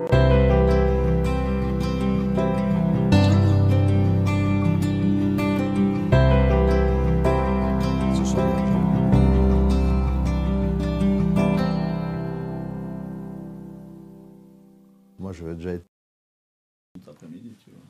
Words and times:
Moi, 0.00 0.08
je 15.32 15.44
vais 15.44 15.54
déjà 15.54 15.72
être. 15.72 15.84
Cet 16.98 17.08
après-midi, 17.08 17.54
tu 17.62 17.70
vois. 17.70 17.80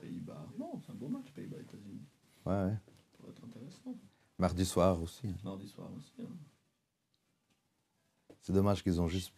Pays-Bas. 0.00 0.48
Non, 0.58 0.80
c'est 0.80 0.92
un 0.92 0.94
beau 0.94 1.08
match, 1.08 1.30
Pays-Bas-États-Unis. 1.34 2.00
Ouais, 2.46 2.52
ouais. 2.52 2.70
Ça 2.70 3.18
pourrait 3.18 3.30
être 3.30 3.44
intéressant. 3.44 3.94
Mardi 4.38 4.64
soir 4.64 5.02
aussi. 5.02 5.34
Mardi 5.44 5.68
soir 5.68 5.88
aussi. 5.96 6.22
hein. 6.22 6.34
C'est 8.40 8.54
dommage 8.54 8.82
qu'ils 8.82 9.00
ont 9.02 9.08
juste. 9.08 9.34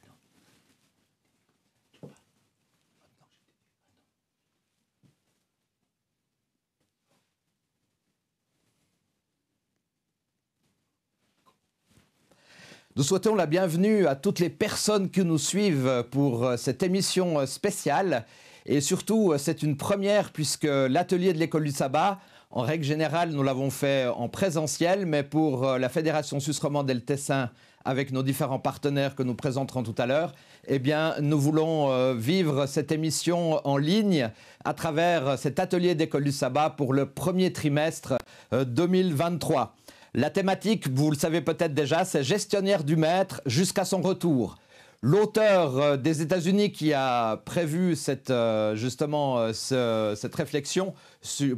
Nous 12.97 13.03
souhaitons 13.03 13.34
la 13.34 13.47
bienvenue 13.47 14.07
à 14.07 14.15
toutes 14.15 14.39
les 14.39 14.51
personnes 14.51 15.11
qui 15.11 15.25
nous 15.25 15.37
suivent 15.37 16.05
pour 16.12 16.45
euh, 16.45 16.57
cette 16.57 16.84
émission 16.84 17.41
euh, 17.41 17.47
spéciale. 17.47 18.25
Et 18.67 18.80
surtout, 18.80 19.33
euh, 19.33 19.37
c'est 19.37 19.65
une 19.65 19.77
première 19.77 20.30
puisque 20.30 20.62
l'atelier 20.62 21.33
de 21.33 21.39
l'école 21.39 21.65
du 21.65 21.73
sabbat, 21.73 22.20
en 22.53 22.61
règle 22.61 22.84
générale, 22.84 23.30
nous 23.30 23.43
l'avons 23.43 23.70
fait 23.70 24.07
en 24.07 24.29
présentiel, 24.29 25.07
mais 25.07 25.25
pour 25.25 25.77
la 25.77 25.89
Fédération 25.89 26.39
Suisse 26.39 26.61
romande 26.61 26.89
et 26.89 26.95
le 26.95 27.00
Tessin, 27.00 27.50
avec 27.84 28.12
nos 28.12 28.22
différents 28.22 28.61
partenaires 28.61 29.17
que 29.17 29.25
nous 29.25 29.34
présenterons 29.34 29.83
tout 29.83 29.95
à 29.98 30.06
l'heure, 30.06 30.33
eh 30.69 30.78
bien, 30.78 31.17
nous 31.20 31.41
voulons 31.41 32.15
vivre 32.15 32.67
cette 32.67 32.92
émission 32.92 33.61
en 33.67 33.77
ligne 33.77 34.31
à 34.65 34.72
travers 34.72 35.39
cet 35.39 35.59
atelier 35.59 35.95
d'école 35.95 36.25
du 36.25 36.33
sabbat 36.33 36.70
pour 36.70 36.95
le 36.95 37.06
premier 37.06 37.53
trimestre 37.53 38.15
euh, 38.53 38.65
2023. 38.65 39.75
La 40.15 40.31
thématique, 40.31 40.89
vous 40.89 41.11
le 41.11 41.17
savez 41.17 41.41
peut-être 41.41 41.75
déjà, 41.75 42.05
c'est 42.05 42.23
gestionnaire 42.23 42.84
du 42.84 42.95
maître 42.97 43.41
jusqu'à 43.47 43.84
son 43.84 44.01
retour. 44.01 44.56
L'auteur 45.03 45.77
euh, 45.77 45.97
des 45.97 46.23
États-Unis 46.23 46.71
qui 46.73 46.93
a 46.95 47.37
prévu 47.45 47.95
cette, 47.97 48.31
euh, 48.31 48.75
justement 48.77 49.39
euh, 49.39 49.53
ce- 49.53 50.15
cette 50.17 50.34
réflexion 50.34 50.95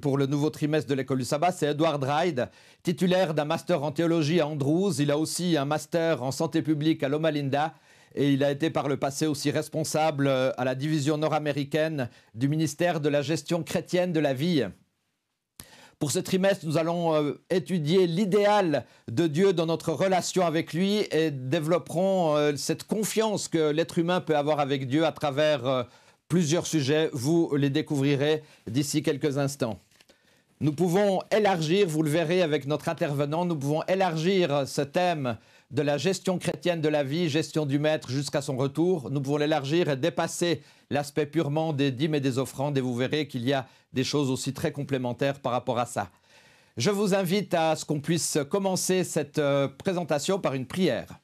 pour 0.01 0.17
le 0.19 0.27
nouveau 0.27 0.51
trimestre 0.51 0.89
de 0.89 0.95
l'école 0.95 1.19
du 1.19 1.25
sabbat, 1.25 1.53
c'est 1.53 1.67
Edward 1.67 2.03
Ride, 2.03 2.48
titulaire 2.83 3.35
d'un 3.35 3.45
master 3.45 3.83
en 3.85 3.93
théologie 3.93 4.41
à 4.41 4.48
Andrews. 4.48 5.01
Il 5.01 5.11
a 5.11 5.19
aussi 5.19 5.57
un 5.57 5.67
master 5.67 6.23
en 6.23 6.33
santé 6.33 6.63
publique 6.63 7.03
à 7.03 7.09
Loma 7.09 7.31
Linda. 7.31 7.75
Et 8.15 8.33
il 8.33 8.43
a 8.43 8.51
été 8.51 8.70
par 8.70 8.89
le 8.89 8.97
passé 8.97 9.27
aussi 9.27 9.51
responsable 9.51 10.27
à 10.29 10.65
la 10.65 10.75
division 10.75 11.19
nord-américaine 11.19 12.09
du 12.35 12.48
ministère 12.48 12.98
de 13.01 13.11
la 13.11 13.20
gestion 13.20 13.63
chrétienne 13.63 14.15
de 14.15 14.20
la 14.20 14.33
vie. 14.33 14.65
Pour 15.98 16.12
ce 16.12 16.19
trimestre, 16.19 16.66
nous 16.66 16.77
allons 16.77 17.14
euh, 17.14 17.41
étudier 17.48 18.06
l'idéal 18.06 18.84
de 19.11 19.27
Dieu 19.27 19.55
dans 19.55 19.64
notre 19.64 19.92
relation 19.92 20.44
avec 20.44 20.75
lui 20.75 21.06
et 21.11 21.30
développerons 21.30 22.36
euh, 22.36 22.52
cette 22.56 22.84
confiance 22.84 23.48
que 23.48 23.70
l'être 23.70 23.97
humain 23.97 24.20
peut 24.20 24.36
avoir 24.36 24.61
avec 24.61 24.89
Dieu 24.89 25.06
à 25.06 25.12
travers 25.12 25.67
euh, 25.67 25.84
plusieurs 26.28 26.67
sujets. 26.67 27.08
Vous 27.14 27.56
les 27.56 27.70
découvrirez 27.70 28.42
d'ici 28.67 29.02
quelques 29.02 29.39
instants. 29.39 29.80
Nous 30.61 30.72
pouvons 30.72 31.22
élargir, 31.34 31.89
vous 31.89 32.02
le 32.02 32.11
verrez 32.11 32.42
avec 32.42 32.67
notre 32.67 32.91
intervenant, 32.91 33.47
nous 33.47 33.56
pouvons 33.56 33.83
élargir 33.84 34.69
ce 34.69 34.83
thème 34.83 35.39
de 35.70 35.83
la 35.83 35.98
gestion 35.98 36.39
chrétienne 36.39 36.81
de 36.81 36.89
la 36.89 37.03
vie, 37.03 37.28
gestion 37.28 37.67
du 37.67 37.78
maître 37.78 38.11
jusqu'à 38.11 38.41
son 38.41 38.57
retour. 38.57 39.11
Nous 39.11 39.20
pouvons 39.20 39.36
l'élargir 39.36 39.89
et 39.89 39.96
dépasser 39.96 40.63
l'aspect 40.91 41.27
purement 41.27 41.73
des 41.73 41.91
dîmes 41.91 42.14
et 42.14 42.20
des 42.20 42.39
offrandes 42.39 42.79
et 42.79 42.80
vous 42.80 42.95
verrez 42.95 43.27
qu'il 43.27 43.45
y 43.45 43.52
a 43.52 43.67
des 43.92 44.05
choses 44.05 44.30
aussi 44.30 44.52
très 44.52 44.73
complémentaires 44.73 45.41
par 45.41 45.52
rapport 45.52 45.79
à 45.79 45.86
ça. 45.86 46.11
Je 46.77 46.91
vous 46.91 47.14
invite 47.14 47.55
à 47.55 47.74
ce 47.74 47.85
qu'on 47.85 48.01
puisse 48.01 48.39
commencer 48.51 49.02
cette 49.02 49.39
euh, 49.39 49.67
présentation 49.67 50.39
par 50.39 50.55
une 50.55 50.67
prière. 50.67 51.18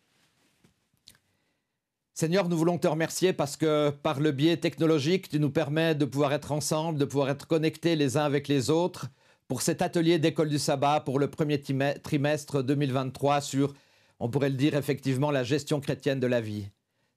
Seigneur, 2.15 2.49
nous 2.49 2.57
voulons 2.57 2.79
te 2.79 2.89
remercier 2.89 3.33
parce 3.33 3.57
que 3.57 3.91
par 3.91 4.21
le 4.21 4.33
biais 4.33 4.57
technologique, 4.57 5.29
tu 5.29 5.39
nous 5.39 5.51
permets 5.51 5.95
de 5.95 6.05
pouvoir 6.05 6.33
être 6.33 6.53
ensemble, 6.53 6.99
de 6.99 7.05
pouvoir 7.05 7.31
être 7.31 7.47
connectés 7.47 7.97
les 7.97 8.17
uns 8.17 8.25
avec 8.25 8.49
les 8.49 8.71
autres 8.71 9.07
pour 9.49 9.63
cet 9.63 9.83
atelier 9.83 10.19
d'école 10.19 10.49
du 10.49 10.59
sabbat 10.59 11.01
pour 11.01 11.19
le 11.19 11.29
premier 11.29 11.61
trimestre 11.61 12.63
2023 12.63 13.41
sur, 13.41 13.75
on 14.23 14.29
pourrait 14.29 14.51
le 14.51 14.57
dire 14.57 14.77
effectivement, 14.77 15.33
la 15.33 15.43
gestion 15.43 15.81
chrétienne 15.81 16.21
de 16.21 16.29
la 16.29 16.41
vie. 16.41 16.69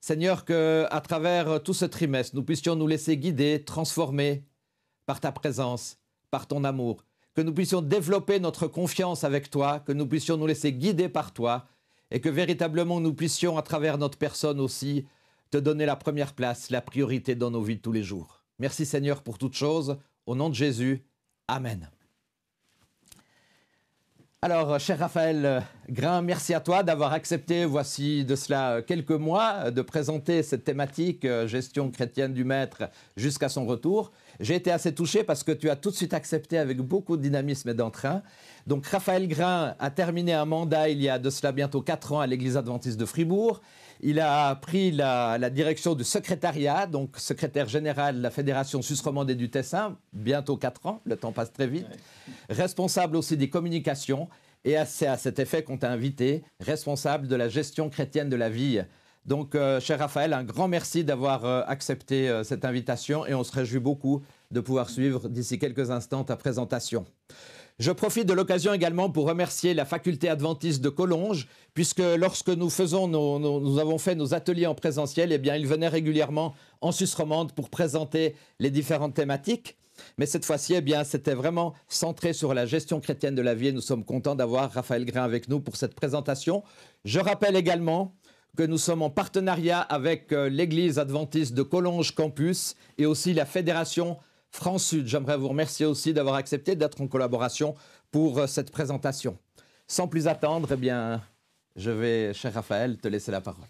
Seigneur, 0.01 0.43
que 0.43 0.87
à 0.89 1.01
travers 1.01 1.61
tout 1.61 1.75
ce 1.75 1.85
trimestre, 1.85 2.35
nous 2.35 2.41
puissions 2.41 2.75
nous 2.75 2.87
laisser 2.87 3.15
guider, 3.15 3.63
transformer 3.63 4.43
par 5.05 5.19
ta 5.19 5.31
présence, 5.31 5.99
par 6.31 6.47
ton 6.47 6.63
amour, 6.63 7.05
que 7.35 7.41
nous 7.41 7.53
puissions 7.53 7.83
développer 7.83 8.39
notre 8.39 8.65
confiance 8.65 9.23
avec 9.23 9.51
toi, 9.51 9.81
que 9.81 9.91
nous 9.91 10.07
puissions 10.07 10.35
nous 10.35 10.47
laisser 10.47 10.73
guider 10.73 11.07
par 11.07 11.31
toi, 11.31 11.67
et 12.09 12.21
que 12.21 12.29
véritablement 12.29 12.99
nous 12.99 13.13
puissions, 13.13 13.55
à 13.55 13.61
travers 13.61 13.99
notre 13.99 14.17
personne 14.17 14.59
aussi, 14.59 15.05
te 15.51 15.57
donner 15.59 15.85
la 15.85 15.95
première 15.95 16.33
place, 16.33 16.71
la 16.71 16.81
priorité 16.81 17.35
dans 17.35 17.51
nos 17.51 17.61
vies 17.61 17.75
de 17.75 17.81
tous 17.81 17.91
les 17.91 18.03
jours. 18.03 18.41
Merci 18.57 18.83
Seigneur 18.83 19.21
pour 19.21 19.37
toutes 19.37 19.55
choses. 19.55 19.97
Au 20.25 20.33
nom 20.33 20.49
de 20.49 20.55
Jésus, 20.55 21.05
Amen. 21.47 21.87
Alors, 24.41 24.73
euh, 24.73 24.79
cher 24.79 24.99
Raphaël 24.99 25.45
euh, 25.45 25.59
Grain, 25.89 26.21
merci 26.21 26.53
à 26.53 26.59
toi 26.59 26.83
d'avoir 26.83 27.13
accepté, 27.13 27.65
voici 27.65 28.25
de 28.25 28.35
cela 28.35 28.73
euh, 28.73 28.81
quelques 28.81 29.11
mois, 29.11 29.71
de 29.71 29.81
présenter 29.81 30.43
cette 30.43 30.63
thématique 30.63 31.25
gestion 31.47 31.89
chrétienne 31.89 32.33
du 32.33 32.43
maître 32.43 32.83
jusqu'à 33.17 33.49
son 33.49 33.65
retour. 33.65 34.11
J'ai 34.39 34.55
été 34.55 34.71
assez 34.71 34.93
touché 34.93 35.23
parce 35.23 35.43
que 35.43 35.51
tu 35.51 35.69
as 35.69 35.75
tout 35.75 35.89
de 35.89 35.95
suite 35.95 36.13
accepté 36.13 36.57
avec 36.57 36.79
beaucoup 36.79 37.17
de 37.17 37.21
dynamisme 37.23 37.69
et 37.69 37.73
d'entrain. 37.73 38.21
Donc, 38.67 38.85
Raphaël 38.85 39.27
Grain 39.27 39.73
a 39.79 39.89
terminé 39.89 40.33
un 40.33 40.45
mandat 40.45 40.89
il 40.89 41.01
y 41.01 41.09
a 41.09 41.17
de 41.17 41.29
cela 41.29 41.51
bientôt 41.51 41.81
quatre 41.81 42.11
ans 42.11 42.19
à 42.19 42.27
l'Église 42.27 42.57
adventiste 42.57 42.99
de 42.99 43.05
Fribourg. 43.05 43.61
Il 44.07 44.19
a 44.19 44.53
pris 44.53 44.91
la, 44.91 45.39
la 45.39 45.49
direction 45.49 45.95
du 45.95 46.03
secrétariat, 46.03 46.85
donc 46.85 47.17
secrétaire 47.17 47.67
général 47.67 48.17
de 48.17 48.21
la 48.21 48.29
Fédération 48.29 48.83
suisse 48.83 49.01
romande 49.01 49.31
et 49.31 49.35
du 49.35 49.49
Tessin, 49.49 49.97
bientôt 50.13 50.57
quatre 50.57 50.85
ans, 50.85 51.01
le 51.05 51.15
temps 51.15 51.31
passe 51.31 51.51
très 51.51 51.65
vite. 51.65 51.87
Responsable 52.47 53.17
aussi 53.17 53.35
des 53.35 53.49
communications, 53.49 54.29
et 54.63 54.75
c'est 54.85 55.07
à 55.07 55.17
cet 55.17 55.39
effet 55.39 55.63
qu'on 55.63 55.79
t'a 55.79 55.91
invité, 55.91 56.43
responsable 56.59 57.27
de 57.27 57.35
la 57.35 57.49
gestion 57.49 57.89
chrétienne 57.89 58.29
de 58.29 58.35
la 58.35 58.49
vie. 58.49 58.79
Donc, 59.25 59.55
euh, 59.55 59.79
cher 59.79 59.97
Raphaël, 59.97 60.33
un 60.33 60.43
grand 60.43 60.67
merci 60.67 61.03
d'avoir 61.03 61.43
euh, 61.43 61.63
accepté 61.65 62.29
euh, 62.29 62.43
cette 62.43 62.63
invitation 62.63 63.25
et 63.25 63.33
on 63.33 63.43
se 63.43 63.51
réjouit 63.51 63.79
beaucoup 63.79 64.21
de 64.51 64.59
pouvoir 64.59 64.91
suivre 64.91 65.29
d'ici 65.29 65.57
quelques 65.57 65.89
instants 65.89 66.23
ta 66.23 66.35
présentation. 66.35 67.05
Je 67.77 67.91
profite 67.91 68.25
de 68.25 68.31
l'occasion 68.33 68.73
également 68.73 69.09
pour 69.09 69.27
remercier 69.27 69.73
la 69.73 69.83
faculté 69.83 70.29
adventiste 70.29 70.81
de 70.81 70.87
Collonges, 70.87 71.45
puisque 71.73 71.99
lorsque 71.99 72.47
nous 72.47 72.69
faisons 72.69 73.09
nous 73.09 73.79
avons 73.79 73.97
fait 73.97 74.15
nos 74.15 74.33
ateliers 74.33 74.65
en 74.65 74.75
présentiel, 74.75 75.33
eh 75.33 75.37
bien, 75.37 75.57
ils 75.57 75.67
venaient 75.67 75.89
régulièrement 75.89 76.55
en 76.79 76.93
Suisse 76.93 77.13
romande 77.13 77.51
pour 77.51 77.69
présenter 77.69 78.35
les 78.59 78.69
différentes 78.69 79.13
thématiques. 79.13 79.75
Mais 80.17 80.25
cette 80.25 80.45
fois-ci, 80.45 80.73
eh 80.73 80.79
bien, 80.79 81.03
c'était 81.03 81.33
vraiment 81.33 81.73
centré 81.89 82.31
sur 82.31 82.53
la 82.53 82.65
gestion 82.65 83.01
chrétienne 83.01 83.35
de 83.35 83.41
la 83.41 83.55
vie 83.55 83.67
et 83.67 83.71
nous 83.73 83.81
sommes 83.81 84.05
contents 84.05 84.35
d'avoir 84.35 84.71
Raphaël 84.71 85.03
Grain 85.03 85.23
avec 85.23 85.49
nous 85.49 85.59
pour 85.59 85.75
cette 85.75 85.95
présentation. 85.95 86.63
Je 87.03 87.19
rappelle 87.19 87.57
également 87.57 88.15
que 88.55 88.63
nous 88.63 88.77
sommes 88.77 89.01
en 89.01 89.09
partenariat 89.09 89.81
avec 89.81 90.31
euh, 90.31 90.47
l'Église 90.47 90.97
adventiste 90.97 91.53
de 91.53 91.61
Collonges 91.61 92.15
Campus 92.15 92.75
et 92.97 93.05
aussi 93.05 93.33
la 93.33 93.45
Fédération 93.45 94.17
France 94.55 94.85
Sud. 94.85 95.05
J'aimerais 95.05 95.37
vous 95.37 95.49
remercier 95.49 95.85
aussi 95.85 96.13
d'avoir 96.13 96.35
accepté 96.35 96.75
d'être 96.75 97.01
en 97.01 97.07
collaboration 97.07 97.75
pour 98.09 98.39
euh, 98.39 98.47
cette 98.47 98.71
présentation. 98.71 99.37
Sans 99.85 100.07
plus 100.07 100.27
attendre, 100.27 100.69
eh 100.71 100.77
bien, 100.77 101.21
je 101.75 101.91
vais, 101.91 102.33
cher 102.33 102.53
Raphaël, 102.53 102.97
te 102.97 103.09
laisser 103.09 103.31
la 103.31 103.41
parole. 103.41 103.65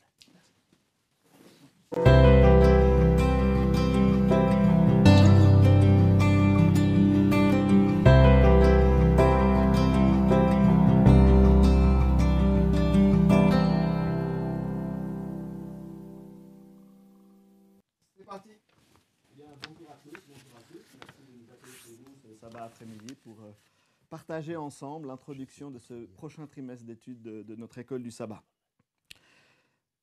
Pour 23.24 23.42
euh, 23.42 23.52
partager 24.10 24.56
ensemble 24.56 25.08
l'introduction 25.08 25.72
de 25.72 25.80
ce 25.80 26.06
prochain 26.06 26.48
trimestre 26.48 26.86
d'études 26.86 27.22
de, 27.22 27.44
de 27.44 27.56
notre 27.56 27.78
école 27.78 28.04
du 28.04 28.12
sabbat. 28.12 28.44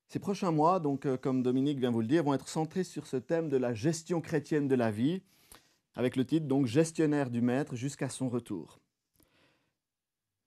Ces 0.08 0.18
prochains 0.18 0.50
mois, 0.50 0.78
donc, 0.78 1.06
euh, 1.06 1.16
comme 1.16 1.42
Dominique 1.42 1.78
vient 1.78 1.90
vous 1.90 2.02
le 2.02 2.06
dire, 2.06 2.22
vont 2.22 2.34
être 2.34 2.48
centrés 2.48 2.84
sur 2.84 3.06
ce 3.06 3.16
thème 3.16 3.48
de 3.48 3.56
la 3.56 3.72
gestion 3.72 4.20
chrétienne 4.20 4.68
de 4.68 4.74
la 4.74 4.90
vie, 4.90 5.22
avec 5.94 6.16
le 6.16 6.24
titre 6.24 6.46
donc 6.46 6.66
Gestionnaire 6.66 7.30
du 7.30 7.40
maître 7.40 7.76
jusqu'à 7.76 8.08
son 8.08 8.28
retour. 8.28 8.78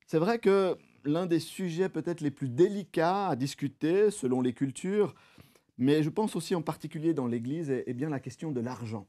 C'est 0.05 0.19
vrai 0.19 0.37
que 0.37 0.77
l'un 1.03 1.25
des 1.25 1.39
sujets 1.39 1.89
peut-être 1.89 2.21
les 2.21 2.31
plus 2.31 2.49
délicats 2.49 3.29
à 3.29 3.35
discuter 3.35 4.11
selon 4.11 4.41
les 4.41 4.53
cultures 4.53 5.15
Mais 5.77 6.03
je 6.03 6.09
pense 6.09 6.35
aussi 6.35 6.55
en 6.55 6.61
particulier 6.61 7.13
dans 7.13 7.27
l'Église 7.27 7.69
est, 7.69 7.93
bien 7.93 8.09
la 8.09 8.19
question 8.19 8.51
de 8.51 8.61
l'argent. 8.61 9.07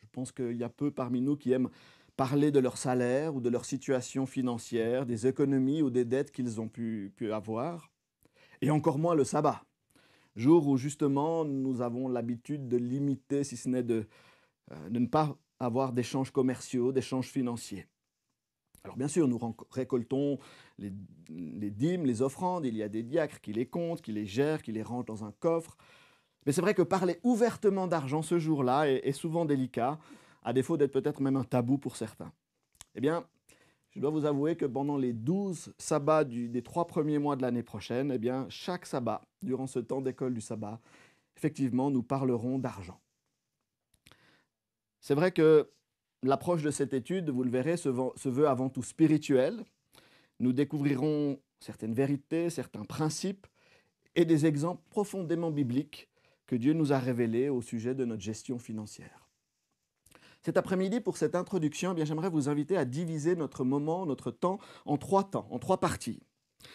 Je 0.00 0.06
pense 0.12 0.30
qu'il 0.30 0.56
y 0.56 0.64
a 0.64 0.68
peu 0.68 0.90
parmi 0.90 1.20
nous 1.20 1.36
qui 1.36 1.52
aiment 1.52 1.70
parler 2.16 2.50
de 2.50 2.60
leur 2.60 2.76
salaire 2.76 3.34
ou 3.34 3.40
de 3.40 3.48
leur 3.48 3.64
situation 3.64 4.26
financière, 4.26 5.06
des 5.06 5.26
économies 5.26 5.82
ou 5.82 5.90
des 5.90 6.04
dettes 6.04 6.30
qu'ils 6.30 6.60
ont 6.60 6.68
pu, 6.68 7.12
avoir, 7.32 7.90
et 8.60 8.70
encore 8.70 8.98
moins 8.98 9.14
le 9.14 9.24
sabbat, 9.24 9.64
jour 10.36 10.68
où 10.68 10.76
justement 10.76 11.44
nous 11.44 11.80
avons 11.80 12.08
l'habitude 12.08 12.68
de 12.68 12.76
limiter, 12.76 13.44
si 13.44 13.56
ce 13.56 13.68
n'est 13.68 13.82
de, 13.82 14.06
euh, 14.70 14.88
ne 14.90 15.06
pas 15.06 15.36
avoir 15.58 15.92
d'échanges 15.92 16.30
commerciaux, 16.30 16.92
d'échanges 16.92 17.28
financiers. 17.28 17.86
Alors 18.84 18.96
bien 18.96 19.08
sûr, 19.08 19.26
nous 19.26 19.40
récoltons 19.70 20.38
les, 20.78 20.90
dîmes, 21.70 22.04
les 22.04 22.20
offrandes, 22.20 22.66
il 22.66 22.76
y 22.76 22.82
a 22.82 22.88
des 22.88 23.02
diacres 23.02 23.40
qui 23.40 23.52
les 23.52 23.66
comptent, 23.66 24.02
qui 24.02 24.12
les 24.12 24.26
gèrent, 24.26 24.62
qui 24.62 24.72
les 24.72 24.82
rangent 24.82 25.06
dans 25.06 25.24
un 25.24 25.32
coffre. 25.32 25.76
Mais 26.44 26.52
c'est 26.52 26.60
vrai 26.60 26.74
que 26.74 26.82
parler 26.82 27.18
ouvertement 27.22 27.86
d'argent 27.86 28.20
ce 28.20 28.38
jour-là 28.38 28.90
est, 28.90 29.12
souvent 29.12 29.46
délicat, 29.46 29.98
à 30.44 30.52
défaut 30.52 30.76
d'être 30.76 30.92
peut-être 30.92 31.20
même 31.20 31.36
un 31.36 31.44
tabou 31.44 31.78
pour 31.78 31.96
certains. 31.96 32.32
Eh 32.94 33.00
bien, 33.00 33.26
je 33.90 34.00
dois 34.00 34.10
vous 34.10 34.24
avouer 34.24 34.56
que 34.56 34.66
pendant 34.66 34.96
les 34.96 35.12
douze 35.12 35.72
sabbats 35.78 36.24
des 36.24 36.62
trois 36.62 36.86
premiers 36.86 37.18
mois 37.18 37.36
de 37.36 37.42
l'année 37.42 37.62
prochaine, 37.62 38.10
eh 38.12 38.18
bien, 38.18 38.46
chaque 38.48 38.86
sabbat, 38.86 39.22
durant 39.42 39.66
ce 39.66 39.78
temps 39.78 40.00
d'école 40.00 40.34
du 40.34 40.40
sabbat, 40.40 40.80
effectivement, 41.36 41.90
nous 41.90 42.02
parlerons 42.02 42.58
d'argent. 42.58 43.00
C'est 45.00 45.14
vrai 45.14 45.32
que 45.32 45.70
l'approche 46.22 46.62
de 46.62 46.70
cette 46.70 46.94
étude, 46.94 47.30
vous 47.30 47.44
le 47.44 47.50
verrez, 47.50 47.76
se, 47.76 47.88
veut 47.88 48.48
avant 48.48 48.68
tout 48.68 48.82
spirituelle. 48.82 49.64
Nous 50.40 50.52
découvrirons 50.52 51.38
certaines 51.60 51.94
vérités, 51.94 52.50
certains 52.50 52.84
principes 52.84 53.46
et 54.14 54.24
des 54.24 54.46
exemples 54.46 54.82
profondément 54.90 55.50
bibliques 55.50 56.08
que 56.46 56.56
Dieu 56.56 56.72
nous 56.72 56.92
a 56.92 56.98
révélés 56.98 57.48
au 57.48 57.62
sujet 57.62 57.94
de 57.94 58.04
notre 58.04 58.22
gestion 58.22 58.58
financière. 58.58 59.23
Cet 60.44 60.58
après-midi, 60.58 61.00
pour 61.00 61.16
cette 61.16 61.36
introduction, 61.36 61.94
eh 61.96 62.04
j'aimerais 62.04 62.28
vous 62.28 62.50
inviter 62.50 62.76
à 62.76 62.84
diviser 62.84 63.34
notre 63.34 63.64
moment, 63.64 64.04
notre 64.04 64.30
temps, 64.30 64.58
en 64.84 64.98
trois 64.98 65.24
temps, 65.24 65.46
en 65.50 65.58
trois 65.58 65.80
parties. 65.80 66.20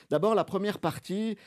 D'abord, 0.09 0.33
la 0.33 0.43
première 0.43 0.79
partie 0.79 1.37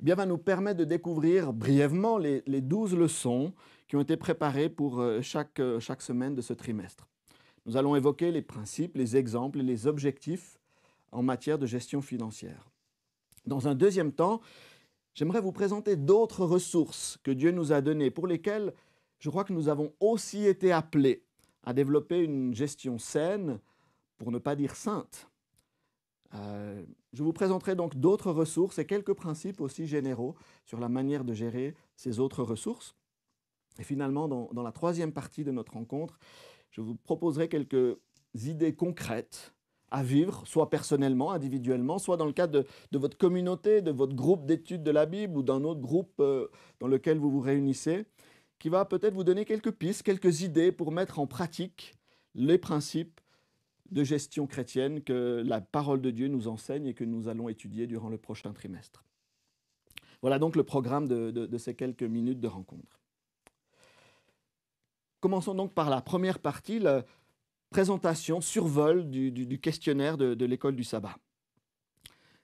eh 0.00 0.02
bien, 0.02 0.14
va 0.14 0.26
nous 0.26 0.36
permettre 0.36 0.78
de 0.78 0.84
découvrir 0.84 1.54
brièvement 1.54 2.18
les, 2.18 2.42
douze 2.60 2.94
leçons 2.94 3.54
qui 3.88 3.96
ont 3.96 4.02
été 4.02 4.18
préparées 4.18 4.68
pour 4.68 5.00
euh, 5.00 5.22
chaque, 5.22 5.58
euh, 5.58 5.80
chaque 5.80 6.02
semaine 6.02 6.34
de 6.34 6.42
ce 6.42 6.52
trimestre. 6.52 7.08
Nous 7.64 7.78
allons 7.78 7.96
évoquer 7.96 8.30
les 8.30 8.42
principes, 8.42 8.94
les 8.94 9.16
exemples 9.16 9.60
et 9.60 9.64
les 9.64 9.86
objectifs 9.86 10.58
en 11.12 11.22
matière 11.22 11.58
de 11.58 11.66
gestion 11.66 12.02
financière. 12.02 12.70
Dans 13.46 13.68
un 13.68 13.74
deuxième 13.74 14.12
temps, 14.12 14.42
j'aimerais 15.14 15.40
vous 15.40 15.52
présenter 15.52 15.96
d'autres 15.96 16.44
ressources 16.44 17.18
que 17.22 17.30
Dieu 17.30 17.52
nous 17.52 17.72
a 17.72 17.80
données, 17.80 18.10
pour 18.10 18.26
lesquelles 18.26 18.74
je 19.18 19.30
crois 19.30 19.44
que 19.44 19.54
nous 19.54 19.68
avons 19.68 19.94
aussi 19.98 20.46
été 20.46 20.72
appelés 20.72 21.24
à 21.64 21.72
développer 21.72 22.22
une 22.22 22.54
gestion 22.54 22.98
saine, 22.98 23.60
pour 24.18 24.32
ne 24.32 24.38
pas 24.38 24.54
dire 24.54 24.76
sainte. 24.76 25.30
Euh, 26.34 26.84
je 27.12 27.22
vous 27.22 27.32
présenterai 27.32 27.74
donc 27.74 27.96
d'autres 27.96 28.30
ressources 28.30 28.78
et 28.78 28.86
quelques 28.86 29.14
principes 29.14 29.60
aussi 29.60 29.86
généraux 29.86 30.36
sur 30.64 30.78
la 30.78 30.88
manière 30.88 31.24
de 31.24 31.32
gérer 31.32 31.74
ces 31.96 32.20
autres 32.20 32.42
ressources. 32.42 32.94
Et 33.78 33.82
finalement, 33.82 34.28
dans 34.28 34.62
la 34.62 34.72
troisième 34.72 35.12
partie 35.12 35.42
de 35.42 35.50
notre 35.50 35.72
rencontre, 35.72 36.18
je 36.70 36.80
vous 36.80 36.94
proposerai 36.96 37.48
quelques 37.48 37.96
idées 38.34 38.74
concrètes 38.74 39.54
à 39.90 40.02
vivre, 40.02 40.42
soit 40.46 40.70
personnellement, 40.70 41.32
individuellement, 41.32 41.98
soit 41.98 42.16
dans 42.16 42.26
le 42.26 42.32
cadre 42.32 42.64
de, 42.92 42.98
votre 42.98 43.16
communauté, 43.16 43.82
de 43.82 43.90
votre 43.90 44.14
groupe 44.14 44.46
d'études 44.46 44.82
de 44.82 44.90
la 44.90 45.06
Bible 45.06 45.36
ou 45.36 45.42
d'un 45.42 45.64
autre 45.64 45.80
groupe 45.80 46.14
euh, 46.20 46.48
dans 46.78 46.86
lequel 46.86 47.18
vous 47.18 47.30
vous 47.30 47.40
réunissez, 47.40 48.06
qui 48.60 48.68
va 48.68 48.84
peut-être 48.84 49.14
vous 49.14 49.24
donner 49.24 49.44
quelques 49.44 49.72
pistes, 49.72 50.04
quelques 50.04 50.42
idées 50.42 50.70
pour 50.70 50.92
mettre 50.92 51.18
en 51.18 51.26
pratique 51.26 51.96
les 52.36 52.58
principes 52.58 53.20
de 53.90 54.04
gestion 54.04 54.46
chrétienne 54.46 55.02
que 55.02 55.42
la 55.44 55.60
parole 55.60 56.00
de 56.00 56.12
Dieu 56.12 56.28
nous 56.28 56.46
enseigne 56.46 56.86
et 56.86 56.94
que 56.94 57.02
nous 57.02 57.26
allons 57.26 57.48
étudier 57.48 57.88
durant 57.88 58.08
le 58.08 58.18
prochain 58.18 58.52
trimestre. 58.52 59.04
Voilà 60.22 60.38
donc 60.38 60.54
le 60.54 60.62
programme 60.62 61.08
de 61.08 61.58
ces 61.58 61.74
quelques 61.74 62.04
minutes 62.04 62.38
de 62.38 62.46
rencontre. 62.46 63.00
Commençons 65.20 65.54
donc 65.54 65.74
par 65.74 65.90
la 65.90 66.00
première 66.00 66.38
partie, 66.38 66.78
la 66.78 67.04
présentation, 67.68 68.40
survol 68.40 69.10
du, 69.10 69.60
questionnaire 69.60 70.16
de, 70.16 70.44
l'école 70.44 70.74
du 70.74 70.84
sabbat. 70.84 71.16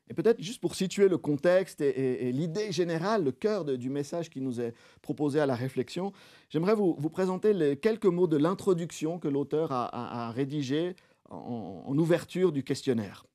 Et 0.08 0.14
peut-être 0.14 0.40
juste 0.40 0.60
pour 0.60 0.74
situer 0.74 1.08
le 1.08 1.18
contexte 1.18 1.80
et, 1.80 2.30
l'idée 2.30 2.70
générale, 2.70 3.24
le 3.24 3.32
cœur 3.32 3.64
du 3.64 3.90
message 3.90 4.30
qui 4.30 4.40
nous 4.40 4.60
est 4.60 4.72
proposé 5.02 5.40
à 5.40 5.46
la 5.46 5.56
réflexion, 5.56 6.12
j'aimerais 6.48 6.74
vous, 6.74 6.94
présenter 7.10 7.76
quelques 7.78 8.06
mots 8.06 8.28
de 8.28 8.36
l'introduction 8.36 9.18
que 9.18 9.28
l'auteur 9.28 9.72
a, 9.72 10.30
rédigé 10.30 10.94
en, 11.28 11.82
en 11.86 11.98
ouverture 11.98 12.52
du 12.52 12.62
questionnaire. 12.62 13.26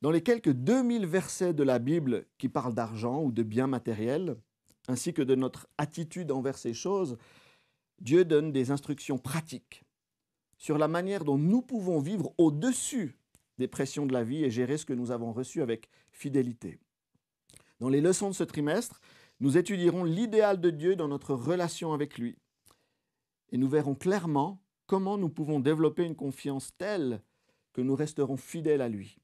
Dans 0.00 0.10
les 0.10 0.22
quelques 0.22 0.52
2000 0.52 1.06
versets 1.06 1.54
de 1.54 1.62
la 1.62 1.78
Bible 1.78 2.26
qui 2.38 2.48
parlent 2.48 2.74
d'argent 2.74 3.22
ou 3.22 3.32
de 3.32 3.42
biens 3.42 3.68
matériels, 3.68 4.36
ainsi 4.88 5.12
que 5.12 5.22
de 5.22 5.34
notre 5.34 5.68
attitude 5.78 6.32
envers 6.32 6.58
ces 6.58 6.74
choses, 6.74 7.16
Dieu 8.00 8.24
donne 8.24 8.52
des 8.52 8.70
instructions 8.70 9.18
pratiques 9.18 9.84
sur 10.58 10.78
la 10.78 10.88
manière 10.88 11.24
dont 11.24 11.38
nous 11.38 11.62
pouvons 11.62 12.00
vivre 12.00 12.32
au-dessus 12.38 13.16
des 13.58 13.68
pressions 13.68 14.06
de 14.06 14.12
la 14.12 14.24
vie 14.24 14.44
et 14.44 14.50
gérer 14.50 14.78
ce 14.78 14.86
que 14.86 14.92
nous 14.92 15.10
avons 15.10 15.32
reçu 15.32 15.62
avec 15.62 15.88
fidélité. 16.10 16.78
Dans 17.80 17.88
les 17.88 18.00
leçons 18.00 18.28
de 18.28 18.34
ce 18.34 18.44
trimestre, 18.44 19.00
nous 19.40 19.58
étudierons 19.58 20.04
l'idéal 20.04 20.60
de 20.60 20.70
Dieu 20.70 20.96
dans 20.96 21.08
notre 21.08 21.34
relation 21.34 21.92
avec 21.92 22.18
lui. 22.18 22.38
Et 23.50 23.58
nous 23.58 23.68
verrons 23.68 23.94
clairement 23.94 24.62
comment 24.86 25.18
nous 25.18 25.28
pouvons 25.28 25.60
développer 25.60 26.04
une 26.04 26.14
confiance 26.14 26.76
telle 26.78 27.22
que 27.72 27.80
nous 27.80 27.96
resterons 27.96 28.36
fidèles 28.36 28.82
à 28.82 28.88
lui, 28.88 29.18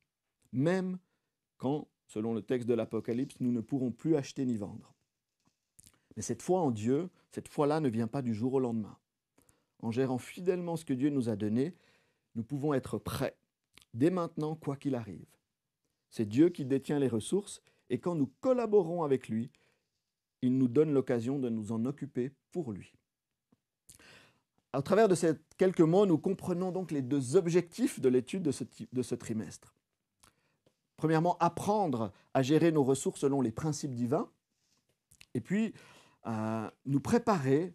même 0.53 0.99
quand, 1.57 1.89
selon 2.07 2.35
le 2.35 2.43
texte 2.43 2.69
de 2.69 2.75
l'Apocalypse, 2.75 3.37
nous 3.41 3.53
ne 3.53 3.61
pourrons 3.61 3.93
plus 3.93 4.17
acheter 4.17 4.45
ni 4.45 4.57
vendre. 4.57 4.95
Mais 6.17 6.23
cette 6.23 6.43
foi 6.43 6.61
en 6.61 6.71
Dieu, 6.71 7.11
cette 7.31 7.49
foi-là 7.49 7.81
ne 7.81 7.89
vient 7.89 8.09
pas 8.09 8.23
du 8.23 8.35
jour 8.35 8.55
au 8.55 8.61
lendemain. 8.61 8.99
En 9.81 9.91
gérant 9.91 10.19
fidèlement 10.19 10.77
ce 10.77 10.85
que 10.85 10.95
Dieu 10.95 11.11
nous 11.11 11.29
a 11.29 11.37
donné, 11.37 11.75
nous 12.35 12.43
pouvons 12.43 12.75
être 12.75 12.99
prêts, 12.99 13.37
dès 13.95 14.11
maintenant, 14.11 14.55
quoi 14.55 14.77
qu'il 14.77 14.95
arrive. 14.95 15.27
C'est 16.11 16.27
Dieu 16.27 16.49
qui 16.49 16.65
détient 16.65 16.99
les 16.99 17.09
ressources, 17.09 17.63
et 17.91 17.99
quand 17.99 18.15
nous 18.15 18.31
collaborons 18.41 19.03
avec 19.03 19.29
lui, 19.29 19.51
il 20.43 20.57
nous 20.57 20.69
donne 20.69 20.93
l'occasion 20.93 21.39
de 21.39 21.49
nous 21.49 21.73
en 21.73 21.85
occuper 21.85 22.33
pour 22.53 22.73
lui. 22.73 22.93
À 24.73 24.83
travers 24.83 25.09
de 25.09 25.15
ces 25.15 25.33
quelques 25.57 25.81
mots, 25.81 26.07
nous 26.07 26.19
comprenons 26.19 26.71
donc 26.71 26.91
les 26.91 27.03
deux 27.03 27.37
objectifs 27.37 28.01
de 28.01 28.09
l'étude 28.09 28.43
de 28.43 28.53
de 28.93 29.03
ce 29.03 29.15
trimestre. 29.15 29.75
Premièrement, 30.97 31.37
apprendre 31.39 32.13
à 32.35 32.43
gérer 32.43 32.73
nos 32.73 32.85
ressources 32.85 33.21
selon 33.21 33.41
les 33.41 33.53
principes 33.53 33.95
divins, 33.95 34.31
et 35.35 35.41
puis 35.41 35.73
nous 36.85 37.01
préparer 37.01 37.75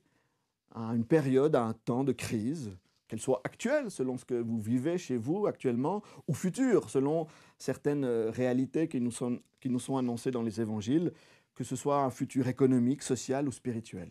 à 0.75 0.93
une 0.95 1.05
période, 1.05 1.55
à 1.55 1.63
un 1.63 1.73
temps 1.73 2.03
de 2.03 2.11
crise, 2.11 2.77
qu'elle 3.13 3.21
soit 3.21 3.41
actuelle 3.43 3.91
selon 3.91 4.17
ce 4.17 4.25
que 4.25 4.33
vous 4.33 4.59
vivez 4.59 4.97
chez 4.97 5.17
vous 5.17 5.45
actuellement, 5.45 6.01
ou 6.27 6.33
future 6.33 6.89
selon 6.89 7.27
certaines 7.59 8.05
euh, 8.05 8.31
réalités 8.31 8.87
qui 8.87 8.99
nous 8.99 9.11
sont, 9.11 9.39
annoncées 9.95 10.31
dans 10.31 10.41
les 10.41 10.59
évangiles, 10.59 11.13
que 11.53 11.63
ce 11.63 11.75
soit 11.75 12.01
un 12.01 12.09
futur 12.09 12.47
économique, 12.47 13.03
social 13.03 13.47
ou 13.47 13.51
spirituel. 13.51 14.09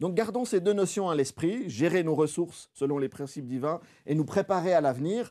Donc 0.00 0.16
gardons 0.16 0.44
ces 0.44 0.58
deux 0.58 0.72
notions 0.72 1.10
à 1.10 1.14
l'esprit, 1.14 1.70
gérer 1.70 2.02
nos 2.02 2.16
ressources 2.16 2.70
selon 2.74 2.98
les 2.98 3.08
principes 3.08 3.46
divins 3.46 3.80
et 4.04 4.16
nous 4.16 4.24
préparer 4.24 4.72
à 4.72 4.80
l'avenir 4.80 5.30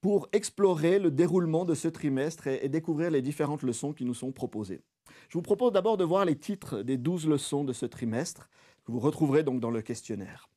pour 0.00 0.28
explorer 0.30 1.00
le 1.00 1.10
déroulement 1.10 1.64
de 1.64 1.74
ce 1.74 1.88
trimestre 1.88 2.46
et, 2.46 2.60
et 2.62 2.68
découvrir 2.68 3.10
les 3.10 3.20
différentes 3.20 3.64
leçons 3.64 3.92
qui 3.92 4.04
nous 4.04 4.14
sont 4.14 4.30
proposées. 4.30 4.80
Je 5.28 5.38
vous 5.38 5.42
propose 5.42 5.72
d'abord 5.72 5.96
de 5.96 6.04
voir 6.04 6.24
les 6.24 6.36
titres 6.36 6.82
des 6.82 6.98
douze 6.98 7.26
leçons 7.26 7.64
de 7.64 7.72
ce 7.72 7.84
trimestre, 7.84 8.48
que 8.84 8.92
vous 8.92 9.00
retrouverez 9.00 9.42
donc 9.42 9.58
dans 9.58 9.72
le 9.72 9.82
questionnaire. 9.82 10.48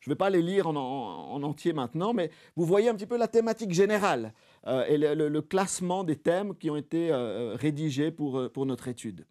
Je 0.00 0.08
ne 0.08 0.14
vais 0.14 0.18
pas 0.18 0.30
les 0.30 0.42
lire 0.42 0.66
en, 0.66 1.42
entier 1.42 1.72
maintenant, 1.72 2.12
mais 2.12 2.30
vous 2.56 2.64
voyez 2.64 2.88
un 2.88 2.94
petit 2.94 3.06
peu 3.06 3.18
la 3.18 3.28
thématique 3.28 3.72
générale 3.72 4.32
euh, 4.66 4.84
et 4.86 4.96
le, 4.96 5.42
classement 5.42 6.04
des 6.04 6.16
thèmes 6.16 6.56
qui 6.56 6.70
ont 6.70 6.76
été 6.76 7.12
euh, 7.12 7.54
rédigés 7.54 8.10
pour, 8.10 8.38
euh, 8.38 8.50
notre 8.64 8.88
étude. 8.88 9.26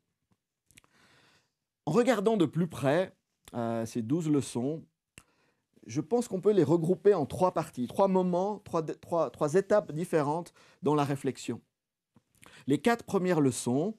En 1.86 1.92
regardant 1.92 2.38
de 2.38 2.46
plus 2.46 2.68
près 2.68 3.16
ces 3.86 4.04
douze 4.04 4.30
leçons, 4.30 4.84
je 5.88 6.02
pense 6.02 6.28
qu'on 6.28 6.40
peut 6.40 6.52
les 6.52 6.64
regrouper 6.64 7.16
en 7.16 7.26
trois 7.26 7.52
parties, 7.52 7.88
trois 7.88 8.08
moments, 8.08 8.62
trois, 8.62 9.54
étapes 9.56 9.92
différentes 9.92 10.54
dans 10.84 10.94
la 10.94 11.04
réflexion. 11.04 11.62
Les 12.68 12.78
quatre 12.80 13.04
premières 13.04 13.42
leçons 13.42 13.96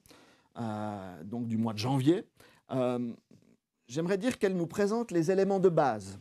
euh, 0.59 1.23
donc 1.23 1.47
du 1.47 1.57
mois 1.57 1.73
de 1.73 1.77
janvier, 1.77 2.25
euh, 2.71 3.13
j'aimerais 3.87 4.17
dire 4.17 4.37
qu'elle 4.37 4.55
nous 4.55 4.67
présente 4.67 5.11
les 5.11 5.31
éléments 5.31 5.59
de 5.59 5.69
base, 5.69 6.19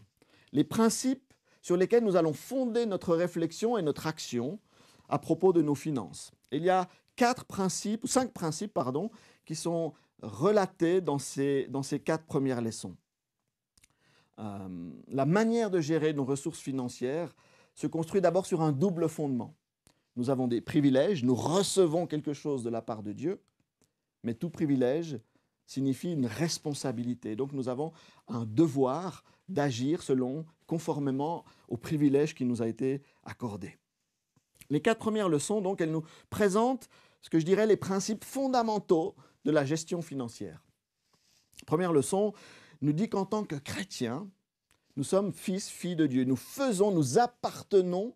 les 0.52 0.64
principes 0.64 1.32
sur 1.62 1.76
lesquels 1.76 2.04
nous 2.04 2.16
allons 2.16 2.32
fonder 2.32 2.86
notre 2.86 3.14
réflexion 3.14 3.76
et 3.76 3.82
notre 3.82 4.06
action 4.06 4.58
à 5.08 5.18
propos 5.18 5.52
de 5.52 5.62
nos 5.62 5.74
finances. 5.74 6.32
Il 6.52 6.62
y 6.62 6.70
a 6.70 6.88
quatre 7.16 7.44
principes, 7.44 8.06
cinq 8.06 8.32
principes, 8.32 8.72
pardon, 8.72 9.10
qui 9.44 9.54
sont 9.54 9.92
relatées 10.22 11.00
dans 11.00 11.18
ces, 11.18 11.66
dans 11.68 11.82
ces 11.82 12.00
quatre 12.00 12.24
premières 12.24 12.60
leçons. 12.60 12.96
Euh, 14.38 14.90
la 15.08 15.26
manière 15.26 15.70
de 15.70 15.80
gérer 15.80 16.12
nos 16.12 16.24
ressources 16.24 16.60
financières 16.60 17.34
se 17.74 17.86
construit 17.86 18.20
d'abord 18.20 18.46
sur 18.46 18.62
un 18.62 18.72
double 18.72 19.08
fondement. 19.08 19.54
Nous 20.16 20.30
avons 20.30 20.48
des 20.48 20.60
privilèges, 20.60 21.24
nous 21.24 21.34
recevons 21.34 22.06
quelque 22.06 22.32
chose 22.32 22.62
de 22.62 22.70
la 22.70 22.82
part 22.82 23.02
de 23.02 23.12
Dieu, 23.12 23.40
mais 24.22 24.34
tout 24.34 24.50
privilège 24.50 25.20
signifie 25.66 26.12
une 26.12 26.26
responsabilité. 26.26 27.36
Donc 27.36 27.52
nous 27.52 27.68
avons 27.68 27.92
un 28.28 28.44
devoir 28.44 29.24
d'agir 29.52 30.02
selon, 30.02 30.46
conformément 30.66 31.44
au 31.68 31.76
privilège 31.76 32.34
qui 32.34 32.44
nous 32.44 32.62
a 32.62 32.68
été 32.68 33.02
accordé. 33.24 33.78
Les 34.70 34.80
quatre 34.80 34.98
premières 34.98 35.28
leçons, 35.28 35.60
donc, 35.60 35.80
elles 35.80 35.90
nous 35.90 36.04
présentent 36.30 36.88
ce 37.22 37.28
que 37.28 37.38
je 37.38 37.44
dirais 37.44 37.66
les 37.66 37.76
principes 37.76 38.24
fondamentaux 38.24 39.14
de 39.44 39.50
la 39.50 39.64
gestion 39.64 40.00
financière. 40.00 40.64
Première 41.66 41.92
leçon 41.92 42.32
nous 42.80 42.92
dit 42.92 43.08
qu'en 43.08 43.26
tant 43.26 43.44
que 43.44 43.56
chrétiens, 43.56 44.28
nous 44.96 45.04
sommes 45.04 45.32
fils, 45.32 45.68
filles 45.68 45.96
de 45.96 46.06
Dieu. 46.06 46.24
Nous 46.24 46.36
faisons, 46.36 46.92
nous 46.92 47.18
appartenons 47.18 48.14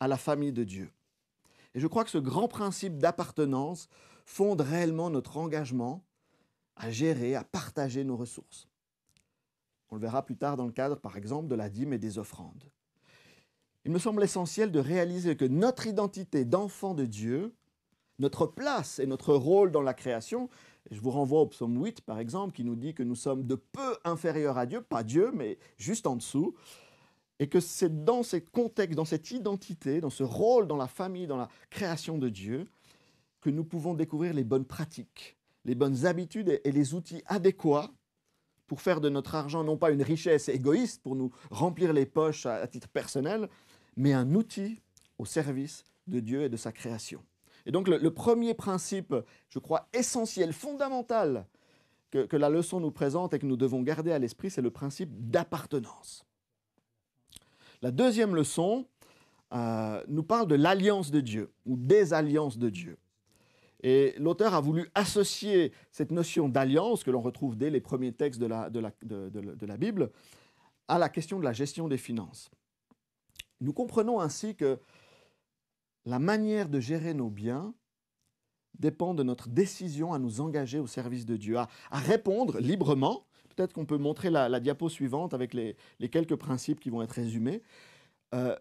à 0.00 0.08
la 0.08 0.16
famille 0.16 0.52
de 0.52 0.64
Dieu. 0.64 0.90
Et 1.74 1.80
je 1.80 1.86
crois 1.86 2.04
que 2.04 2.10
ce 2.10 2.18
grand 2.18 2.48
principe 2.48 2.98
d'appartenance 2.98 3.88
fonde 4.24 4.60
réellement 4.60 5.10
notre 5.10 5.36
engagement 5.36 6.04
à 6.76 6.90
gérer, 6.90 7.34
à 7.34 7.44
partager 7.44 8.04
nos 8.04 8.16
ressources. 8.16 8.68
On 9.92 9.96
le 9.96 10.00
verra 10.00 10.24
plus 10.24 10.36
tard 10.36 10.56
dans 10.56 10.64
le 10.64 10.72
cadre, 10.72 10.96
par 10.96 11.18
exemple, 11.18 11.48
de 11.48 11.54
la 11.54 11.68
dîme 11.68 11.92
et 11.92 11.98
des 11.98 12.18
offrandes. 12.18 12.64
Il 13.84 13.92
me 13.92 13.98
semble 13.98 14.24
essentiel 14.24 14.72
de 14.72 14.78
réaliser 14.78 15.36
que 15.36 15.44
notre 15.44 15.86
identité 15.86 16.46
d'enfant 16.46 16.94
de 16.94 17.04
Dieu, 17.04 17.54
notre 18.18 18.46
place 18.46 19.00
et 19.00 19.06
notre 19.06 19.34
rôle 19.34 19.70
dans 19.70 19.82
la 19.82 19.92
création, 19.92 20.48
je 20.90 20.98
vous 20.98 21.10
renvoie 21.10 21.42
au 21.42 21.46
psaume 21.46 21.76
8 21.84 22.00
par 22.00 22.18
exemple, 22.18 22.54
qui 22.54 22.64
nous 22.64 22.74
dit 22.74 22.94
que 22.94 23.02
nous 23.02 23.14
sommes 23.14 23.46
de 23.46 23.54
peu 23.54 23.98
inférieurs 24.04 24.56
à 24.56 24.64
Dieu, 24.64 24.80
pas 24.80 25.04
Dieu, 25.04 25.30
mais 25.34 25.58
juste 25.76 26.06
en 26.06 26.16
dessous, 26.16 26.54
et 27.38 27.50
que 27.50 27.60
c'est 27.60 28.02
dans 28.02 28.22
ces 28.22 28.40
contextes, 28.40 28.96
dans 28.96 29.04
cette 29.04 29.30
identité, 29.30 30.00
dans 30.00 30.08
ce 30.08 30.22
rôle 30.22 30.66
dans 30.66 30.78
la 30.78 30.88
famille, 30.88 31.26
dans 31.26 31.36
la 31.36 31.50
création 31.68 32.16
de 32.16 32.30
Dieu, 32.30 32.66
que 33.42 33.50
nous 33.50 33.64
pouvons 33.64 33.92
découvrir 33.92 34.32
les 34.32 34.44
bonnes 34.44 34.64
pratiques, 34.64 35.36
les 35.66 35.74
bonnes 35.74 36.06
habitudes 36.06 36.62
et 36.64 36.72
les 36.72 36.94
outils 36.94 37.22
adéquats 37.26 37.90
pour 38.72 38.80
faire 38.80 39.02
de 39.02 39.10
notre 39.10 39.34
argent 39.34 39.64
non 39.64 39.76
pas 39.76 39.90
une 39.90 40.02
richesse 40.02 40.48
égoïste 40.48 41.02
pour 41.02 41.14
nous 41.14 41.30
remplir 41.50 41.92
les 41.92 42.06
poches 42.06 42.46
à, 42.46 42.66
titre 42.66 42.88
personnel, 42.88 43.50
mais 43.98 44.14
un 44.14 44.34
outil 44.34 44.80
au 45.18 45.26
service 45.26 45.84
de 46.06 46.20
Dieu 46.20 46.44
et 46.44 46.48
de 46.48 46.56
sa 46.56 46.72
création. 46.72 47.22
Et 47.66 47.70
donc 47.70 47.86
le, 47.86 48.10
premier 48.10 48.54
principe, 48.54 49.14
je 49.50 49.58
crois, 49.58 49.90
essentiel, 49.92 50.54
fondamental, 50.54 51.44
que, 52.10 52.34
la 52.34 52.48
leçon 52.48 52.80
nous 52.80 52.90
présente 52.90 53.34
et 53.34 53.38
que 53.38 53.44
nous 53.44 53.58
devons 53.58 53.82
garder 53.82 54.10
à 54.10 54.18
l'esprit, 54.18 54.48
c'est 54.48 54.62
le 54.62 54.70
principe 54.70 55.10
d'appartenance. 55.12 56.24
La 57.82 57.90
deuxième 57.90 58.34
leçon 58.34 58.86
euh, 59.52 60.02
nous 60.08 60.22
parle 60.22 60.48
de 60.48 60.54
l'alliance 60.54 61.10
de 61.10 61.20
Dieu 61.20 61.52
ou 61.66 61.76
des 61.76 62.14
alliances 62.14 62.56
de 62.56 62.70
Dieu. 62.70 62.96
Et 63.82 64.14
l'auteur 64.18 64.54
a 64.54 64.60
voulu 64.60 64.88
associer 64.94 65.72
cette 65.90 66.12
notion 66.12 66.48
d'alliance 66.48 67.02
que 67.02 67.10
l'on 67.10 67.20
retrouve 67.20 67.56
dès 67.56 67.70
les 67.70 67.80
premiers 67.80 68.12
textes 68.12 68.40
de 68.40 68.46
la, 68.46 68.70
de, 68.70 68.78
la, 68.78 68.92
de 69.02 69.66
la, 69.66 69.76
Bible 69.76 70.10
à 70.86 70.98
la 70.98 71.08
question 71.08 71.38
de 71.38 71.44
la 71.44 71.52
gestion 71.52 71.88
des 71.88 71.98
finances. 71.98 72.50
Nous 73.60 73.72
comprenons 73.72 74.20
ainsi 74.20 74.54
que 74.54 74.78
la 76.04 76.18
manière 76.18 76.68
de 76.68 76.80
gérer 76.80 77.14
nos 77.14 77.30
biens 77.30 77.74
dépend 78.78 79.14
de 79.14 79.22
notre 79.22 79.48
décision 79.48 80.12
à 80.12 80.18
nous 80.18 80.40
engager 80.40 80.78
au 80.78 80.86
service 80.86 81.26
de 81.26 81.36
Dieu, 81.36 81.58
à, 81.58 81.68
répondre 81.90 82.58
librement. 82.58 83.26
Peut-être 83.54 83.72
qu'on 83.72 83.84
peut 83.84 83.98
montrer 83.98 84.30
la, 84.30 84.60
diapo 84.60 84.88
suivante 84.88 85.34
avec 85.34 85.54
les, 85.54 85.76
quelques 86.10 86.36
principes 86.36 86.80
qui 86.80 86.90
vont 86.90 87.02
être 87.02 87.12
résumés. 87.12 87.62
Euh, 88.34 88.56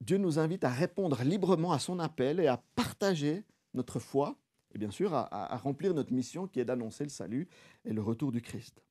Dieu 0.00 0.18
nous 0.18 0.38
invite 0.38 0.64
à 0.64 0.70
répondre 0.70 1.22
librement 1.22 1.72
à 1.72 1.78
son 1.78 1.98
appel 1.98 2.40
et 2.40 2.46
à 2.46 2.62
partager 2.74 3.44
notre 3.74 4.00
foi 4.00 4.36
et 4.74 4.78
bien 4.78 4.90
sûr 4.90 5.14
à, 5.14 5.56
remplir 5.56 5.94
notre 5.94 6.12
mission 6.12 6.46
qui 6.46 6.60
est 6.60 6.64
d'annoncer 6.64 7.04
le 7.04 7.10
salut 7.10 7.48
et 7.84 7.92
le 7.92 8.02
retour 8.02 8.32
du 8.32 8.42
Christ. 8.42 8.82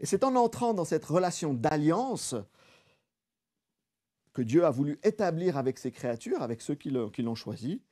Et 0.00 0.06
c'est 0.06 0.24
en 0.24 0.36
entrant 0.36 0.74
dans 0.74 0.84
cette 0.84 1.04
relation 1.04 1.54
d'alliance 1.54 2.36
que 4.32 4.42
Dieu 4.42 4.64
a 4.64 4.70
voulu 4.70 5.00
établir 5.02 5.56
avec 5.56 5.78
ses 5.78 5.90
créatures, 5.90 6.42
avec 6.42 6.62
ceux 6.62 6.76
qui 6.76 6.90
l'ont 6.90 7.34
choisi, 7.34 7.82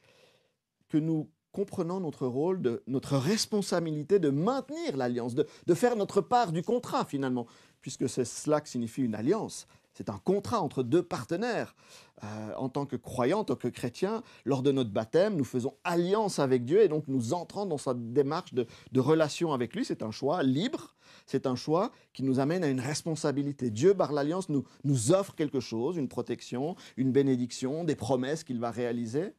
que 0.88 0.98
nous 0.98 1.28
comprenons 1.50 1.98
notre 1.98 2.26
rôle, 2.26 2.80
notre 2.86 3.16
responsabilité 3.16 4.18
de 4.18 4.30
maintenir 4.30 4.96
l'alliance, 4.96 5.34
de, 5.34 5.46
de, 5.66 5.74
faire 5.74 5.96
notre 5.96 6.20
part 6.20 6.52
du 6.52 6.62
contrat 6.62 7.04
finalement, 7.04 7.46
puisque 7.80 8.08
c'est 8.08 8.24
cela 8.24 8.60
que 8.60 8.68
signifie 8.68 9.02
une 9.02 9.14
alliance. 9.14 9.66
C'est 9.96 10.10
un 10.10 10.18
contrat 10.18 10.60
entre 10.60 10.82
deux 10.82 11.02
partenaires. 11.02 11.74
Euh, 12.22 12.54
en 12.56 12.68
tant 12.68 12.84
que 12.84 12.96
croyants, 12.96 13.40
en 13.40 13.44
tant 13.44 13.56
que 13.56 13.68
chrétiens, 13.68 14.22
lors 14.44 14.62
de 14.62 14.70
notre 14.70 14.90
baptême, 14.90 15.36
nous 15.36 15.44
faisons 15.44 15.72
alliance 15.84 16.38
avec 16.38 16.66
Dieu 16.66 16.82
et 16.82 16.88
donc 16.88 17.04
nous 17.08 17.32
entrons 17.32 17.64
dans 17.64 17.78
sa 17.78 17.94
démarche 17.94 18.52
de, 18.52 18.66
relation 19.00 19.54
avec 19.54 19.74
lui. 19.74 19.86
C'est 19.86 20.02
un 20.02 20.10
choix 20.10 20.42
libre, 20.42 20.94
c'est 21.24 21.46
un 21.46 21.56
choix 21.56 21.92
qui 22.12 22.24
nous 22.24 22.40
amène 22.40 22.62
à 22.62 22.68
une 22.68 22.80
responsabilité. 22.80 23.70
Dieu, 23.70 23.94
par 23.94 24.12
l'alliance, 24.12 24.50
nous, 24.50 25.12
offre 25.12 25.34
quelque 25.34 25.60
chose, 25.60 25.96
une 25.96 26.08
protection, 26.08 26.76
une 26.98 27.10
bénédiction, 27.10 27.84
des 27.84 27.96
promesses 27.96 28.44
qu'il 28.44 28.60
va 28.60 28.70
réaliser. 28.70 29.32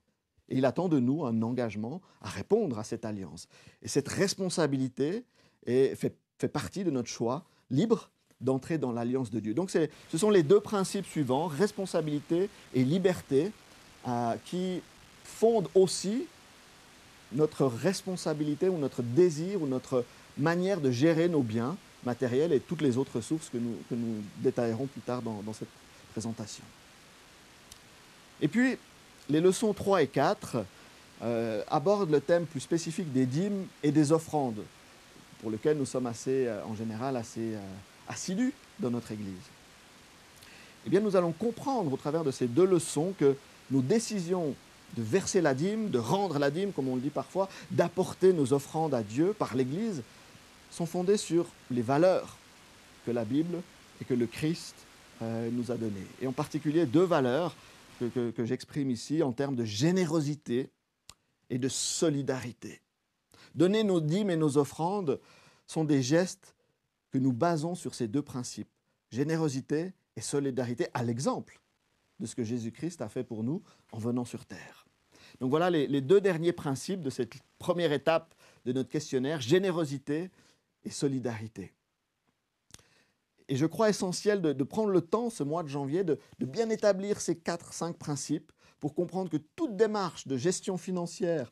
Et 0.50 0.58
il 0.58 0.66
attend 0.66 0.88
de 0.88 1.00
nous 1.00 1.24
un 1.26 1.44
engagement 1.44 2.02
à 2.22 2.30
répondre 2.30 2.80
à 2.80 2.84
cette 2.84 3.06
alliance. 3.06 3.48
Et 3.84 3.88
cette 3.88 4.08
responsabilité 4.08 5.24
fait 5.66 6.48
partie 6.52 6.84
de 6.84 6.90
notre 6.90 7.10
choix 7.10 7.46
libre 7.70 8.10
d'entrer 8.42 8.78
dans 8.78 8.92
l'alliance 8.92 9.32
de 9.32 9.40
Dieu. 9.40 9.54
Donc 9.54 9.72
ce 9.72 10.18
sont 10.18 10.30
les 10.30 10.44
deux 10.44 10.60
principes 10.60 11.06
suivants, 11.06 11.48
responsabilité 11.48 12.50
et 12.74 12.84
liberté, 12.84 13.52
euh, 14.08 14.36
qui 14.46 14.82
fondent 15.24 15.70
aussi 15.76 16.26
notre 17.34 17.66
responsabilité 17.66 18.70
ou 18.70 18.78
notre 18.78 19.02
désir 19.02 19.62
ou 19.62 19.68
notre 19.68 20.06
manière 20.38 20.80
de 20.80 20.92
gérer 20.92 21.28
nos 21.28 21.42
biens 21.42 21.76
matériels 22.06 22.54
et 22.54 22.60
toutes 22.60 22.82
les 22.82 22.98
autres 22.98 23.22
sources 23.22 23.50
que 23.50 23.58
nous, 23.58 24.24
détaillerons 24.38 24.86
plus 24.86 25.02
tard 25.02 25.22
dans, 25.22 25.54
cette 25.54 25.68
présentation. 26.12 26.64
Et 28.40 28.48
puis, 28.48 28.78
les 29.30 29.42
leçons 29.42 29.74
3 29.74 30.04
et 30.04 30.08
4 30.08 30.64
euh, 31.24 31.64
abordent 31.70 32.12
le 32.12 32.22
thème 32.22 32.46
plus 32.46 32.62
spécifique 32.62 33.12
des 33.12 33.26
dîmes 33.26 33.66
et 33.84 33.92
des 33.92 34.12
offrandes, 34.12 34.64
pour 35.42 35.50
lequel 35.50 35.78
nous 35.78 35.86
sommes 35.86 36.08
assez, 36.08 36.48
euh, 36.48 36.64
en 36.66 36.76
général 36.76 37.18
assez 37.18 37.56
assidus 38.08 38.54
dans 38.80 38.90
notre 38.90 39.12
Église. 39.12 39.34
Eh 40.86 40.90
bien, 40.90 41.00
nous 41.00 41.16
allons 41.16 41.32
comprendre 41.34 41.92
au 41.92 41.98
travers 41.98 42.24
de 42.24 42.32
ces 42.32 42.48
deux 42.48 42.66
leçons 42.66 43.14
que 43.20 43.36
nos 43.72 43.82
décisions 43.82 44.56
de 44.96 45.04
verser 45.04 45.42
la 45.42 45.54
dîme, 45.54 45.90
de 45.90 46.00
rendre 46.00 46.40
la 46.40 46.50
dîme, 46.50 46.72
comme 46.72 46.88
on 46.88 46.96
le 46.96 47.02
dit 47.02 47.10
parfois, 47.10 47.50
d'apporter 47.72 48.32
nos 48.32 48.54
offrandes 48.54 48.94
à 48.94 49.04
Dieu 49.04 49.34
par 49.38 49.56
l'Église, 49.56 50.02
sont 50.72 50.86
fondées 50.86 51.18
sur 51.18 51.46
les 51.72 51.82
valeurs 51.82 52.38
que 53.06 53.12
la 53.12 53.26
Bible 53.26 53.62
et 54.02 54.06
que 54.06 54.14
le 54.14 54.28
Christ 54.28 54.76
euh, 55.22 55.50
nous 55.52 55.72
a 55.72 55.76
données. 55.76 56.08
Et 56.22 56.28
en 56.28 56.32
particulier 56.32 56.86
deux 56.86 57.04
valeurs 57.04 57.56
que, 58.00 58.32
que 58.32 58.46
j'exprime 58.46 58.92
ici 58.92 59.24
en 59.24 59.32
termes 59.34 59.56
de 59.56 59.66
générosité 59.66 60.70
et 61.50 61.58
de 61.58 61.68
solidarité. 61.68 62.82
Donner 63.56 63.84
nos 63.84 64.00
dîmes 64.00 64.30
et 64.30 64.36
nos 64.36 64.58
offrandes 64.58 65.20
sont 65.66 65.84
des 65.84 66.04
gestes 66.04 66.54
que 67.18 67.24
nous 67.24 67.34
basons 67.34 67.74
sur 67.74 67.96
ces 67.96 68.08
deux 68.08 68.22
principes, 68.22 68.70
générosité 69.10 69.94
et 70.16 70.22
solidarité, 70.22 70.88
à 70.94 71.04
l'exemple 71.04 71.60
de 72.20 72.28
ce 72.28 72.36
que 72.36 72.44
Jésus-Christ 72.44 73.02
a 73.02 73.10
fait 73.10 73.24
pour 73.24 73.44
nous 73.44 73.64
en 73.92 73.98
venant 73.98 74.24
sur 74.24 74.46
terre. 74.46 74.86
Donc 75.40 75.50
voilà 75.50 75.72
les, 75.72 76.02
deux 76.02 76.22
derniers 76.22 76.54
principes 76.54 77.02
de 77.02 77.10
cette 77.10 77.34
première 77.58 77.92
étape 77.92 78.36
de 78.66 78.72
notre 78.72 78.90
questionnaire, 78.90 79.42
générosité 79.42 80.30
et 80.84 80.92
solidarité. 80.92 81.74
Et 83.48 83.56
je 83.56 83.66
crois 83.66 83.90
essentiel 83.90 84.40
de, 84.40 84.64
prendre 84.64 84.92
le 84.92 85.02
temps 85.02 85.32
ce 85.32 85.42
mois 85.42 85.64
de 85.64 85.70
janvier 85.70 86.04
de, 86.04 86.20
de 86.38 86.46
bien 86.46 86.70
établir 86.70 87.20
ces 87.20 87.36
quatre, 87.36 87.74
cinq 87.74 87.98
principes 87.98 88.52
pour 88.80 88.94
comprendre 88.94 89.32
que 89.32 89.38
toute 89.38 89.76
démarche 89.76 90.28
de 90.28 90.38
gestion 90.38 90.78
financière 90.78 91.50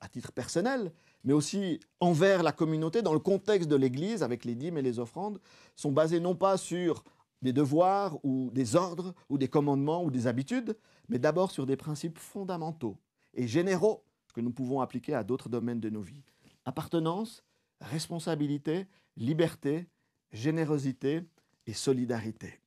à 0.00 0.08
titre 0.08 0.32
personnel, 0.32 0.92
mais 1.24 1.32
aussi 1.32 1.80
envers 2.00 2.42
la 2.42 2.52
communauté, 2.52 3.02
dans 3.02 3.14
le 3.14 3.18
contexte 3.18 3.68
de 3.68 3.76
l'Église, 3.76 4.22
avec 4.22 4.44
les 4.44 4.54
dîmes 4.54 4.78
et 4.78 4.82
les 4.82 4.98
offrandes, 4.98 5.40
sont 5.74 5.92
basés 5.92 6.20
non 6.20 6.34
pas 6.34 6.56
sur 6.56 7.02
des 7.42 7.52
devoirs 7.52 8.18
ou 8.24 8.50
des 8.52 8.76
ordres 8.76 9.14
ou 9.28 9.38
des 9.38 9.48
commandements 9.48 10.04
ou 10.04 10.10
des 10.10 10.26
habitudes, 10.26 10.76
mais 11.08 11.18
d'abord 11.18 11.50
sur 11.50 11.66
des 11.66 11.76
principes 11.76 12.18
fondamentaux 12.18 12.96
et 13.34 13.46
généraux 13.46 14.04
que 14.34 14.40
nous 14.40 14.50
pouvons 14.50 14.80
appliquer 14.80 15.14
à 15.14 15.24
d'autres 15.24 15.48
domaines 15.48 15.80
de 15.80 15.90
nos 15.90 16.00
vies. 16.00 16.24
Appartenance, 16.64 17.42
responsabilité, 17.80 18.86
liberté, 19.16 19.86
générosité 20.32 21.22
et 21.66 21.72
solidarité. 21.72 22.60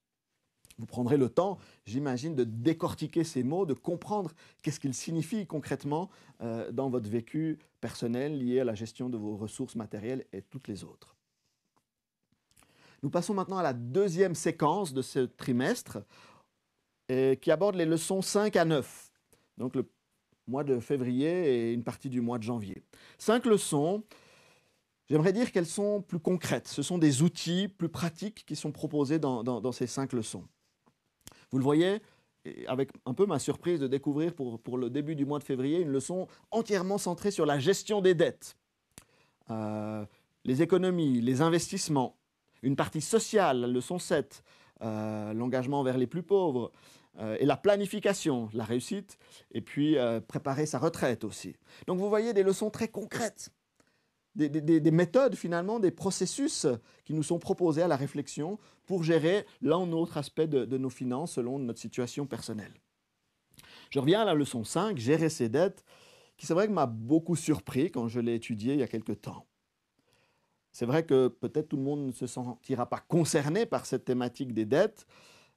Vous 0.80 0.86
prendrez 0.86 1.18
le 1.18 1.30
temps, 1.30 1.58
j'imagine, 1.86 2.36
de 2.36 2.44
décortiquer 2.44 3.24
ces 3.24 3.44
mots, 3.44 3.66
de 3.66 3.74
comprendre 3.74 4.32
qu'est-ce 4.62 4.80
qu'ils 4.80 4.94
signifient 4.94 5.48
concrètement 5.48 6.10
euh, 6.42 6.72
dans 6.72 6.90
votre 6.90 7.10
vécu 7.10 7.58
personnel 7.82 8.38
lié 8.38 8.60
à 8.60 8.64
la 8.64 8.76
gestion 8.76 9.10
de 9.10 9.18
vos 9.18 9.36
ressources 9.38 9.76
matérielles 9.76 10.26
et 10.34 10.42
toutes 10.42 10.68
les 10.68 10.84
autres. 10.84 11.16
Nous 13.04 13.10
passons 13.10 13.34
maintenant 13.34 13.58
à 13.58 13.64
la 13.64 13.74
deuxième 13.74 14.36
séquence 14.36 14.94
de 14.94 15.02
ce 15.02 15.20
trimestre 15.20 16.00
qui 17.08 17.52
aborde 17.52 17.76
les 17.76 17.86
leçons 17.86 18.22
5 18.22 18.56
à 18.58 18.66
9. 18.66 19.12
Donc 19.58 19.76
le 19.76 19.90
mois 20.48 20.64
de 20.64 20.80
février 20.80 21.70
et 21.70 21.74
une 21.74 21.84
partie 21.84 22.10
du 22.10 22.22
mois 22.22 22.38
de 22.38 22.44
janvier. 22.44 22.84
Cinq 23.18 23.46
leçons. 23.46 24.04
J'aimerais 25.10 25.32
dire 25.32 25.52
qu'elles 25.52 25.68
sont 25.68 26.02
plus 26.02 26.20
concrètes. 26.20 26.68
Ce 26.68 26.82
sont 26.82 26.98
des 26.98 27.22
outils 27.22 27.70
plus 27.70 27.90
pratiques 27.90 28.46
qui 28.46 28.56
sont 28.56 28.72
proposés 28.72 29.20
dans 29.20 29.72
ces 29.72 29.88
cinq 29.88 30.12
leçons. 30.12 30.44
Vous 31.52 31.58
le 31.58 31.64
voyez, 31.64 32.02
avec 32.68 32.92
un 33.06 33.14
peu 33.14 33.26
ma 33.26 33.40
surprise 33.40 33.80
de 33.80 33.88
découvrir 33.88 34.34
pour, 34.34 34.78
le 34.78 34.90
début 34.90 35.16
du 35.16 35.26
mois 35.26 35.40
de 35.40 35.44
février 35.44 35.82
une 35.82 35.92
leçon 35.92 36.28
entièrement 36.52 36.98
centrée 36.98 37.32
sur 37.32 37.46
la 37.46 37.60
gestion 37.60 38.02
des 38.02 38.14
dettes, 38.14 38.58
euh, 39.50 40.06
les 40.46 40.62
économies, 40.62 41.22
les 41.22 41.42
investissements, 41.42 42.18
une 42.62 42.76
partie 42.76 43.02
sociale, 43.02 43.62
la 43.62 43.68
leçon 43.68 44.00
7, 44.00 44.44
euh, 44.82 45.34
l'engagement 45.34 45.84
vers 45.84 45.98
les 45.98 46.08
plus 46.08 46.24
pauvres, 46.24 46.72
euh, 47.20 47.36
et 47.40 47.46
la 47.46 47.58
planification, 47.58 48.50
la 48.54 48.64
réussite, 48.64 49.18
et 49.52 49.62
puis 49.62 49.98
préparer 50.28 50.66
sa 50.66 50.80
retraite 50.80 51.24
aussi. 51.24 51.56
Donc 51.88 52.00
vous 52.00 52.10
voyez 52.10 52.34
des 52.34 52.44
leçons 52.44 52.70
très 52.70 52.88
concrètes 52.88 53.52
des, 54.38 54.92
méthodes 54.92 55.36
finalement, 55.36 55.80
des 55.80 55.92
processus 55.92 56.68
qui 57.06 57.14
nous 57.14 57.24
sont 57.24 57.40
proposés 57.40 57.82
à 57.82 57.88
la 57.88 57.96
réflexion 57.96 58.60
pour 58.86 59.04
gérer 59.04 59.46
l'un 59.62 59.80
ou 59.80 59.86
l'autre 59.86 60.18
aspect 60.18 60.48
de, 60.48 60.78
nos 60.78 60.90
finances 60.90 61.34
selon 61.34 61.60
notre 61.60 61.80
situation 61.80 62.26
personnelle. 62.28 62.74
Je 63.90 64.00
reviens 64.00 64.22
à 64.22 64.26
la 64.26 64.34
leçon 64.34 64.64
5, 64.64 64.98
gérer 64.98 65.30
ses 65.30 65.50
dettes, 65.50 65.84
qui 66.38 66.46
c'est 66.46 66.54
vrai 66.54 66.68
que 66.68 66.72
m'a 66.72 66.86
beaucoup 66.86 67.36
surpris 67.36 67.90
quand 67.90 68.08
je 68.08 68.20
l'ai 68.20 68.36
étudié 68.36 68.74
il 68.74 68.80
y 68.80 68.84
a 68.84 68.88
quelque 68.88 69.14
temps. 69.14 69.46
C'est 70.72 70.86
vrai 70.86 71.04
que 71.04 71.30
peut-être 71.30 71.70
tout 71.70 71.78
le 71.78 71.84
monde 71.84 72.06
ne 72.06 72.12
se 72.12 72.28
sentira 72.28 72.88
pas 72.88 73.04
concerné 73.08 73.66
par 73.66 73.88
cette 73.88 74.06
thématique 74.06 74.54
des 74.54 74.66
dettes, 74.66 75.08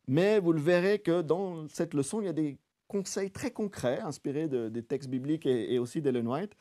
mais 0.07 0.41
vous 0.41 0.53
le 0.53 0.61
verrez 0.61 1.01
que 1.01 1.21
dans 1.21 1.69
cette 1.69 1.93
leçon, 1.93 2.23
il 2.23 2.25
y 2.25 2.29
a 2.29 2.33
des 2.33 2.57
conseils 2.89 3.31
très 3.31 3.51
concrets 3.51 4.01
inspirés 4.01 4.49
des 4.49 4.83
textes 4.83 5.11
bibliques 5.11 5.45
et, 5.45 5.75
et 5.75 5.79
aussi 5.79 6.01
d'Ellen 6.01 6.27
White 6.27 6.57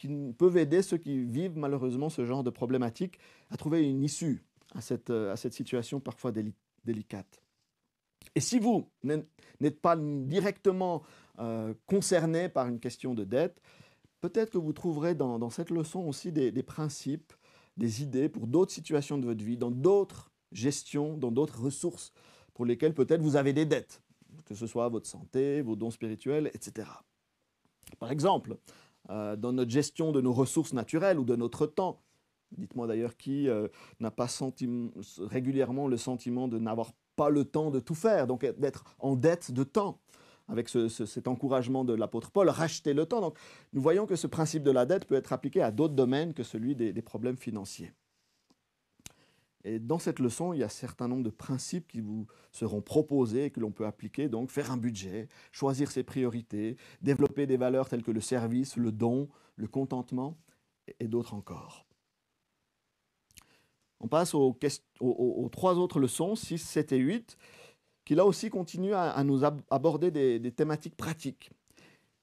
qui 0.00 0.08
peuvent 0.38 0.56
aider 0.56 0.80
ceux 0.80 0.96
qui 0.96 1.24
vivent 1.26 1.58
malheureusement 1.58 2.08
ce 2.08 2.24
genre 2.24 2.42
de 2.42 2.48
problématique 2.48 3.18
à 3.50 3.58
trouver 3.58 3.82
une 3.86 4.02
issue 4.02 4.42
à 4.74 4.80
cette, 4.80 5.10
euh, 5.10 5.30
à 5.30 5.36
cette 5.36 5.52
situation 5.52 6.00
parfois 6.00 6.32
délicate. 6.84 7.42
Et 8.34 8.40
si 8.40 8.58
vous 8.58 8.90
n'êtes 9.02 9.80
pas 9.80 9.96
directement 9.96 11.02
euh, 11.38 11.74
concerné 11.86 12.48
par 12.48 12.66
une 12.66 12.80
question 12.80 13.12
de 13.12 13.24
dette, 13.24 13.60
peut-être 14.22 14.50
que 14.50 14.58
vous 14.58 14.72
trouverez 14.72 15.14
dans, 15.14 15.50
cette 15.50 15.70
leçon 15.70 16.00
aussi 16.00 16.32
des, 16.32 16.50
des, 16.50 16.62
principes, 16.62 17.34
des 17.76 18.02
idées 18.02 18.30
pour 18.30 18.46
d'autres 18.46 18.72
situations 18.72 19.18
de 19.18 19.26
votre 19.26 19.44
vie, 19.44 19.58
dans 19.58 19.70
d'autres 19.70 20.30
gestions, 20.52 21.18
dans 21.18 21.30
d'autres 21.30 21.60
ressources 21.60 22.12
pour 22.54 22.64
lesquelles 22.64 22.94
peut-être 22.94 23.20
vous 23.20 23.36
avez 23.36 23.52
des 23.52 23.66
dettes, 23.66 24.02
que 24.46 24.54
ce 24.54 24.66
soit 24.66 24.88
votre 24.88 25.06
santé, 25.06 25.60
vos 25.60 25.76
dons 25.76 25.90
spirituels, 25.90 26.50
etc. 26.54 26.88
Par 27.98 28.10
exemple, 28.10 28.56
euh, 29.08 29.36
dans 29.36 29.52
notre 29.52 29.70
gestion 29.70 30.12
de 30.12 30.20
nos 30.20 30.32
ressources 30.32 30.72
naturelles 30.72 31.18
ou 31.18 31.24
de 31.24 31.36
notre 31.36 31.66
temps. 31.66 32.02
Dites-moi 32.56 32.86
d'ailleurs 32.86 33.16
qui 33.16 33.48
euh, 33.48 33.68
n'a 34.00 34.10
pas 34.10 34.26
régulièrement 35.20 35.88
le 35.88 35.96
sentiment 35.96 36.48
de 36.48 36.58
n'avoir 36.58 36.92
pas 37.16 37.30
le 37.30 37.44
temps 37.44 37.70
de 37.70 37.80
tout 37.80 37.94
faire, 37.94 38.26
donc 38.26 38.44
d'être 38.58 38.84
en 38.98 39.16
dette 39.16 39.52
de 39.52 39.64
temps 39.64 40.00
avec 40.48 40.68
cet 40.68 41.28
encouragement 41.28 41.84
de 41.84 41.94
l'apôtre 41.94 42.32
Paul, 42.32 42.48
racheter 42.48 42.92
le 42.92 43.06
temps. 43.06 43.20
Donc, 43.20 43.38
nous 43.72 43.80
voyons 43.80 44.04
que 44.04 44.16
ce 44.16 44.26
principe 44.26 44.64
de 44.64 44.72
la 44.72 44.84
dette 44.84 45.04
peut 45.04 45.14
être 45.14 45.32
appliqué 45.32 45.62
à 45.62 45.70
d'autres 45.70 45.94
domaines 45.94 46.34
que 46.34 46.42
celui 46.42 46.74
des 46.74 47.02
problèmes 47.02 47.36
financiers. 47.36 47.92
Et 49.64 49.78
dans 49.78 49.98
cette 49.98 50.20
leçon, 50.20 50.52
il 50.52 50.60
y 50.60 50.62
a 50.62 50.66
un 50.66 50.70
certain 50.70 51.06
nombre 51.06 51.22
de 51.22 51.30
principes 51.30 51.86
qui 51.86 52.00
vous 52.00 52.26
seront 52.50 52.80
proposés 52.80 53.46
et 53.46 53.50
que 53.50 53.60
l'on 53.60 53.72
peut 53.72 53.86
appliquer. 53.86 54.28
Donc, 54.28 54.50
faire 54.50 54.70
un 54.70 54.78
budget, 54.78 55.28
choisir 55.52 55.90
ses 55.90 56.02
priorités, 56.02 56.76
développer 57.02 57.46
des 57.46 57.58
valeurs 57.58 57.88
telles 57.88 58.02
que 58.02 58.10
le 58.10 58.22
service, 58.22 58.76
le 58.76 58.90
don, 58.90 59.28
le 59.56 59.68
contentement 59.68 60.38
et 60.98 61.08
d'autres 61.08 61.34
encore. 61.34 61.86
On 64.00 64.08
passe 64.08 64.34
aux, 64.34 64.56
trois 65.52 65.74
autres 65.74 66.00
leçons, 66.00 66.34
6, 66.34 66.58
7 66.58 66.92
et 66.92 66.98
8, 66.98 67.36
qui 68.06 68.14
là 68.14 68.24
aussi 68.24 68.48
continuent 68.48 68.94
à, 68.94 69.22
nous 69.24 69.44
aborder 69.44 70.10
des, 70.10 70.38
des, 70.38 70.52
thématiques 70.52 70.96
pratiques. 70.96 71.50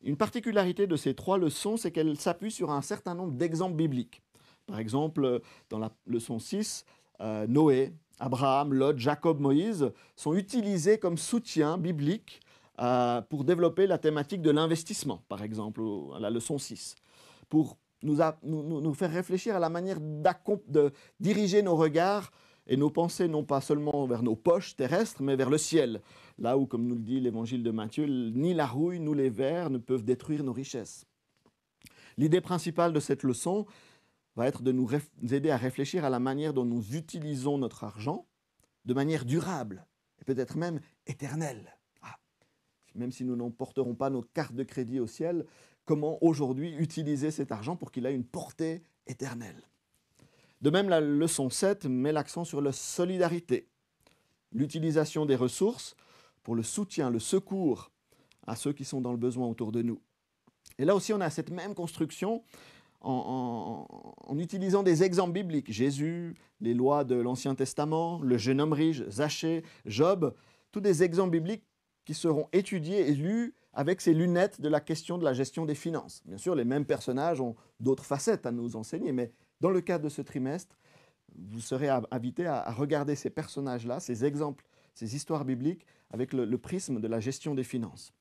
Une 0.02 0.18
particularité 0.18 0.88
de 0.88 0.96
ces 0.96 1.14
trois 1.14 1.38
leçons, 1.38 1.78
c'est 1.78 1.92
qu'elles 1.92 2.20
s'appuient 2.20 2.52
sur 2.52 2.72
un 2.72 2.82
certain 2.82 3.14
nombre 3.14 3.34
d'exemples 3.34 3.76
bibliques. 3.76 4.24
Par 4.66 4.80
exemple, 4.80 5.42
dans 5.70 5.80
la 5.80 5.92
leçon 6.08 6.40
6, 6.40 6.84
euh, 7.22 7.48
Noé, 7.48 7.94
Abraham, 8.20 8.74
Lot, 8.74 8.98
Jacob, 8.98 9.40
Moïse 9.40 9.92
sont 10.16 10.34
utilisés 10.34 10.98
comme 10.98 11.18
soutien 11.18 11.78
biblique 11.78 12.42
euh, 12.80 13.22
pour 13.22 13.44
développer 13.44 13.88
la 13.88 13.98
thématique 13.98 14.42
de 14.42 14.52
l'investissement, 14.52 15.24
par 15.28 15.44
exemple, 15.44 15.82
à 16.16 16.20
la 16.20 16.30
leçon 16.30 16.58
6, 16.58 16.96
pour 17.50 17.78
nous, 18.04 18.20
nous, 18.44 18.94
faire 18.94 19.12
réfléchir 19.12 19.56
à 19.56 19.60
la 19.60 19.70
manière 19.70 20.00
de 20.00 20.92
diriger 21.20 21.64
nos 21.64 21.76
regards 21.76 22.32
et 22.68 22.78
nos 22.78 22.90
pensées, 22.90 23.28
non 23.28 23.44
pas 23.44 23.62
seulement 23.62 24.06
vers 24.06 24.22
nos 24.22 24.36
poches 24.36 24.76
terrestres, 24.76 25.24
mais 25.24 25.36
vers 25.36 25.50
le 25.50 25.58
ciel, 25.58 26.02
là 26.38 26.58
où, 26.58 26.66
comme 26.66 26.86
nous 26.86 26.96
le 26.96 27.02
dit 27.02 27.20
l'évangile 27.20 27.64
de 27.64 27.72
Matthieu, 27.72 28.06
ni 28.06 28.54
la 28.54 28.68
rouille, 28.68 29.00
ni 29.00 29.16
les 29.16 29.30
vers 29.30 29.70
ne 29.70 29.78
peuvent 29.78 30.04
détruire 30.04 30.44
nos 30.44 30.54
richesses. 30.54 31.06
L'idée 32.18 32.42
principale 32.42 32.94
de 32.94 33.00
cette 33.00 33.24
leçon, 33.24 33.66
va 34.38 34.48
être 34.48 34.62
de 34.62 34.72
nous 34.72 34.88
aider 35.32 35.50
à 35.50 35.58
réfléchir 35.58 36.06
à 36.06 36.12
la 36.12 36.20
manière 36.20 36.54
dont 36.54 36.64
nous 36.64 36.96
utilisons 36.96 37.58
notre 37.58 37.84
argent 37.84 38.28
de 38.86 38.94
manière 38.94 39.26
durable 39.26 39.88
et 40.22 40.26
peut-être 40.26 40.58
même 40.58 40.80
éternelle. 41.08 41.76
Ah, 42.04 42.20
même 42.94 43.12
si 43.12 43.26
nous 43.26 43.36
n'emporterons 43.36 43.96
pas 43.96 44.12
nos 44.12 44.22
cartes 44.22 44.54
de 44.54 44.64
crédit 44.64 45.00
au 45.00 45.08
ciel, 45.08 45.48
comment 45.86 46.24
aujourd'hui 46.24 46.76
utiliser 46.76 47.32
cet 47.32 47.52
argent 47.52 47.76
pour 47.76 47.92
qu'il 47.92 48.06
ait 48.06 48.14
une 48.14 48.24
portée 48.24 48.84
éternelle? 49.08 49.64
De 50.62 50.70
même, 50.70 50.88
la 50.88 51.02
leçon 51.02 51.50
7 51.50 51.86
met 51.86 52.12
l'accent 52.12 52.46
sur 52.46 52.62
la 52.62 52.72
solidarité, 52.72 53.68
l'utilisation 54.52 55.26
des 55.26 55.36
ressources 55.36 55.96
pour 56.44 56.54
le 56.54 56.64
soutien, 56.64 57.10
le 57.10 57.20
secours 57.20 57.92
à 58.46 58.56
ceux 58.56 58.74
qui 58.74 58.86
sont 58.86 59.02
dans 59.02 59.12
le 59.12 59.18
besoin 59.18 59.48
autour 59.48 59.72
de 59.72 59.82
nous. 59.82 60.00
Et 60.78 60.86
là 60.86 60.96
aussi, 60.96 61.12
on 61.12 61.22
a 61.22 61.30
cette 61.32 61.50
même 61.50 61.74
construction 61.74 62.44
en, 63.02 64.38
utilisant 64.38 64.84
des 64.84 65.04
exemples 65.04 65.34
bibliques. 65.34 65.72
Jésus, 65.72 66.36
les 66.62 66.74
lois 66.74 67.04
de 67.04 67.16
l'Ancien 67.16 67.56
Testament, 67.56 68.22
le 68.22 68.38
jeune 68.38 68.62
homme 68.62 68.74
riche, 68.74 69.04
Zachée, 69.10 69.64
Job, 69.86 70.34
tous 70.72 70.82
des 70.82 71.04
exemples 71.04 71.32
bibliques 71.32 71.64
qui 72.06 72.14
seront 72.14 72.48
étudiés 72.54 73.10
et 73.10 73.14
lus 73.14 73.54
avec 73.74 74.02
ces 74.02 74.14
lunettes 74.14 74.62
de 74.62 74.70
la 74.70 74.80
question 74.80 75.18
de 75.18 75.24
la 75.24 75.34
gestion 75.34 75.66
des 75.66 75.76
finances. 75.76 76.24
Bien 76.26 76.38
sûr, 76.38 76.56
les 76.56 76.66
mêmes 76.66 76.86
personnages 76.86 77.42
ont 77.42 77.56
d'autres 77.80 78.06
facettes 78.06 78.46
à 78.46 78.52
nous 78.52 78.76
enseigner, 78.76 79.12
mais 79.12 79.32
dans 79.62 79.70
le 79.70 79.82
cadre 79.82 80.06
de 80.06 80.10
ce 80.10 80.22
trimestre, 80.22 80.78
vous 81.36 81.60
serez 81.60 81.90
invité 82.12 82.46
à, 82.48 82.72
regarder 82.72 83.16
ces 83.16 83.30
personnages-là, 83.30 84.00
ces 84.00 84.26
exemples, 84.26 84.66
ces 84.94 85.16
histoires 85.16 85.46
bibliques, 85.46 85.86
avec 86.10 86.34
le, 86.34 86.58
prisme 86.58 87.00
de 87.00 87.08
la 87.08 87.20
gestion 87.20 87.54
des 87.54 87.64
finances. 87.64 88.14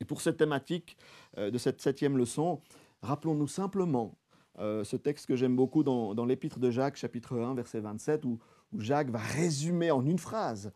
Et 0.00 0.04
pour 0.04 0.20
cette 0.20 0.38
thématique 0.38 0.96
euh, 1.36 1.50
de 1.50 1.58
cette 1.58 1.80
septième 1.80 2.16
leçon, 2.16 2.60
Rappelons-nous 3.02 3.48
simplement 3.48 4.18
euh, 4.58 4.84
ce 4.84 4.96
texte 4.96 5.26
que 5.26 5.36
j'aime 5.36 5.56
beaucoup 5.56 5.82
dans, 5.82 6.24
l'épître 6.24 6.58
de 6.58 6.70
Jacques, 6.70 6.96
chapitre 6.96 7.38
1, 7.38 7.54
verset 7.54 7.80
27, 7.80 8.24
où, 8.24 8.38
Jacques 8.78 9.10
va 9.10 9.18
résumer 9.18 9.90
en 9.90 10.04
une 10.06 10.18
phrase 10.18 10.72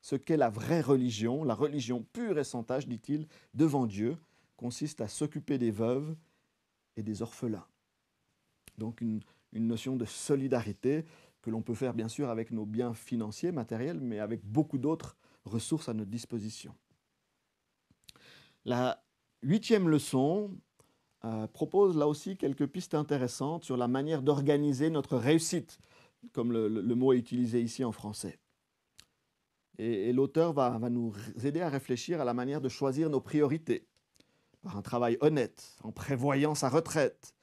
ce 0.00 0.16
qu'est 0.16 0.38
la 0.38 0.48
vraie 0.48 0.80
religion. 0.80 1.44
La 1.44 1.54
religion 1.54 2.02
pure 2.12 2.38
et 2.38 2.44
sans 2.44 2.62
tâche, 2.62 2.86
dit-il, 2.86 3.26
devant 3.52 3.86
Dieu, 3.86 4.16
consiste 4.56 5.02
à 5.02 5.08
s'occuper 5.08 5.58
des 5.58 5.70
veuves 5.70 6.16
et 6.96 7.02
des 7.02 7.20
orphelins. 7.20 7.66
Donc 8.78 9.02
une, 9.02 9.20
une 9.52 9.66
notion 9.66 9.96
de 9.96 10.04
solidarité 10.04 11.04
que 11.42 11.50
l'on 11.50 11.60
peut 11.60 11.74
faire 11.74 11.92
bien 11.92 12.08
sûr 12.08 12.30
avec 12.30 12.50
nos 12.50 12.64
biens 12.64 12.94
financiers, 12.94 13.52
matériels, 13.52 14.00
mais 14.00 14.20
avec 14.20 14.42
beaucoup 14.42 14.78
d'autres 14.78 15.16
ressources 15.44 15.88
à 15.88 15.94
notre 15.94 16.10
disposition. 16.10 16.74
La 18.64 19.04
huitième 19.42 19.88
leçon 19.88 20.50
euh, 21.24 21.46
propose 21.46 21.96
là 21.96 22.06
aussi 22.06 22.36
quelques 22.36 22.66
pistes 22.66 22.94
intéressantes 22.94 23.64
sur 23.64 23.76
la 23.76 23.88
manière 23.88 24.22
d'organiser 24.22 24.90
notre 24.90 25.16
réussite, 25.16 25.78
comme 26.32 26.52
le, 26.52 26.94
mot 26.94 27.12
est 27.12 27.18
utilisé 27.18 27.60
ici 27.60 27.84
en 27.84 27.92
français. 27.92 28.38
Et, 29.78 30.12
l'auteur 30.12 30.52
va, 30.52 30.78
va, 30.78 30.90
nous 30.90 31.14
aider 31.42 31.60
à 31.60 31.68
réfléchir 31.68 32.20
à 32.20 32.24
la 32.24 32.34
manière 32.34 32.60
de 32.60 32.68
choisir 32.68 33.10
nos 33.10 33.20
priorités, 33.20 33.86
par 34.62 34.76
un 34.76 34.82
travail 34.82 35.16
honnête, 35.20 35.76
en 35.82 35.92
prévoyant 35.92 36.54
sa 36.54 36.68
retraite, 36.68 37.34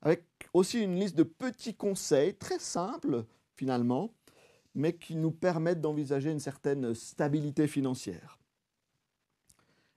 avec 0.00 0.24
aussi 0.52 0.80
une 0.80 0.98
liste 0.98 1.16
de 1.16 1.22
petits 1.22 1.74
conseils 1.74 2.34
très 2.36 2.58
simples 2.58 3.24
finalement 3.54 4.12
mais 4.74 4.94
qui 4.94 5.16
nous 5.16 5.30
permettent 5.30 5.80
d'envisager 5.80 6.30
une 6.30 6.40
certaine 6.40 6.94
stabilité 6.94 7.66
financière. 7.66 8.38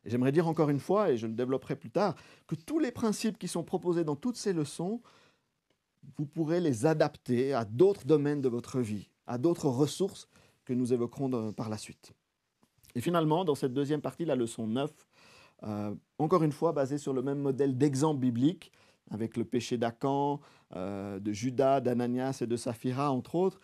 J'aimerais 0.05 0.31
dire 0.31 0.47
encore 0.47 0.69
une 0.69 0.79
fois, 0.79 1.11
et 1.11 1.17
je 1.17 1.27
le 1.27 1.33
développerai 1.33 1.75
plus 1.75 1.89
tard, 1.89 2.15
que 2.47 2.55
tous 2.55 2.79
les 2.79 2.91
principes 2.91 3.37
qui 3.37 3.47
sont 3.47 3.63
proposés 3.63 4.03
dans 4.03 4.15
toutes 4.15 4.37
ces 4.37 4.53
leçons, 4.53 5.01
vous 6.17 6.25
pourrez 6.25 6.59
les 6.59 6.85
adapter 6.85 7.53
à 7.53 7.65
d'autres 7.65 8.05
domaines 8.05 8.41
de 8.41 8.49
votre 8.49 8.79
vie, 8.79 9.09
à 9.25 9.37
d'autres 9.37 9.67
ressources 9.67 10.27
que 10.63 10.73
nous 10.73 10.93
évoquerons 10.93 11.53
par 11.53 11.69
la 11.69 11.77
suite. 11.77 12.13
Et 12.93 13.01
finalement, 13.01 13.43
dans 13.43 13.55
cette 13.55 13.73
deuxième 13.73 14.01
partie, 14.01 14.25
la 14.25 14.35
leçon 14.35 14.67
9, 14.67 14.91
euh, 15.63 15.93
encore 16.19 16.43
une 16.43 16.51
fois 16.51 16.71
basée 16.71 16.97
sur 16.97 17.13
le 17.13 17.21
même 17.21 17.39
modèle 17.39 17.77
d'exemple 17.77 18.19
biblique, 18.19 18.71
avec 19.11 19.37
le 19.37 19.45
péché 19.45 19.77
d'Acan, 19.77 20.39
euh, 20.75 21.19
de 21.19 21.31
Judas, 21.31 21.81
d'Ananias 21.81 22.39
et 22.41 22.47
de 22.47 22.57
Saphira, 22.57 23.11
entre 23.11 23.35
autres, 23.35 23.59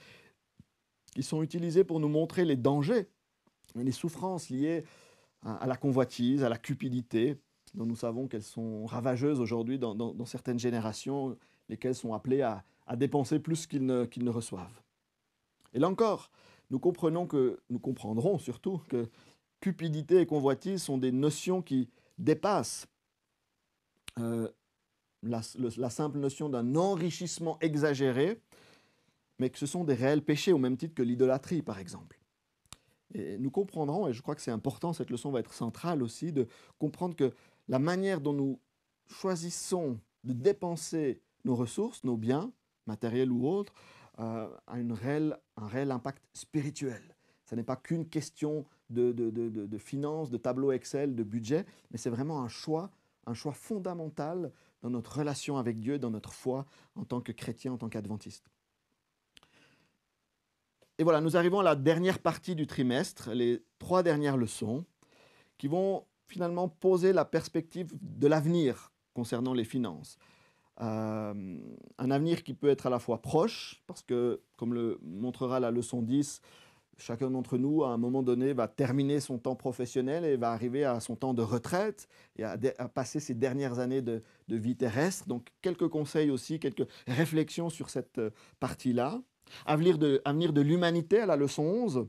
qui 1.13 1.23
sont 1.23 1.43
utilisés 1.43 1.83
pour 1.83 1.99
nous 1.99 2.09
montrer 2.09 2.45
les 2.45 2.55
dangers 2.55 3.07
les 3.75 3.91
souffrances 3.91 4.49
liées 4.49 4.83
à, 5.43 5.65
la 5.65 5.75
convoitise, 5.75 6.43
à 6.43 6.49
la 6.49 6.57
cupidité, 6.57 7.37
dont 7.73 7.85
nous 7.85 7.95
savons 7.95 8.27
qu'elles 8.27 8.43
sont 8.43 8.85
ravageuses 8.85 9.39
aujourd'hui 9.39 9.79
dans, 9.79 10.25
certaines 10.25 10.59
générations, 10.59 11.37
lesquelles 11.69 11.95
sont 11.95 12.13
appelées 12.13 12.41
à, 12.41 12.63
dépenser 12.95 13.39
plus 13.39 13.67
qu'ils 13.67 13.85
ne, 13.85 14.29
reçoivent. 14.29 14.81
Et 15.73 15.79
là 15.79 15.87
encore, 15.87 16.29
nous 16.69 16.79
comprenons 16.79 17.25
que, 17.25 17.59
nous 17.69 17.79
comprendrons 17.79 18.37
surtout 18.37 18.81
que 18.89 19.07
cupidité 19.61 20.19
et 20.19 20.25
convoitise 20.25 20.83
sont 20.83 20.97
des 20.97 21.13
notions 21.13 21.61
qui 21.61 21.89
dépassent 22.17 22.87
euh, 24.19 24.49
la, 25.23 25.89
simple 25.89 26.19
notion 26.19 26.49
d'un 26.49 26.75
enrichissement 26.75 27.57
exagéré, 27.61 28.41
mais 29.39 29.49
que 29.49 29.57
ce 29.57 29.65
sont 29.65 29.83
des 29.83 29.93
réels 29.93 30.23
péchés 30.23 30.51
au 30.51 30.57
même 30.57 30.77
titre 30.77 30.95
que 30.95 31.03
l'idolâtrie, 31.03 31.61
par 31.61 31.79
exemple. 31.79 32.20
Et 33.13 33.37
nous 33.37 33.51
comprendrons, 33.51 34.07
et 34.07 34.13
je 34.13 34.21
crois 34.21 34.35
que 34.35 34.41
c'est 34.41 34.51
important, 34.51 34.93
cette 34.93 35.09
leçon 35.09 35.31
va 35.31 35.39
être 35.39 35.53
centrale 35.53 36.01
aussi, 36.01 36.31
de 36.31 36.47
comprendre 36.79 37.15
que 37.15 37.33
la 37.67 37.79
manière 37.79 38.21
dont 38.21 38.33
nous 38.33 38.59
choisissons 39.07 39.99
de 40.23 40.33
dépenser 40.33 41.21
nos 41.43 41.55
ressources, 41.55 42.03
nos 42.03 42.17
biens, 42.17 42.51
matériels 42.87 43.31
ou 43.31 43.47
autres, 43.47 43.73
euh, 44.19 44.47
a 44.67 44.79
une 44.79 44.91
un 45.57 45.67
réel 45.67 45.91
impact 45.91 46.23
spirituel. 46.33 47.01
Ce 47.45 47.55
n'est 47.55 47.63
pas 47.63 47.75
qu'une 47.75 48.07
question 48.07 48.65
de, 48.89 49.11
de, 49.11 49.29
de, 49.29 49.49
de, 49.49 49.77
finances, 49.77 50.29
de 50.29 50.37
tableau 50.37 50.71
Excel, 50.71 51.15
de 51.15 51.23
budget, 51.23 51.65
mais 51.89 51.97
c'est 51.97 52.09
vraiment 52.09 52.41
un 52.43 52.47
choix, 52.47 52.91
un 53.25 53.33
choix 53.33 53.53
fondamental 53.53 54.51
dans 54.81 54.89
notre 54.89 55.17
relation 55.17 55.57
avec 55.57 55.79
Dieu, 55.79 55.97
dans 55.99 56.11
notre 56.11 56.33
foi 56.33 56.65
en 56.95 57.05
tant 57.05 57.21
que 57.21 57.31
chrétien, 57.31 57.73
en 57.73 57.77
tant 57.77 57.89
qu'adventiste. 57.89 58.50
Et 61.01 61.03
voilà, 61.03 61.19
nous 61.19 61.35
arrivons 61.35 61.61
à 61.61 61.63
la 61.63 61.75
dernière 61.75 62.19
partie 62.19 62.53
du 62.53 62.67
trimestre, 62.67 63.31
les 63.31 63.63
trois 63.79 64.03
dernières 64.03 64.37
leçons, 64.37 64.85
qui 65.57 65.67
vont 65.67 66.05
finalement 66.27 66.69
poser 66.69 67.11
la 67.11 67.25
perspective 67.25 67.91
de 67.99 68.27
l'avenir 68.27 68.93
concernant 69.15 69.55
les 69.55 69.63
finances. 69.63 70.19
Euh, 70.79 71.57
un 71.97 72.11
avenir 72.11 72.43
qui 72.43 72.53
peut 72.53 72.69
être 72.69 72.85
à 72.85 72.91
la 72.91 72.99
fois 72.99 73.19
proche, 73.19 73.81
parce 73.87 74.03
que, 74.03 74.43
comme 74.57 74.75
le 74.75 74.99
montrera 75.01 75.59
la 75.59 75.71
leçon 75.71 76.03
10, 76.03 76.39
chacun 76.99 77.31
d'entre 77.31 77.57
nous, 77.57 77.83
à 77.83 77.89
un 77.89 77.97
moment 77.97 78.21
donné, 78.21 78.53
va 78.53 78.67
terminer 78.67 79.21
son 79.21 79.39
temps 79.39 79.55
professionnel 79.55 80.23
et 80.23 80.37
va 80.37 80.51
arriver 80.51 80.85
à 80.85 80.99
son 80.99 81.15
temps 81.15 81.33
de 81.33 81.41
retraite 81.41 82.07
et 82.37 82.43
à, 82.43 82.59
passer 82.89 83.19
ses 83.19 83.33
dernières 83.33 83.79
années 83.79 84.03
de, 84.03 84.21
vie 84.49 84.75
terrestre. 84.75 85.27
Donc, 85.27 85.47
quelques 85.63 85.87
conseils 85.87 86.29
aussi, 86.29 86.59
quelques 86.59 86.87
réflexions 87.07 87.71
sur 87.71 87.89
cette 87.89 88.19
euh, 88.19 88.29
partie-là. 88.59 89.19
Avenir 89.65 89.97
de, 89.97 90.21
de 90.25 90.61
l'humanité 90.61 91.19
à 91.19 91.25
la 91.25 91.35
leçon 91.35 91.63
11, 91.63 92.07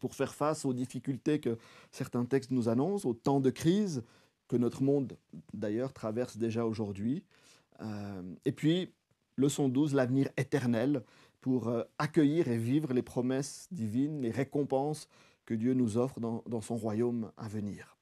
pour 0.00 0.14
faire 0.14 0.34
face 0.34 0.64
aux 0.64 0.72
difficultés 0.72 1.40
que 1.40 1.58
certains 1.90 2.24
textes 2.24 2.50
nous 2.50 2.68
annoncent, 2.68 3.08
aux 3.08 3.14
temps 3.14 3.40
de 3.40 3.50
crise 3.50 4.02
que 4.48 4.56
notre 4.56 4.82
monde 4.82 5.16
d'ailleurs 5.54 5.92
traverse 5.92 6.36
déjà 6.36 6.66
aujourd'hui. 6.66 7.24
Euh, 7.80 8.22
et 8.44 8.52
puis, 8.52 8.92
leçon 9.36 9.68
12, 9.68 9.94
l'avenir 9.94 10.28
éternel, 10.36 11.02
pour 11.40 11.68
euh, 11.68 11.82
accueillir 11.98 12.48
et 12.48 12.56
vivre 12.56 12.94
les 12.94 13.02
promesses 13.02 13.66
divines, 13.70 14.22
les 14.22 14.30
récompenses 14.30 15.08
que 15.44 15.54
Dieu 15.54 15.74
nous 15.74 15.98
offre 15.98 16.20
dans, 16.20 16.60
son 16.60 16.76
royaume 16.76 17.32
à 17.36 17.48
venir. 17.48 17.98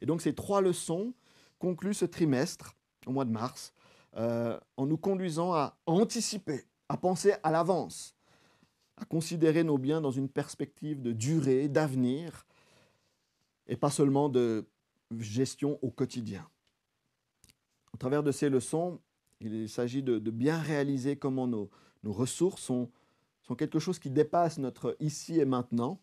Et 0.00 0.06
donc 0.06 0.22
ces 0.22 0.34
trois 0.34 0.60
leçons 0.60 1.12
concluent 1.58 1.94
ce 1.94 2.06
trimestre, 2.06 2.74
au 3.06 3.12
mois 3.12 3.26
de 3.26 3.30
mars, 3.30 3.74
euh, 4.16 4.58
en 4.76 4.86
nous 4.86 4.96
conduisant 4.96 5.52
à 5.52 5.76
anticiper 5.86 6.64
à 6.94 6.96
penser 6.96 7.34
à 7.42 7.50
l'avance, 7.50 8.14
à 8.96 9.04
considérer 9.04 9.64
nos 9.64 9.78
biens 9.78 10.00
dans 10.00 10.12
une 10.12 10.28
perspective 10.28 11.02
de 11.02 11.10
durée, 11.10 11.66
d'avenir, 11.66 12.46
et 13.66 13.76
pas 13.76 13.90
seulement 13.90 14.28
de 14.28 14.64
gestion 15.18 15.76
au 15.82 15.90
quotidien. 15.90 16.48
Au 17.92 17.96
travers 17.96 18.22
de 18.22 18.30
ces 18.30 18.48
leçons, 18.48 19.00
il 19.40 19.68
s'agit 19.68 20.04
de, 20.04 20.18
bien 20.30 20.56
réaliser 20.56 21.16
comment 21.16 21.48
nos, 21.48 21.68
ressources 22.04 22.62
sont, 22.62 22.92
quelque 23.58 23.80
chose 23.80 23.98
qui 23.98 24.10
dépasse 24.10 24.58
notre 24.58 24.96
ici 25.00 25.40
et 25.40 25.44
maintenant, 25.44 26.00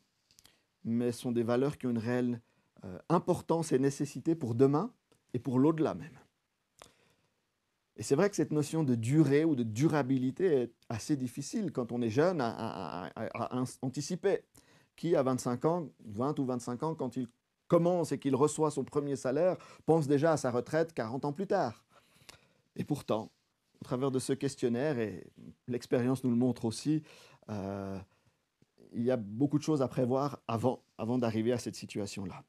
mais 0.83 1.13
sont 1.13 1.31
des 1.31 1.43
valeurs 1.43 1.77
qui 1.77 1.87
ont 1.87 1.91
une 1.91 1.99
réelle 1.99 2.41
euh, 2.83 2.99
importance 3.07 3.71
et 3.71 3.79
nécessité 3.79 4.35
pour 4.35 4.55
demain 4.55 4.91
et 5.33 5.39
pour 5.39 5.57
l'au-delà 5.57 5.93
même. 5.93 6.19
Et 8.01 8.03
c'est 8.03 8.15
vrai 8.15 8.31
que 8.31 8.35
cette 8.35 8.49
notion 8.49 8.83
de 8.83 8.95
durée 8.95 9.45
ou 9.45 9.53
de 9.53 9.61
durabilité 9.61 10.45
est 10.45 10.73
assez 10.89 11.15
difficile 11.15 11.71
quand 11.71 11.91
on 11.91 12.01
est 12.01 12.09
jeune 12.09 12.41
à, 12.41 13.11
anticiper. 13.83 14.39
Qui, 14.95 15.15
à 15.15 15.21
25 15.21 15.65
ans, 15.65 15.87
20 16.05 16.39
ou 16.39 16.45
25 16.45 16.81
ans, 16.81 16.95
quand 16.95 17.15
il 17.15 17.27
commence 17.67 18.11
et 18.11 18.17
qu'il 18.17 18.35
reçoit 18.35 18.71
son 18.71 18.83
premier 18.83 19.15
salaire, 19.15 19.55
pense 19.85 20.07
déjà 20.07 20.31
à 20.31 20.37
sa 20.37 20.49
retraite 20.49 20.95
40 20.95 21.25
ans 21.25 21.31
plus 21.31 21.45
tard 21.45 21.85
Et 22.75 22.83
pourtant, 22.83 23.29
au 23.79 23.83
travers 23.83 24.09
de 24.09 24.17
ce 24.17 24.33
questionnaire, 24.33 24.97
et 24.97 25.23
l'expérience 25.67 26.23
nous 26.23 26.31
le 26.31 26.35
montre 26.35 26.65
aussi, 26.65 27.03
euh, 27.49 27.99
il 28.93 29.03
y 29.03 29.11
a 29.11 29.17
beaucoup 29.17 29.59
de 29.59 29.63
choses 29.63 29.83
à 29.83 29.87
prévoir 29.87 30.39
avant, 30.47 30.81
avant 30.97 31.19
d'arriver 31.19 31.51
à 31.51 31.59
cette 31.59 31.75
situation-là. 31.75 32.43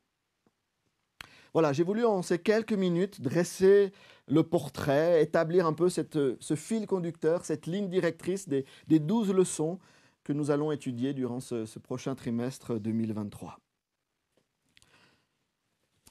Voilà, 1.54 1.72
j'ai 1.72 1.84
voulu 1.84 2.04
en 2.04 2.22
ces 2.22 2.38
quelques 2.38 2.72
minutes 2.72 3.20
dresser 3.20 3.92
le 4.26 4.42
portrait, 4.42 5.22
établir 5.22 5.66
un 5.66 5.74
peu 5.74 5.90
ce 5.90 6.54
fil 6.56 6.86
conducteur, 6.86 7.44
cette 7.44 7.66
ligne 7.66 7.88
directrice 7.88 8.48
des, 8.48 8.64
douze 8.88 9.32
leçons 9.32 9.78
que 10.24 10.32
nous 10.32 10.50
allons 10.50 10.72
étudier 10.72 11.12
durant 11.12 11.40
ce, 11.40 11.78
prochain 11.78 12.14
trimestre 12.14 12.78
2023. 12.78 13.58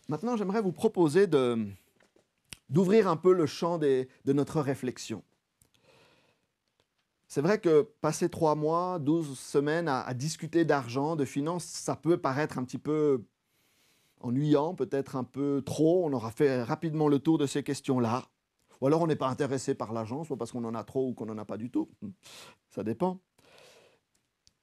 Maintenant, 0.10 0.36
j'aimerais 0.36 0.62
vous 0.62 0.74
proposer 0.74 1.26
d'ouvrir 2.70 3.08
un 3.08 3.16
peu 3.16 3.34
le 3.34 3.46
champ 3.48 3.80
de 3.80 4.08
notre 4.28 4.62
réflexion. 4.62 5.24
C'est 7.28 7.42
vrai 7.42 7.62
que 7.62 7.90
passer 8.02 8.28
trois 8.28 8.56
mois, 8.56 9.00
douze 9.00 9.40
semaines 9.40 9.88
à 9.88 10.14
discuter 10.14 10.66
d'argent, 10.66 11.16
de 11.16 11.24
finances, 11.24 11.64
ça 11.64 11.96
peut 11.96 12.18
paraître 12.18 12.58
un 12.60 12.66
petit 12.66 12.78
peu 12.78 13.24
ennuyant, 14.24 14.76
peut-être 14.76 15.16
un 15.16 15.24
peu 15.24 15.62
trop. 15.66 16.06
On 16.06 16.14
aura 16.14 16.32
fait 16.32 16.64
rapidement 16.64 17.08
le 17.08 17.20
tour 17.20 17.38
de 17.38 17.46
ces 17.46 17.64
questions-là. 17.64 18.28
Ou 18.80 18.88
alors 18.88 19.02
on 19.02 19.08
n'est 19.08 19.16
pas 19.16 19.30
intéressé 19.30 19.76
par 19.76 19.94
l'argent, 19.94 20.24
soit 20.24 20.38
parce 20.38 20.52
qu'on 20.52 20.64
en 20.64 20.74
a 20.76 20.84
trop 20.84 21.08
ou 21.08 21.14
qu'on 21.14 21.26
n'en 21.26 21.38
a 21.38 21.46
pas 21.46 21.58
du 21.58 21.70
tout. 21.70 21.90
Ça 22.70 22.84
dépend. 22.84 23.20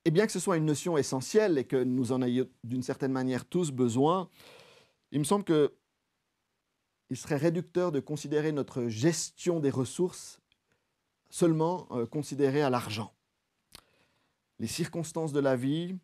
Et 0.04 0.10
bien 0.10 0.26
que 0.26 0.32
ce 0.32 0.40
soit 0.40 0.56
une 0.56 0.64
notion 0.64 0.96
essentielle 0.96 1.58
et 1.58 1.64
que 1.64 1.82
nous 1.82 2.12
en 2.12 2.22
ayons 2.22 2.46
d'une 2.64 2.82
certaine 2.82 3.12
manière 3.12 3.44
tous 3.44 3.70
besoin, 3.70 4.28
il 5.12 5.18
me 5.18 5.24
semble 5.24 5.44
que 5.44 5.74
il 7.10 7.16
serait 7.16 7.36
réducteur 7.36 7.92
de 7.92 8.00
considérer 8.00 8.52
notre 8.52 8.88
gestion 8.88 9.60
des 9.60 9.70
ressources 9.70 10.40
seulement 11.30 11.86
euh, 11.90 12.06
considérée 12.06 12.62
à 12.62 12.70
l'argent. 12.70 13.14
Les 14.58 14.66
circonstances 14.66 15.32
de 15.32 15.40
la 15.40 15.56
vie, 15.56 15.96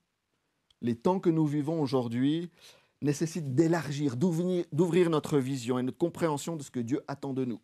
les 0.80 0.96
temps 0.96 1.20
que 1.20 1.30
nous 1.30 1.46
vivons 1.46 1.80
aujourd'hui, 1.80 2.50
nécessite 3.02 3.54
d'élargir, 3.54 4.16
d'ouvrir 4.16 5.10
notre 5.10 5.38
vision 5.38 5.78
et 5.78 5.82
notre 5.82 5.98
compréhension 5.98 6.56
de 6.56 6.62
ce 6.62 6.70
que 6.70 6.80
Dieu 6.80 7.02
attend 7.08 7.32
de 7.32 7.44
nous. 7.44 7.60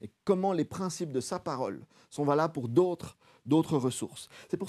Et 0.00 0.10
comment 0.24 0.52
les 0.52 0.64
principes 0.64 1.12
de 1.12 1.20
sa 1.20 1.38
parole 1.38 1.80
sont 2.10 2.24
valables 2.24 2.52
pour 2.52 2.68
d'autres, 2.68 3.16
ressources. 3.76 4.28
C'est 4.50 4.56
pour, 4.56 4.68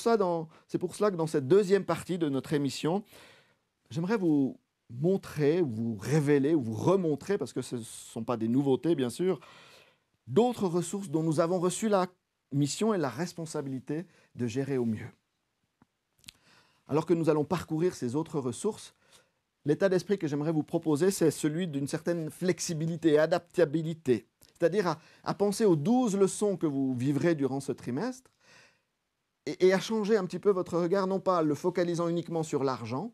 pour 0.79 0.95
cela 0.95 1.11
que 1.11 1.15
dans 1.15 1.27
cette 1.27 1.47
deuxième 1.47 1.85
partie 1.85 2.17
de 2.19 2.29
notre 2.29 2.53
émission, 2.53 3.03
j'aimerais 3.89 4.17
vous 4.17 4.59
montrer, 4.89 5.61
vous 5.61 5.95
révéler, 5.95 6.53
vous 6.53 6.75
remontrer, 6.75 7.37
parce 7.37 7.53
que 7.53 7.61
ce 7.61 7.77
ne 7.77 7.81
sont 7.81 8.23
pas 8.23 8.37
des 8.37 8.47
nouveautés 8.47 8.95
bien 8.95 9.09
sûr, 9.09 9.39
d'autres 10.27 10.67
ressources 10.67 11.09
dont 11.09 11.23
nous 11.23 11.39
avons 11.39 11.59
reçu 11.59 11.89
la 11.89 12.07
mission 12.51 12.93
et 12.93 12.97
la 12.97 13.09
responsabilité 13.09 14.05
de 14.35 14.47
gérer 14.47 14.77
au 14.77 14.85
mieux. 14.85 15.09
Alors 16.87 17.05
que 17.05 17.13
nous 17.13 17.29
allons 17.29 17.45
parcourir 17.45 17.95
ces 17.95 18.15
autres 18.15 18.39
ressources, 18.39 18.93
l'état 19.65 19.89
d'esprit 19.89 20.17
que 20.17 20.27
j'aimerais 20.27 20.51
vous 20.51 20.63
proposer, 20.63 21.11
c'est 21.11 21.31
celui 21.31 21.67
d'une 21.67 21.87
certaine 21.87 22.29
flexibilité 22.29 23.13
et 23.13 23.19
adaptabilité. 23.19 24.27
C'est-à-dire 24.57 24.97
à, 25.23 25.33
penser 25.33 25.65
aux 25.65 25.75
douze 25.75 26.15
leçons 26.15 26.57
que 26.57 26.67
vous 26.67 26.93
vivrez 26.93 27.35
durant 27.35 27.59
ce 27.59 27.71
trimestre 27.71 28.31
et, 29.45 29.73
à 29.73 29.79
changer 29.79 30.15
un 30.15 30.25
petit 30.25 30.39
peu 30.39 30.51
votre 30.51 30.77
regard, 30.77 31.07
non 31.07 31.19
pas 31.19 31.41
le 31.41 31.55
focalisant 31.55 32.07
uniquement 32.07 32.43
sur 32.43 32.63
l'argent, 32.63 33.13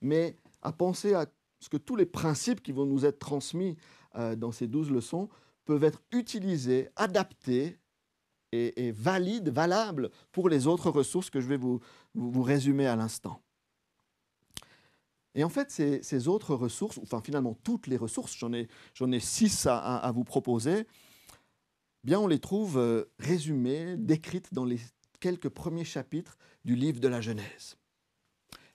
mais 0.00 0.36
à 0.62 0.72
penser 0.72 1.12
à 1.12 1.26
ce 1.60 1.68
que 1.68 1.76
tous 1.76 1.96
les 1.96 2.06
principes 2.06 2.62
qui 2.62 2.72
vont 2.72 2.86
nous 2.86 3.04
être 3.04 3.18
transmis 3.18 3.76
euh, 4.16 4.36
dans 4.36 4.52
ces 4.52 4.68
douze 4.68 4.90
leçons 4.90 5.28
peuvent 5.64 5.84
être 5.84 6.02
utilisés, 6.12 6.88
adaptés 6.96 7.78
et, 8.52 8.90
valides, 8.92 9.50
valables 9.50 10.10
pour 10.32 10.48
les 10.48 10.66
autres 10.66 10.90
ressources 10.90 11.28
que 11.28 11.40
je 11.40 11.48
vais 11.48 11.58
vous, 11.58 11.80
vous 12.14 12.42
résumer 12.42 12.86
à 12.86 12.96
l'instant. 12.96 13.42
Et 15.36 15.44
en 15.44 15.50
fait, 15.50 15.70
ces, 15.70 16.28
autres 16.28 16.54
ressources, 16.54 16.98
enfin 17.02 17.20
finalement 17.20 17.54
toutes 17.62 17.86
les 17.88 17.98
ressources, 17.98 18.34
j'en 18.34 18.52
ai, 19.12 19.20
six 19.20 19.66
à, 19.70 20.10
vous 20.14 20.24
proposer, 20.24 20.86
bien 22.04 22.18
on 22.18 22.26
les 22.26 22.38
trouve 22.38 22.78
euh, 22.78 23.04
résumées, 23.18 23.96
décrites 23.98 24.54
dans 24.54 24.64
les 24.64 24.80
quelques 25.20 25.50
premiers 25.50 25.84
chapitres 25.84 26.38
du 26.64 26.74
livre 26.74 27.00
de 27.00 27.08
la 27.08 27.20
Genèse. 27.20 27.76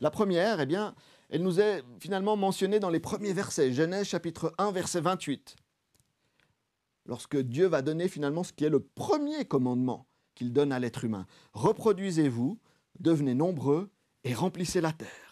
La 0.01 0.11
première, 0.11 0.61
eh 0.61 0.67
bien, 0.67 0.93
elle 1.29 1.41
nous 1.41 1.59
est 1.59 1.83
finalement 1.99 2.37
mentionnée 2.37 2.79
dans 2.79 2.91
les 2.91 2.99
premiers 2.99 3.33
versets, 3.33 3.73
Genèse 3.73 4.05
chapitre 4.05 4.53
1, 4.59 4.71
verset 4.71 5.01
28. 5.01 5.55
Lorsque 7.07 7.37
Dieu 7.37 7.65
va 7.65 7.81
donner 7.81 8.07
finalement 8.07 8.43
ce 8.43 8.53
qui 8.53 8.65
est 8.65 8.69
le 8.69 8.81
premier 8.81 9.45
commandement 9.45 10.05
qu'il 10.35 10.53
donne 10.53 10.71
à 10.71 10.77
l'être 10.77 11.05
humain. 11.05 11.25
Reproduisez-vous, 11.53 12.59
devenez 12.99 13.33
nombreux 13.33 13.89
et 14.23 14.35
remplissez 14.35 14.79
la 14.79 14.91
terre. 14.91 15.30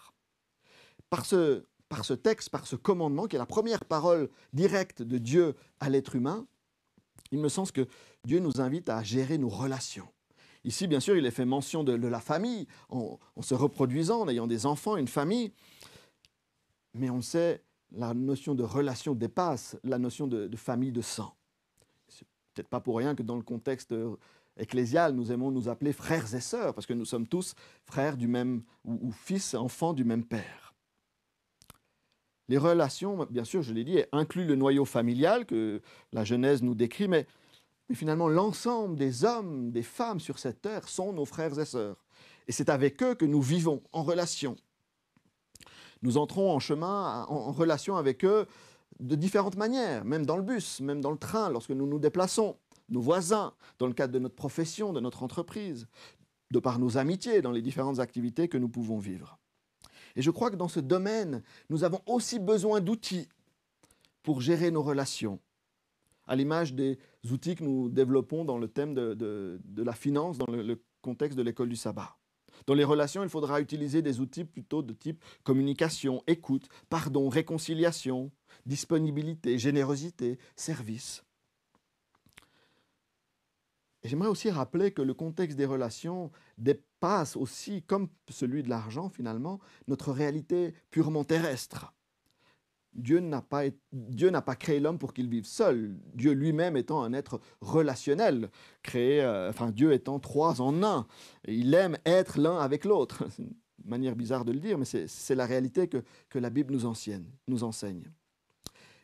Par 1.09 1.25
ce, 1.25 1.63
texte, 2.13 2.49
par 2.49 2.67
ce 2.67 2.75
commandement, 2.75 3.27
qui 3.27 3.35
est 3.35 3.39
la 3.39 3.45
première 3.45 3.85
parole 3.85 4.29
directe 4.53 5.01
de 5.01 5.17
Dieu 5.17 5.55
à 5.79 5.89
l'être 5.89 6.15
humain, 6.15 6.45
il 7.31 7.39
me 7.39 7.49
semble 7.49 7.71
que 7.71 7.87
Dieu 8.25 8.39
nous 8.39 8.61
invite 8.61 8.89
à 8.89 9.03
gérer 9.03 9.37
nos 9.37 9.49
relations. 9.49 10.07
Ici, 10.63 10.87
bien 10.87 10.99
sûr, 10.99 11.15
il 11.15 11.25
est 11.25 11.31
fait 11.31 11.45
mention 11.45 11.83
de, 11.83 11.93
la 11.93 12.19
famille, 12.19 12.67
en, 12.89 13.17
se 13.41 13.55
reproduisant, 13.55 14.21
en 14.21 14.29
ayant 14.29 14.47
des 14.47 14.65
enfants, 14.65 14.97
une 14.97 15.07
famille. 15.07 15.53
Mais 16.93 17.09
on 17.09 17.21
sait, 17.21 17.63
la 17.91 18.13
notion 18.13 18.55
de 18.55 18.63
relation 18.63 19.15
dépasse 19.15 19.77
la 19.83 19.97
notion 19.97 20.27
de, 20.27 20.55
famille 20.57 20.91
de 20.91 21.01
sang. 21.01 21.33
C'est 22.07 22.27
peut-être 22.53 22.67
pas 22.67 22.81
pour 22.81 22.97
rien 22.97 23.15
que 23.15 23.23
dans 23.23 23.37
le 23.37 23.43
contexte 23.43 23.95
ecclésial, 24.57 25.13
nous 25.13 25.31
aimons 25.31 25.49
nous 25.49 25.69
appeler 25.69 25.93
frères 25.93 26.33
et 26.35 26.41
sœurs, 26.41 26.73
parce 26.73 26.85
que 26.85 26.93
nous 26.93 27.05
sommes 27.05 27.27
tous 27.27 27.55
frères 27.85 28.17
du 28.17 28.27
même, 28.27 28.63
ou, 28.83 28.99
ou 29.07 29.11
fils, 29.11 29.53
enfants 29.53 29.93
du 29.93 30.03
même 30.03 30.25
père. 30.25 30.68
Les 32.49 32.57
relations, 32.57 33.27
bien 33.29 33.45
sûr, 33.45 33.61
je 33.61 33.73
l'ai 33.73 33.83
dit, 33.83 34.01
incluent 34.11 34.45
le 34.45 34.55
noyau 34.55 34.83
familial 34.83 35.45
que 35.45 35.81
la 36.11 36.23
Genèse 36.23 36.63
nous 36.63 36.73
décrit, 36.73 37.07
mais 37.07 37.27
finalement, 37.93 38.27
l'ensemble 38.27 38.95
des 38.97 39.23
hommes, 39.23 39.71
des 39.71 39.83
femmes 39.83 40.19
sur 40.19 40.39
cette 40.39 40.61
terre 40.61 40.87
sont 40.89 41.13
nos 41.13 41.25
frères 41.25 41.57
et 41.59 41.65
sœurs. 41.65 42.03
Et 42.47 42.51
c'est 42.51 42.69
avec 42.69 43.01
eux 43.03 43.13
que 43.13 43.25
nous 43.25 43.41
vivons 43.41 43.83
en 43.91 44.01
relation. 44.01 44.55
Nous 46.01 46.17
entrons 46.17 46.51
en 46.51 46.59
chemin, 46.59 47.25
en 47.29 47.51
relation 47.51 47.97
avec 47.97 48.25
eux 48.25 48.47
de 48.99 49.15
différentes 49.15 49.55
manières, 49.55 50.03
même 50.03 50.25
dans 50.25 50.37
le 50.37 50.43
bus, 50.43 50.81
même 50.81 51.01
dans 51.01 51.11
le 51.11 51.17
train, 51.17 51.49
lorsque 51.49 51.69
nous 51.69 51.87
nous 51.87 51.99
déplaçons, 51.99 52.57
nos 52.89 53.01
voisins, 53.01 53.53
dans 53.77 53.87
le 53.87 53.93
cadre 53.93 54.13
de 54.13 54.19
notre 54.19 54.35
profession, 54.35 54.91
de 54.91 54.99
notre 54.99 55.23
entreprise, 55.23 55.87
de 56.51 56.59
par 56.59 56.79
nos 56.79 56.97
amitiés, 56.97 57.41
dans 57.41 57.51
les 57.51 57.61
différentes 57.61 57.99
activités 57.99 58.47
que 58.47 58.57
nous 58.57 58.69
pouvons 58.69 58.97
vivre. 58.97 59.38
Et 60.19 60.21
je 60.21 60.31
crois 60.31 60.51
que 60.51 60.57
dans 60.57 60.67
ce 60.67 60.81
domaine, 60.81 61.43
nous 61.69 61.85
avons 61.85 62.01
aussi 62.05 62.39
besoin 62.39 62.81
d'outils 62.81 63.29
pour 64.21 64.41
gérer 64.41 64.69
nos 64.69 64.83
relations, 64.83 65.39
à 66.27 66.35
l'image 66.35 66.73
des 66.73 66.99
outils 67.31 67.55
que 67.55 67.63
nous 67.63 67.87
développons 67.87 68.43
dans 68.43 68.57
le 68.57 68.67
thème 68.67 68.93
de, 68.93 69.61
la 69.77 69.93
finance, 69.93 70.37
dans 70.37 70.51
le 70.51 70.83
contexte 71.01 71.37
de 71.37 71.41
l'école 71.41 71.69
du 71.69 71.77
sabbat. 71.77 72.17
Dans 72.67 72.73
les 72.73 72.83
relations, 72.83 73.23
il 73.23 73.29
faudra 73.29 73.61
utiliser 73.61 74.01
des 74.01 74.19
outils 74.19 74.43
plutôt 74.43 74.83
de 74.83 74.91
type 74.91 75.23
communication, 75.45 76.21
écoute, 76.27 76.67
pardon, 76.89 77.29
réconciliation, 77.29 78.29
disponibilité, 78.65 79.57
générosité, 79.57 80.37
service. 80.57 81.23
J'aimerais 84.03 84.29
aussi 84.29 84.49
rappeler 84.49 84.91
que 84.91 85.01
le 85.01 85.13
contexte 85.13 85.57
des 85.57 85.65
relations 85.65 86.31
dépasse 86.57 87.35
aussi, 87.35 87.81
comme 87.83 88.07
celui 88.29 88.63
de 88.63 88.69
l'argent 88.69 89.09
finalement, 89.09 89.59
notre 89.87 90.11
réalité 90.11 90.73
purement 90.89 91.25
terrestre. 91.25 91.93
Dieu 92.93 93.19
n'a 93.19 93.41
pas, 93.41 93.63
pas 94.45 94.55
créé 94.55 94.79
l'homme 94.79 94.97
pour 94.97 95.13
qu'il 95.13 95.29
vive 95.29 95.45
seul. 95.45 95.95
Dieu 96.13 96.31
lui-même 96.31 96.75
étant 96.75 97.03
un 97.03 97.13
être 97.13 97.39
relationnel, 97.61 98.49
créé, 98.83 99.21
euh, 99.21 99.49
enfin 99.49 99.71
Dieu 99.71 99.93
étant 99.93 100.19
trois 100.19 100.61
en 100.61 100.83
un. 100.83 101.05
Il 101.47 101.73
aime 101.73 101.97
être 102.05 102.39
l'un 102.39 102.57
avec 102.57 102.85
l'autre. 102.85 103.25
C'est 103.35 103.43
une 103.43 103.53
manière 103.85 104.15
bizarre 104.15 104.43
de 104.43 104.51
le 104.51 104.59
dire, 104.59 104.77
mais 104.77 104.85
c'est 104.85 105.35
la 105.35 105.45
réalité 105.45 105.87
que, 105.87 106.03
que 106.29 106.37
la 106.37 106.49
Bible 106.49 106.75
nous 106.75 107.63
enseigne. 107.63 108.11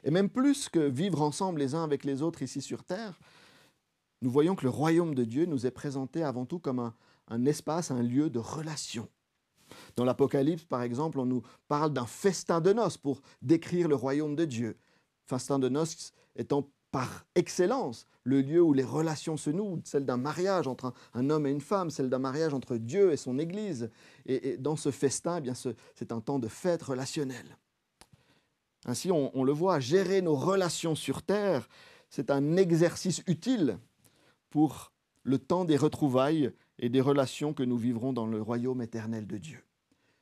Et 0.04 0.12
même 0.12 0.30
plus 0.30 0.70
que 0.70 0.80
vivre 0.80 1.22
ensemble 1.22 1.60
les 1.60 1.74
uns 1.74 1.84
avec 1.84 2.04
les 2.04 2.22
autres 2.22 2.44
ici 2.44 2.62
sur 2.62 2.84
terre, 2.84 3.18
nous 4.21 4.32
voyons 4.32 4.56
que 4.56 4.63
le 4.63 4.69
royaume 4.69 5.15
de 5.15 5.23
Dieu 5.23 5.45
nous 5.45 5.65
est 5.65 5.71
présenté 5.71 6.23
avant 6.23 6.45
tout 6.45 6.60
comme 6.60 6.91
un, 7.28 7.45
espace, 7.45 7.91
un 7.91 8.01
lieu 8.01 8.30
de 8.30 8.39
relation. 8.39 9.08
Dans 9.95 10.06
l'Apocalypse, 10.06 10.63
par 10.63 10.84
exemple, 10.84 11.19
on 11.19 11.25
nous 11.25 11.41
parle 11.67 11.91
d'un 11.91 12.06
festin 12.06 12.62
de 12.62 12.73
noces 12.73 12.97
pour 12.97 13.21
décrire 13.41 13.88
le 13.88 13.95
royaume 13.95 14.36
de 14.36 14.45
Dieu. 14.45 14.78
Festin 15.25 15.60
de 15.60 15.69
noces 15.69 16.13
étant 16.36 16.69
par 16.91 17.25
excellence 17.36 18.08
le 18.23 18.41
lieu 18.41 18.62
où 18.62 18.73
les 18.73 18.84
relations 18.84 19.38
se 19.38 19.49
nouent, 19.49 19.82
celle 19.84 20.06
d'un 20.06 20.17
mariage 20.17 20.67
entre 20.67 20.93
un, 21.13 21.30
homme 21.30 21.45
et 21.45 21.51
une 21.51 21.62
femme, 21.62 21.89
celle 21.89 22.10
d'un 22.10 22.19
mariage 22.19 22.54
entre 22.54 22.78
Dieu 22.78 23.12
et 23.12 23.17
son 23.17 23.38
Église. 23.38 23.89
Et, 24.25 24.58
dans 24.58 24.75
ce 24.75 24.91
festin, 24.91 25.38
eh 25.38 25.41
bien, 25.41 25.54
c'est 25.54 26.12
un 26.12 26.21
temps 26.21 26.39
de 26.39 26.47
fête 26.47 26.82
relationnelle. 26.82 27.58
Ainsi, 28.86 29.12
on 29.12 29.43
le 29.43 29.51
voit, 29.51 29.80
gérer 29.80 30.21
nos 30.21 30.36
relations 30.36 30.95
sur 30.95 31.21
Terre, 31.23 31.67
c'est 32.10 32.32
un 32.32 32.56
exercice 32.56 33.21
utile 33.28 33.80
pour 34.56 34.94
le 35.24 35.38
temps 35.38 35.65
des 35.65 35.76
retrouvailles 35.76 36.50
et 36.80 36.88
des 36.88 37.02
relations 37.02 37.54
que 37.54 37.62
nous 37.62 37.76
vivrons 37.76 38.13
dans 38.13 38.26
le 38.26 38.41
royaume 38.41 38.82
éternel 38.82 39.28
de 39.28 39.38
Dieu. 39.38 39.62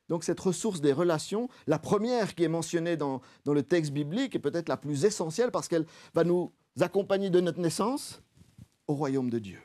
Donc 0.08 0.24
cette 0.24 0.40
ressource 0.40 0.80
des 0.80 0.92
relations, 0.92 1.48
la 1.68 1.78
première 1.78 2.34
qui 2.34 2.42
est 2.42 2.48
mentionnée 2.48 2.96
dans, 2.96 3.20
le 3.46 3.62
texte 3.62 3.92
biblique 3.92 4.34
est 4.34 4.40
peut-être 4.40 4.68
la 4.68 4.76
plus 4.76 5.04
essentielle 5.04 5.52
parce 5.52 5.68
qu'elle 5.68 5.86
va 6.14 6.24
nous 6.24 6.52
accompagner 6.80 7.30
de 7.30 7.40
notre 7.40 7.60
naissance 7.60 8.24
au 8.88 8.94
royaume 8.94 9.30
de 9.30 9.38
Dieu. 9.38 9.60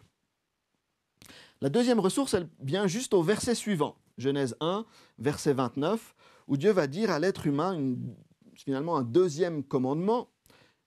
La 1.61 1.69
deuxième 1.69 1.99
ressource, 1.99 2.35
elle 2.35 2.47
vient 2.59 2.85
juste 2.85 3.15
au 3.15 3.23
verset 3.23 3.55
suivant, 3.55 3.95
Genèse 4.19 4.55
1, 4.59 4.85
verset 5.17 5.53
29, 5.53 6.15
où 6.47 6.57
Dieu 6.57 6.69
va 6.69 6.85
dire 6.85 7.09
à 7.09 7.17
l'être 7.17 7.47
humain 7.47 7.95
finalement 8.53 8.97
un 8.97 9.03
deuxième 9.03 9.63
commandement, 9.63 10.29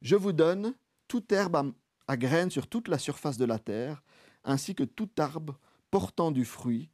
Je 0.03 0.15
vous 0.15 0.33
donne 0.33 0.73
toute 1.09 1.33
herbe 1.33 1.73
à, 2.07 2.17
graines 2.17 2.51
sur 2.51 2.67
toute 2.67 2.89
la 2.89 2.99
surface 2.99 3.39
de 3.39 3.45
la 3.45 3.59
terre, 3.59 4.03
ainsi 4.45 4.75
que 4.75 4.85
tout 4.85 5.11
arbre 5.19 5.59
portant 5.91 6.31
du 6.31 6.45
fruit 6.45 6.91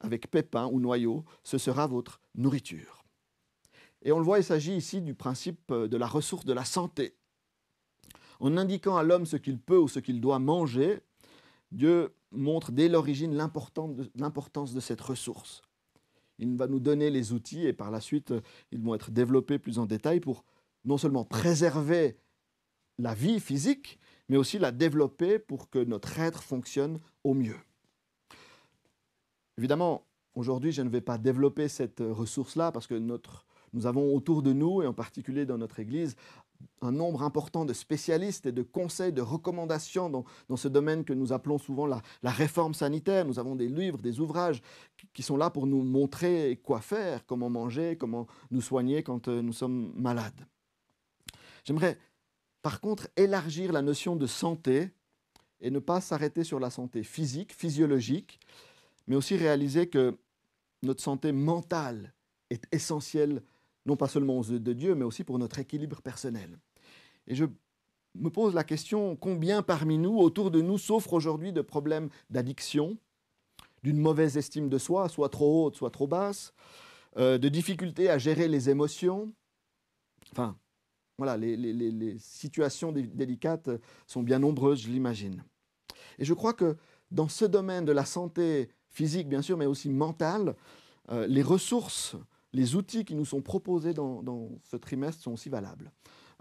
avec 0.00 0.30
pépins 0.30 0.66
ou 0.66 0.80
noyaux, 0.80 1.24
ce 1.42 1.58
sera 1.58 1.86
votre 1.86 2.20
nourriture. 2.34 3.04
Et 4.02 4.12
on 4.12 4.18
le 4.18 4.24
voit, 4.24 4.38
il 4.38 4.44
s'agit 4.44 4.76
ici 4.76 5.00
du 5.00 5.14
principe 5.14 5.72
de 5.72 5.96
la 5.96 6.06
ressource 6.06 6.44
de 6.44 6.52
la 6.52 6.64
santé. 6.64 7.16
En 8.40 8.56
indiquant 8.56 8.96
à 8.96 9.02
l'homme 9.02 9.26
ce 9.26 9.36
qu'il 9.36 9.58
peut 9.58 9.78
ou 9.78 9.88
ce 9.88 9.98
qu'il 9.98 10.20
doit 10.20 10.38
manger, 10.38 11.00
Dieu 11.72 12.14
montre 12.30 12.72
dès 12.72 12.88
l'origine 12.88 13.34
l'importance 13.34 14.74
de 14.74 14.80
cette 14.80 15.00
ressource. 15.00 15.62
Il 16.38 16.56
va 16.56 16.66
nous 16.66 16.80
donner 16.80 17.10
les 17.10 17.32
outils 17.32 17.66
et 17.66 17.72
par 17.72 17.90
la 17.90 18.00
suite, 18.00 18.34
ils 18.70 18.82
vont 18.82 18.94
être 18.94 19.10
développés 19.10 19.58
plus 19.58 19.78
en 19.78 19.86
détail 19.86 20.20
pour 20.20 20.44
non 20.84 20.98
seulement 20.98 21.24
préserver 21.24 22.18
la 22.98 23.14
vie 23.14 23.40
physique, 23.40 23.98
mais 24.28 24.36
aussi 24.36 24.58
la 24.58 24.72
développer 24.72 25.38
pour 25.38 25.70
que 25.70 25.78
notre 25.78 26.18
être 26.18 26.42
fonctionne 26.42 27.00
au 27.24 27.34
mieux. 27.34 27.56
Évidemment, 29.58 30.06
aujourd'hui, 30.34 30.72
je 30.72 30.82
ne 30.82 30.88
vais 30.88 31.00
pas 31.00 31.18
développer 31.18 31.68
cette 31.68 32.00
ressource-là 32.00 32.72
parce 32.72 32.86
que 32.86 32.94
notre, 32.94 33.46
nous 33.72 33.86
avons 33.86 34.14
autour 34.14 34.42
de 34.42 34.52
nous, 34.52 34.82
et 34.82 34.86
en 34.86 34.92
particulier 34.92 35.46
dans 35.46 35.58
notre 35.58 35.80
Église, 35.80 36.16
un 36.80 36.92
nombre 36.92 37.22
important 37.22 37.64
de 37.64 37.72
spécialistes 37.72 38.46
et 38.46 38.52
de 38.52 38.62
conseils, 38.62 39.12
de 39.12 39.20
recommandations 39.20 40.08
dans, 40.08 40.24
dans 40.48 40.56
ce 40.56 40.68
domaine 40.68 41.04
que 41.04 41.12
nous 41.12 41.32
appelons 41.32 41.58
souvent 41.58 41.86
la, 41.86 42.00
la, 42.22 42.30
réforme 42.30 42.74
sanitaire. 42.74 43.26
Nous 43.26 43.38
avons 43.38 43.56
des 43.56 43.68
livres, 43.68 43.98
des 43.98 44.20
ouvrages 44.20 44.62
qui, 44.96 45.06
qui 45.12 45.22
sont 45.22 45.36
là 45.36 45.50
pour 45.50 45.66
nous 45.66 45.82
montrer 45.82 46.60
quoi 46.62 46.80
faire, 46.80 47.26
comment 47.26 47.50
manger, 47.50 47.96
comment 47.96 48.26
nous 48.50 48.62
soigner 48.62 49.02
quand 49.02 49.28
euh, 49.28 49.42
nous 49.42 49.52
sommes 49.52 49.92
malades. 49.96 50.46
J'aimerais 51.64 51.98
par 52.66 52.80
contre 52.80 53.06
élargir 53.16 53.70
la 53.70 53.80
notion 53.80 54.16
de 54.16 54.26
santé 54.26 54.90
et 55.60 55.70
ne 55.70 55.78
pas 55.78 56.00
s'arrêter 56.00 56.42
sur 56.42 56.58
la 56.58 56.68
santé 56.68 57.04
physique, 57.04 57.54
physiologique, 57.54 58.40
mais 59.06 59.14
aussi 59.14 59.36
réaliser 59.36 59.86
que 59.86 60.18
notre 60.82 61.00
santé 61.00 61.30
mentale 61.30 62.12
est 62.50 62.66
essentielle, 62.72 63.44
non 63.84 63.96
pas 63.96 64.08
seulement 64.08 64.36
aux 64.36 64.42
yeux 64.42 64.58
de 64.58 64.72
Dieu, 64.72 64.96
mais 64.96 65.04
aussi 65.04 65.22
pour 65.22 65.38
notre 65.38 65.60
équilibre 65.60 66.02
personnel. 66.02 66.58
Et 67.28 67.36
je 67.36 67.44
me 68.16 68.30
pose 68.30 68.52
la 68.52 68.64
question, 68.64 69.14
combien 69.14 69.62
parmi 69.62 69.96
nous, 69.96 70.18
autour 70.18 70.50
de 70.50 70.60
nous, 70.60 70.76
souffrent 70.76 71.12
aujourd'hui 71.12 71.52
de 71.52 71.62
problèmes 71.62 72.08
d'addiction, 72.30 72.98
d'une 73.84 73.98
mauvaise 74.00 74.36
estime 74.36 74.68
de 74.68 74.78
soi, 74.78 75.08
soit 75.08 75.28
trop 75.28 75.66
haute, 75.66 75.76
soit 75.76 75.92
trop 75.92 76.08
basse, 76.08 76.52
euh, 77.16 77.38
de 77.38 77.48
difficultés 77.48 78.10
à 78.10 78.18
gérer 78.18 78.48
les 78.48 78.70
émotions. 78.70 79.32
Enfin, 80.32 80.58
voilà, 81.18 81.36
les, 81.36 82.16
situations 82.18 82.92
dé- 82.92 83.02
délicates 83.02 83.70
sont 84.06 84.22
bien 84.22 84.38
nombreuses, 84.38 84.82
je 84.82 84.88
l'imagine. 84.88 85.42
Et 86.18 86.24
je 86.24 86.34
crois 86.34 86.52
que 86.52 86.76
dans 87.10 87.28
ce 87.28 87.44
domaine 87.44 87.84
de 87.84 87.92
la 87.92 88.04
santé 88.04 88.68
physique, 88.90 89.28
bien 89.28 89.42
sûr, 89.42 89.56
mais 89.56 89.66
aussi 89.66 89.88
mentale, 89.88 90.56
euh, 91.10 91.26
les 91.26 91.42
ressources, 91.42 92.16
les 92.52 92.74
outils 92.74 93.04
qui 93.04 93.14
nous 93.14 93.24
sont 93.24 93.42
proposés 93.42 93.94
dans, 93.94 94.50
ce 94.64 94.76
trimestre 94.76 95.22
sont 95.22 95.32
aussi 95.32 95.48
valables. 95.48 95.92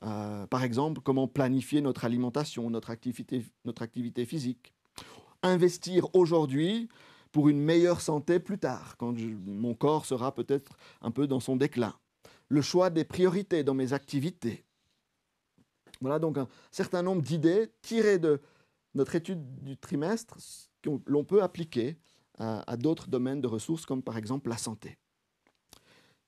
Euh, 0.04 0.46
par 0.48 0.64
exemple, 0.64 1.02
comment 1.02 1.28
planifier 1.28 1.82
notre 1.82 2.04
alimentation, 2.06 2.70
notre 2.70 2.90
activité, 2.90 3.46
notre 3.64 3.82
activité 3.82 4.26
physique. 4.26 4.74
Investir 5.42 6.08
aujourd'hui 6.14 6.90
pour 7.32 7.50
une 7.50 7.60
meilleure 7.60 8.02
santé 8.02 8.40
plus 8.40 8.58
tard, 8.58 8.98
quand 8.98 9.14
mon 9.46 9.74
corps 9.74 10.06
sera 10.06 10.34
peut-être 10.34 10.78
un 11.02 11.12
peu 11.12 11.28
dans 11.28 11.40
son 11.40 11.56
déclin. 11.56 11.94
Le 12.48 12.62
choix 12.62 12.90
des 12.90 13.04
priorités 13.04 13.64
dans 13.64 13.74
mes 13.74 13.94
activités. 13.94 14.65
Voilà 16.02 16.20
donc 16.20 16.38
un 16.38 16.48
certain 16.72 17.02
nombre 17.02 17.22
d'idées 17.22 17.70
tirées 17.82 18.20
de 18.20 18.42
notre 18.94 19.16
étude 19.16 19.64
du 19.64 19.78
trimestre 19.78 20.38
que 20.82 20.90
l'on 21.06 21.24
peut 21.24 21.44
appliquer 21.44 21.98
à, 22.38 22.76
d'autres 22.78 23.08
domaines 23.08 23.42
de 23.42 23.48
ressources, 23.48 23.86
comme 23.86 24.04
par 24.04 24.18
exemple 24.18 24.50
la 24.50 24.58
santé. 24.58 24.98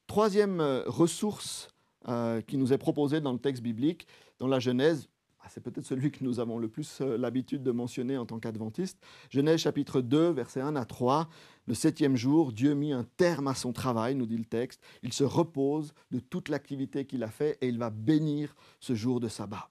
Troisième 0.07 0.61
euh, 0.61 0.83
ressource 0.85 1.67
euh, 2.07 2.39
qui 2.41 2.55
nous 2.55 2.71
est 2.71 2.77
proposée 2.77 3.19
dans 3.19 3.33
le 3.33 3.39
texte 3.39 3.61
biblique, 3.61 4.07
dans 4.39 4.47
la 4.47 4.59
Genèse, 4.59 5.09
c'est 5.49 5.61
peut-être 5.61 5.85
celui 5.85 6.11
que 6.11 6.23
nous 6.23 6.39
avons 6.39 6.57
le 6.57 6.67
plus 6.67 7.01
euh, 7.01 7.17
l'habitude 7.17 7.63
de 7.63 7.71
mentionner 7.71 8.17
en 8.17 8.25
tant 8.25 8.39
qu'adventistes. 8.39 8.97
Genèse 9.29 9.61
chapitre 9.61 10.01
2, 10.01 10.29
versets 10.29 10.61
1 10.61 10.75
à 10.75 10.85
3. 10.85 11.29
Le 11.67 11.73
septième 11.73 12.15
jour, 12.15 12.51
Dieu 12.51 12.73
mit 12.73 12.93
un 12.93 13.05
terme 13.17 13.47
à 13.47 13.55
son 13.55 13.73
travail, 13.73 14.15
nous 14.15 14.25
dit 14.25 14.37
le 14.37 14.45
texte. 14.45 14.81
Il 15.03 15.13
se 15.13 15.23
repose 15.23 15.93
de 16.11 16.19
toute 16.19 16.49
l'activité 16.49 17.05
qu'il 17.05 17.23
a 17.23 17.29
fait 17.29 17.57
et 17.61 17.67
il 17.67 17.77
va 17.77 17.89
bénir 17.89 18.55
ce 18.79 18.95
jour 18.95 19.19
de 19.19 19.27
sabbat. 19.27 19.69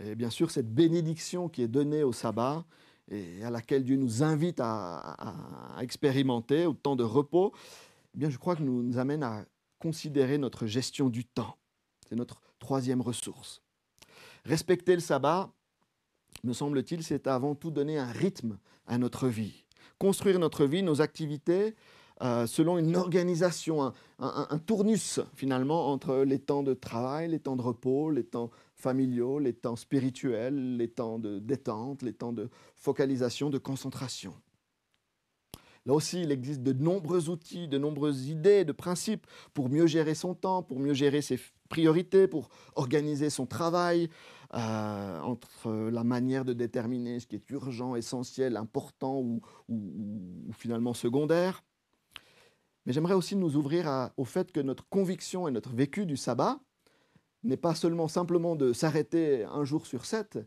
Et 0.00 0.14
bien 0.14 0.30
sûr, 0.30 0.50
cette 0.50 0.72
bénédiction 0.72 1.48
qui 1.48 1.62
est 1.62 1.68
donnée 1.68 2.02
au 2.02 2.12
sabbat 2.12 2.64
et 3.10 3.44
à 3.44 3.50
laquelle 3.50 3.84
Dieu 3.84 3.96
nous 3.96 4.22
invite 4.22 4.60
à 4.60 5.16
expérimenter 5.80 6.66
au 6.66 6.72
temps 6.72 6.96
de 6.96 7.04
repos, 7.04 7.52
eh 8.14 8.18
bien, 8.18 8.30
je 8.30 8.38
crois 8.38 8.56
que 8.56 8.62
nous, 8.62 8.82
nous 8.82 8.98
amène 8.98 9.22
à 9.22 9.44
considérer 9.78 10.38
notre 10.38 10.66
gestion 10.66 11.10
du 11.10 11.24
temps. 11.24 11.56
C'est 12.08 12.16
notre 12.16 12.40
troisième 12.58 13.00
ressource. 13.00 13.63
Respecter 14.44 14.94
le 14.94 15.00
sabbat, 15.00 15.50
me 16.42 16.52
semble-t-il, 16.52 17.02
c'est 17.02 17.26
avant 17.26 17.54
tout 17.54 17.70
donner 17.70 17.96
un 17.98 18.10
rythme 18.10 18.58
à 18.86 18.98
notre 18.98 19.28
vie. 19.28 19.64
Construire 19.98 20.38
notre 20.38 20.66
vie, 20.66 20.82
nos 20.82 21.00
activités, 21.00 21.74
euh, 22.22 22.46
selon 22.46 22.76
une 22.78 22.94
organisation, 22.94 23.92
un, 24.18 24.58
tournus 24.58 25.20
finalement 25.34 25.90
entre 25.90 26.18
les 26.18 26.38
temps 26.38 26.62
de 26.62 26.74
travail, 26.74 27.28
les 27.28 27.40
temps 27.40 27.56
de 27.56 27.62
repos, 27.62 28.10
les 28.10 28.24
temps 28.24 28.50
familiaux, 28.74 29.38
les 29.38 29.54
temps 29.54 29.76
spirituels, 29.76 30.76
les 30.76 30.88
temps 30.88 31.18
de 31.18 31.38
détente, 31.38 32.02
les 32.02 32.12
temps 32.12 32.32
de 32.32 32.50
focalisation, 32.76 33.48
de 33.48 33.58
concentration. 33.58 34.34
Là 35.86 35.94
aussi, 35.94 36.22
il 36.22 36.30
existe 36.30 36.62
de 36.62 36.72
nombreux 36.72 37.28
outils, 37.28 37.68
de 37.68 37.78
nombreuses 37.78 38.28
idées, 38.28 38.64
de 38.64 38.72
principes 38.72 39.26
pour 39.52 39.68
mieux 39.68 39.86
gérer 39.86 40.14
son 40.14 40.34
temps, 40.34 40.62
pour 40.62 40.80
mieux 40.80 40.94
gérer 40.94 41.20
ses 41.20 41.38
priorités, 41.74 42.28
pour 42.28 42.50
organiser 42.76 43.30
son 43.30 43.46
travail, 43.46 44.08
euh, 44.54 45.20
entre 45.22 45.72
la 45.90 46.04
manière 46.04 46.44
de 46.44 46.52
déterminer 46.52 47.18
ce 47.18 47.26
qui 47.26 47.34
est 47.34 47.50
urgent, 47.50 47.96
essentiel, 47.96 48.56
important 48.56 49.18
ou, 49.18 49.40
finalement 50.52 50.94
secondaire. 50.94 51.64
Mais 52.86 52.92
j'aimerais 52.92 53.14
aussi 53.14 53.34
nous 53.34 53.56
ouvrir 53.56 54.10
au 54.16 54.24
fait 54.24 54.52
que 54.52 54.60
notre 54.60 54.88
conviction 54.88 55.48
et 55.48 55.50
notre 55.50 55.74
vécu 55.74 56.06
du 56.06 56.16
sabbat 56.16 56.60
n'est 57.42 57.56
pas 57.56 57.74
seulement 57.74 58.06
simplement 58.06 58.54
de 58.54 58.72
s'arrêter 58.72 59.42
un 59.42 59.64
jour 59.64 59.84
sur 59.84 60.04
sept, 60.04 60.38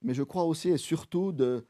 mais 0.00 0.14
je 0.14 0.22
crois 0.22 0.44
aussi 0.44 0.70
et 0.70 0.78
surtout 0.78 1.32
de 1.32 1.66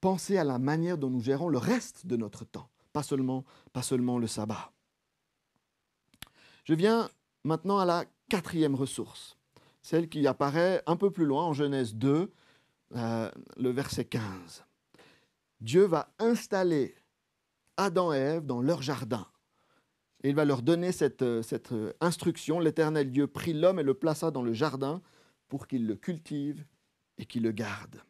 penser 0.00 0.36
à 0.36 0.42
la 0.42 0.58
manière 0.58 0.98
dont 0.98 1.10
nous 1.10 1.22
gérons 1.22 1.48
le 1.48 1.58
reste 1.58 2.06
de 2.06 2.16
notre 2.16 2.44
temps, 2.44 2.68
pas 2.92 3.04
seulement, 3.04 3.44
pas 3.72 3.82
seulement 3.82 4.18
le 4.18 4.26
sabbat. 4.26 4.72
Je 6.64 6.74
viens 6.74 7.08
maintenant 7.48 7.78
à 7.78 7.84
la 7.84 8.04
quatrième 8.28 8.74
ressource, 8.74 9.36
celle 9.82 10.08
qui 10.08 10.26
apparaît 10.26 10.82
un 10.86 10.96
peu 10.96 11.10
plus 11.10 11.24
loin 11.24 11.44
en 11.44 11.52
Genèse 11.52 11.94
2, 11.94 12.30
euh, 12.94 13.30
le 13.56 13.70
verset 13.70 14.04
15. 14.04 14.64
Dieu 15.60 15.84
va 15.84 16.14
installer 16.18 16.94
Adam 17.76 18.12
et 18.12 18.18
Ève 18.18 18.46
dans 18.46 18.60
leur 18.60 18.82
jardin. 18.82 19.26
Et 20.22 20.28
il 20.28 20.34
va 20.34 20.44
leur 20.44 20.62
donner 20.62 20.92
cette, 20.92 21.22
euh, 21.22 21.42
cette 21.42 21.72
euh, 21.72 21.92
instruction. 22.00 22.60
L'Éternel 22.60 23.10
Dieu 23.10 23.26
prit 23.26 23.54
l'homme 23.54 23.78
et 23.78 23.82
le 23.84 23.94
plaça 23.94 24.30
dans 24.30 24.42
le 24.42 24.52
jardin 24.52 25.00
pour 25.48 25.66
qu'il 25.66 25.86
le 25.86 25.96
cultive 25.96 26.64
et 27.16 27.24
qu'il 27.24 27.44
le 27.44 27.52
garde. 27.52 28.02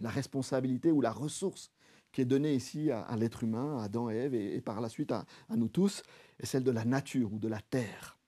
La 0.00 0.10
responsabilité 0.10 0.92
ou 0.92 1.00
la 1.00 1.12
ressource 1.12 1.70
qui 2.12 2.20
est 2.20 2.26
donnée 2.26 2.54
ici 2.54 2.90
à, 2.90 3.16
l'être 3.16 3.42
humain, 3.42 3.78
à 3.78 3.84
Adam 3.84 4.10
et 4.10 4.14
Ève, 4.16 4.34
et, 4.34 4.60
par 4.60 4.80
la 4.80 4.88
suite 4.88 5.12
à, 5.12 5.24
nous 5.56 5.68
tous, 5.68 6.02
est 6.38 6.46
celle 6.46 6.62
de 6.64 6.70
la 6.70 6.84
nature 6.84 7.32
ou 7.32 7.38
de 7.38 7.48
la 7.48 7.60
terre. 7.60 8.18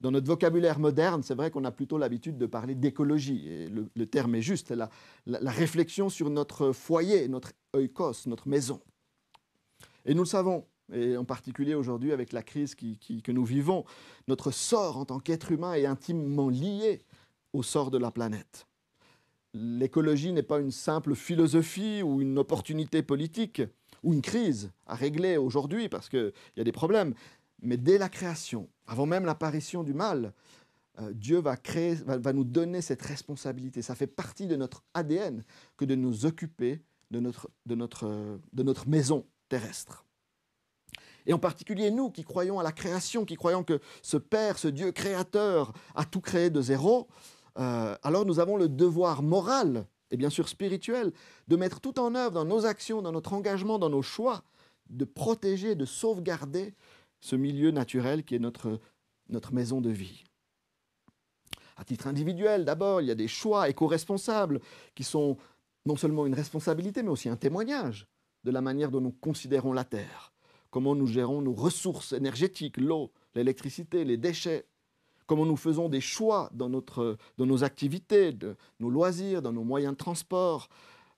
Dans 0.00 0.10
notre 0.10 0.26
vocabulaire 0.26 0.78
moderne, 0.78 1.22
c'est 1.22 1.34
vrai 1.34 1.50
qu'on 1.50 1.64
a 1.64 1.70
plutôt 1.70 1.98
l'habitude 1.98 2.38
de 2.38 2.46
parler 2.46 2.74
d'écologie, 2.74 3.48
et 3.48 3.68
le, 3.68 4.06
terme 4.06 4.34
est 4.34 4.42
juste, 4.42 4.70
la, 4.70 4.90
la- 5.26 5.50
réflexion 5.50 6.08
sur 6.08 6.30
notre 6.30 6.72
foyer, 6.72 7.28
notre 7.28 7.52
oikos, 7.74 8.26
notre 8.26 8.48
maison. 8.48 8.80
Et 10.04 10.14
nous 10.14 10.22
le 10.22 10.28
savons, 10.28 10.66
et 10.92 11.16
en 11.16 11.24
particulier 11.24 11.74
aujourd'hui 11.74 12.12
avec 12.12 12.32
la 12.32 12.42
crise 12.42 12.74
qui- 12.74 12.98
que 12.98 13.32
nous 13.32 13.44
vivons, 13.44 13.84
notre 14.26 14.50
sort 14.50 14.96
en 14.96 15.04
tant 15.04 15.20
qu'être 15.20 15.52
humain 15.52 15.74
est 15.74 15.86
intimement 15.86 16.48
lié 16.48 17.02
au 17.52 17.62
sort 17.62 17.90
de 17.90 17.98
la 17.98 18.10
planète. 18.10 18.66
L'écologie 19.54 20.32
n'est 20.32 20.42
pas 20.42 20.60
une 20.60 20.70
simple 20.70 21.14
philosophie 21.14 22.02
ou 22.02 22.20
une 22.20 22.38
opportunité 22.38 23.02
politique 23.02 23.62
ou 24.02 24.14
une 24.14 24.22
crise 24.22 24.70
à 24.86 24.94
régler 24.94 25.36
aujourd'hui 25.36 25.88
parce 25.88 26.08
qu'il 26.08 26.32
y 26.56 26.60
a 26.60 26.64
des 26.64 26.72
problèmes. 26.72 27.14
Mais 27.60 27.76
dès 27.76 27.98
la 27.98 28.08
création, 28.08 28.68
avant 28.86 29.06
même 29.06 29.24
l'apparition 29.24 29.82
du 29.84 29.94
mal, 29.94 30.32
euh, 31.00 31.12
Dieu 31.14 31.38
va, 31.38 31.56
créer, 31.56 31.94
va, 31.94 32.32
nous 32.32 32.44
donner 32.44 32.82
cette 32.82 33.02
responsabilité. 33.02 33.82
Ça 33.82 33.94
fait 33.94 34.06
partie 34.06 34.46
de 34.46 34.56
notre 34.56 34.82
ADN 34.94 35.42
que 35.76 35.84
de 35.84 35.94
nous 35.94 36.26
occuper 36.26 36.82
de 37.10 37.20
notre, 37.20 37.50
de 37.66 37.74
notre, 37.74 38.06
euh, 38.06 38.38
de 38.52 38.62
notre 38.62 38.88
maison 38.88 39.24
terrestre. 39.48 40.04
Et 41.24 41.32
en 41.32 41.38
particulier 41.38 41.90
nous 41.90 42.10
qui 42.10 42.24
croyons 42.24 42.58
à 42.58 42.62
la 42.62 42.72
création, 42.72 43.24
qui 43.24 43.36
croyons 43.36 43.62
que 43.62 43.80
ce 44.02 44.16
Père, 44.16 44.58
ce 44.58 44.68
Dieu 44.68 44.92
créateur, 44.92 45.72
a 45.94 46.04
tout 46.04 46.20
créé 46.20 46.50
de 46.50 46.60
zéro, 46.60 47.06
euh, 47.58 47.96
alors 48.02 48.24
nous 48.24 48.40
avons 48.40 48.56
le 48.56 48.68
devoir 48.68 49.22
moral 49.22 49.86
et 50.10 50.16
bien 50.16 50.30
sûr 50.30 50.48
spirituel 50.48 51.12
de 51.48 51.56
mettre 51.56 51.80
tout 51.80 51.98
en 51.98 52.14
œuvre 52.14 52.32
dans 52.32 52.44
nos 52.44 52.66
actions, 52.66 53.02
dans 53.02 53.12
notre 53.12 53.32
engagement, 53.32 53.78
dans 53.78 53.90
nos 53.90 54.02
choix, 54.02 54.44
de 54.90 55.04
protéger, 55.04 55.74
de 55.74 55.84
sauvegarder 55.84 56.74
ce 57.20 57.36
milieu 57.36 57.70
naturel 57.70 58.24
qui 58.24 58.34
est 58.34 58.40
notre, 58.40 58.80
notre 59.28 59.54
maison 59.54 59.80
de 59.80 59.90
vie. 59.90 60.24
À 61.76 61.84
titre 61.84 62.06
individuel, 62.06 62.64
d'abord, 62.64 63.00
il 63.00 63.08
y 63.08 63.10
a 63.10 63.14
des 63.14 63.28
choix 63.28 63.68
éco-responsables 63.68 64.60
qui 64.94 65.04
sont 65.04 65.38
non 65.86 65.96
seulement 65.96 66.26
une 66.26 66.34
responsabilité, 66.34 67.02
mais 67.02 67.08
aussi 67.08 67.28
un 67.28 67.36
témoignage 67.36 68.06
de 68.44 68.50
la 68.50 68.60
manière 68.60 68.90
dont 68.90 69.00
nous 69.00 69.12
considérons 69.12 69.72
la 69.72 69.84
Terre, 69.84 70.32
comment 70.70 70.94
nous 70.94 71.06
gérons 71.06 71.42
nos 71.42 71.54
ressources 71.54 72.12
énergétiques, 72.12 72.76
l'eau, 72.76 73.12
l'électricité, 73.34 74.04
les 74.04 74.16
déchets, 74.16 74.66
comment 75.32 75.46
nous 75.46 75.56
faisons 75.56 75.88
des 75.88 76.02
choix 76.02 76.50
dans, 76.52 76.68
notre, 76.68 77.16
dans 77.38 77.46
nos 77.46 77.64
activités, 77.64 78.36
nos 78.80 78.90
loisirs, 78.90 79.40
dans 79.40 79.50
nos 79.54 79.64
moyens 79.64 79.94
de 79.94 79.96
transport, 79.96 80.68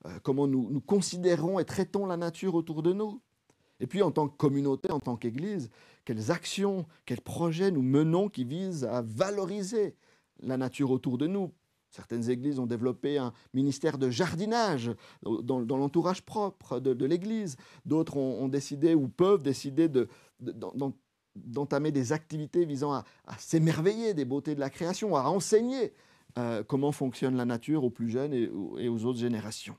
euh, 0.07 0.20
comment 0.22 0.46
nous, 0.46 0.81
considérons 0.83 1.58
et 1.58 1.65
traitons 1.65 2.06
la 2.06 2.17
nature 2.17 2.54
autour 2.54 2.85
de 2.85 2.92
nous. 2.92 3.21
Et 3.81 3.88
puis 3.88 4.02
en 4.02 4.12
tant 4.12 4.29
que 4.29 4.37
communauté, 4.37 4.92
en 4.92 5.00
tant 5.00 5.17
qu'Église, 5.17 5.69
quelles 6.04 6.31
actions, 6.31 6.87
quels 7.06 7.23
projets 7.23 7.73
nous 7.73 7.83
menons 7.83 8.29
qui 8.29 8.44
visent 8.44 8.85
à 8.85 9.02
valoriser 9.02 9.96
la 10.40 10.56
nature 10.56 10.92
autour 10.92 11.19
de 11.19 11.27
nous. 11.27 11.50
Certaines 11.90 12.31
églises 12.31 12.60
ont 12.60 12.67
développé 12.67 13.19
un 13.19 13.33
ministère 13.52 13.98
de 13.98 14.10
jardinage 14.10 14.92
dans, 15.25 15.60
dans 15.60 15.77
l'entourage 15.77 16.23
propre 16.23 16.79
de, 16.79 17.04
l'Église. 17.04 17.56
D'autres 17.85 18.17
ont, 18.17 18.46
décidé 18.46 18.94
ou 18.94 19.08
peuvent 19.08 19.42
décider 19.42 19.88
de, 19.88 20.06
de- 20.38 20.52
d'en- 20.52 20.92
d'entamer 21.37 21.90
des 21.90 22.12
activités 22.12 22.64
visant 22.64 22.92
à, 22.92 23.04
s'émerveiller 23.38 24.14
des 24.14 24.24
beautés 24.24 24.54
de 24.54 24.60
la 24.60 24.70
création, 24.70 25.16
à 25.16 25.22
enseigner 25.22 25.92
euh, 26.38 26.62
comment 26.64 26.92
fonctionne 26.92 27.37
la 27.37 27.44
nature 27.44 27.85
aux 27.85 27.90
plus 27.90 28.10
jeunes 28.10 28.32
et, 28.32 28.48
aux- 28.48 29.04
autres 29.04 29.18
générations. 29.18 29.76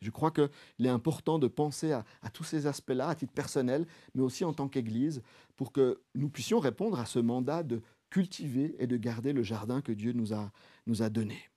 Je 0.00 0.10
crois 0.10 0.30
qu'il 0.30 0.86
est 0.86 0.90
important 0.90 1.38
de 1.38 1.48
penser 1.48 1.92
à, 1.92 2.04
tous 2.32 2.44
ces 2.44 2.66
aspects-là, 2.66 3.08
à 3.08 3.14
titre 3.14 3.32
personnel, 3.32 3.86
mais 4.14 4.22
aussi 4.22 4.44
en 4.44 4.52
tant 4.52 4.68
qu'Église, 4.68 5.22
pour 5.56 5.72
que 5.72 6.00
nous 6.14 6.28
puissions 6.28 6.60
répondre 6.60 7.00
à 7.00 7.06
ce 7.06 7.18
mandat 7.18 7.64
de 7.64 7.82
cultiver 8.10 8.76
et 8.78 8.86
de 8.86 8.96
garder 8.96 9.32
le 9.32 9.42
jardin 9.42 9.80
que 9.80 9.92
Dieu 9.92 10.12
nous 10.12 10.32
a, 10.32 10.52
nous 10.86 11.02
a 11.02 11.10
donné. 11.10 11.50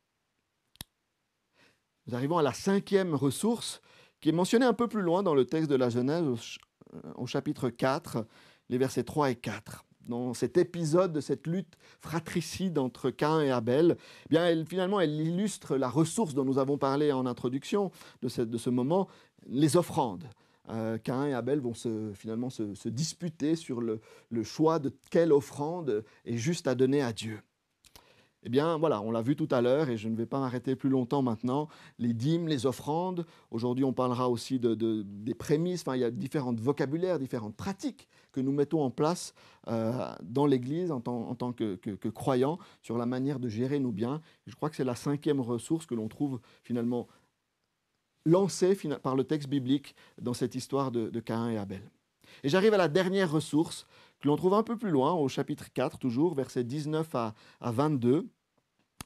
Nous 2.08 2.16
arrivons 2.16 2.40
à 2.40 2.44
la 2.44 2.54
cinquième 2.54 3.14
ressource 3.14 3.80
qui 4.20 4.30
est 4.30 4.34
mentionné 4.34 4.66
un 4.66 4.74
peu 4.74 4.88
plus 4.88 5.02
loin 5.02 5.24
dans 5.24 5.36
le 5.36 5.46
texte 5.46 5.70
de 5.70 5.76
la 5.76 5.90
Genèse, 5.90 6.26
au, 7.16 7.26
chapitre 7.26 7.70
4, 7.70 8.26
les 8.72 8.78
versets 8.80 9.04
3 9.04 9.30
et 9.30 9.36
4 9.36 9.86
dans 10.08 10.34
cet 10.34 10.58
épisode 10.58 11.14
de 11.14 11.22
cette 11.22 11.48
lutte 11.48 11.78
fratricide 12.00 12.78
entre 12.78 13.12
Cain 13.12 13.42
et 13.42 13.52
Abel, 13.52 13.98
eh 14.26 14.30
bien 14.30 14.46
elle, 14.46 14.66
finalement, 14.66 15.00
elle 15.00 15.20
illustre 15.20 15.78
la 15.78 15.90
ressource 15.90 16.34
dont 16.34 16.46
nous 16.46 16.58
avons 16.58 16.78
parlé 16.78 17.12
en 17.12 17.26
introduction 17.26 17.92
de, 18.22 18.28
ce 18.30 18.70
moment, 18.70 19.08
les 19.48 19.78
offrandes. 19.78 20.26
Euh, 20.70 20.98
Cain 20.98 21.28
et 21.28 21.34
Abel 21.34 21.60
vont 21.60 21.74
finalement 22.14 22.50
se, 22.50 22.90
disputer 22.90 23.56
sur 23.56 23.82
le, 23.82 24.00
choix 24.44 24.80
de 24.80 24.92
quelle 25.10 25.32
offrande 25.34 26.04
est 26.26 26.38
juste 26.38 26.68
à 26.68 26.76
donner 26.76 27.02
à 27.02 27.14
Dieu. 27.14 27.40
Eh 28.44 28.50
bien, 28.50 28.80
voilà, 28.80 29.02
on 29.02 29.12
l'a 29.12 29.22
vu 29.22 29.36
tout 29.36 29.48
à 29.52 29.62
l'heure 29.62 29.90
et 29.90 29.98
je 29.98 30.08
ne 30.10 30.16
vais 30.16 30.26
pas 30.26 30.40
m'arrêter 30.40 30.76
plus 30.76 30.90
longtemps 30.90 31.22
maintenant. 31.22 31.68
Les 32.00 32.12
dîmes, 32.12 32.48
les 32.48 32.66
offrandes. 32.66 33.28
Aujourd'hui, 33.52 33.86
on 33.86 33.94
parlera 33.94 34.30
aussi 34.30 34.60
de, 34.60 34.74
des 35.04 35.36
prémices. 35.36 35.82
Enfin, 35.82 35.96
il 35.96 36.00
y 36.00 36.04
a 36.04 36.10
différents 36.10 36.54
vocabulaires, 36.54 37.20
différentes 37.20 37.56
pratiques 37.56 38.08
que 38.32 38.40
nous 38.40 38.52
mettons 38.52 38.82
en 38.82 38.90
place 38.90 39.34
euh, 39.68 40.14
dans 40.24 40.46
l'Église 40.46 40.92
en, 40.92 41.02
tant 41.02 41.54
que, 41.54 41.78
croyants 42.10 42.58
sur 42.82 42.98
la 42.98 43.06
manière 43.06 43.40
de 43.40 43.50
gérer 43.50 43.80
nos 43.80 43.92
biens. 43.92 44.22
Je 44.48 44.56
crois 44.56 44.70
que 44.70 44.76
c'est 44.76 44.84
la 44.84 44.96
cinquième 44.96 45.40
ressource 45.40 45.86
que 45.86 45.96
l'on 45.96 46.08
trouve 46.08 46.40
finalement 46.64 47.08
lancée 48.26 48.78
par 49.02 49.16
le 49.16 49.24
texte 49.24 49.50
biblique 49.50 49.96
dans 50.22 50.34
cette 50.34 50.56
histoire 50.56 50.92
de, 50.92 51.20
Caïn 51.20 51.50
et 51.50 51.58
Abel. 51.58 51.82
Et 52.44 52.50
j'arrive 52.50 52.74
à 52.74 52.78
la 52.78 52.88
dernière 52.88 53.32
ressource 53.32 53.86
que 54.20 54.28
l'on 54.28 54.36
trouve 54.36 54.54
un 54.54 54.64
peu 54.64 54.78
plus 54.78 54.92
loin, 54.92 55.14
au 55.14 55.28
chapitre 55.28 55.74
4, 55.74 55.98
toujours, 55.98 56.36
versets 56.36 56.64
19 56.64 57.16
à, 57.16 57.34
22. 57.62 58.28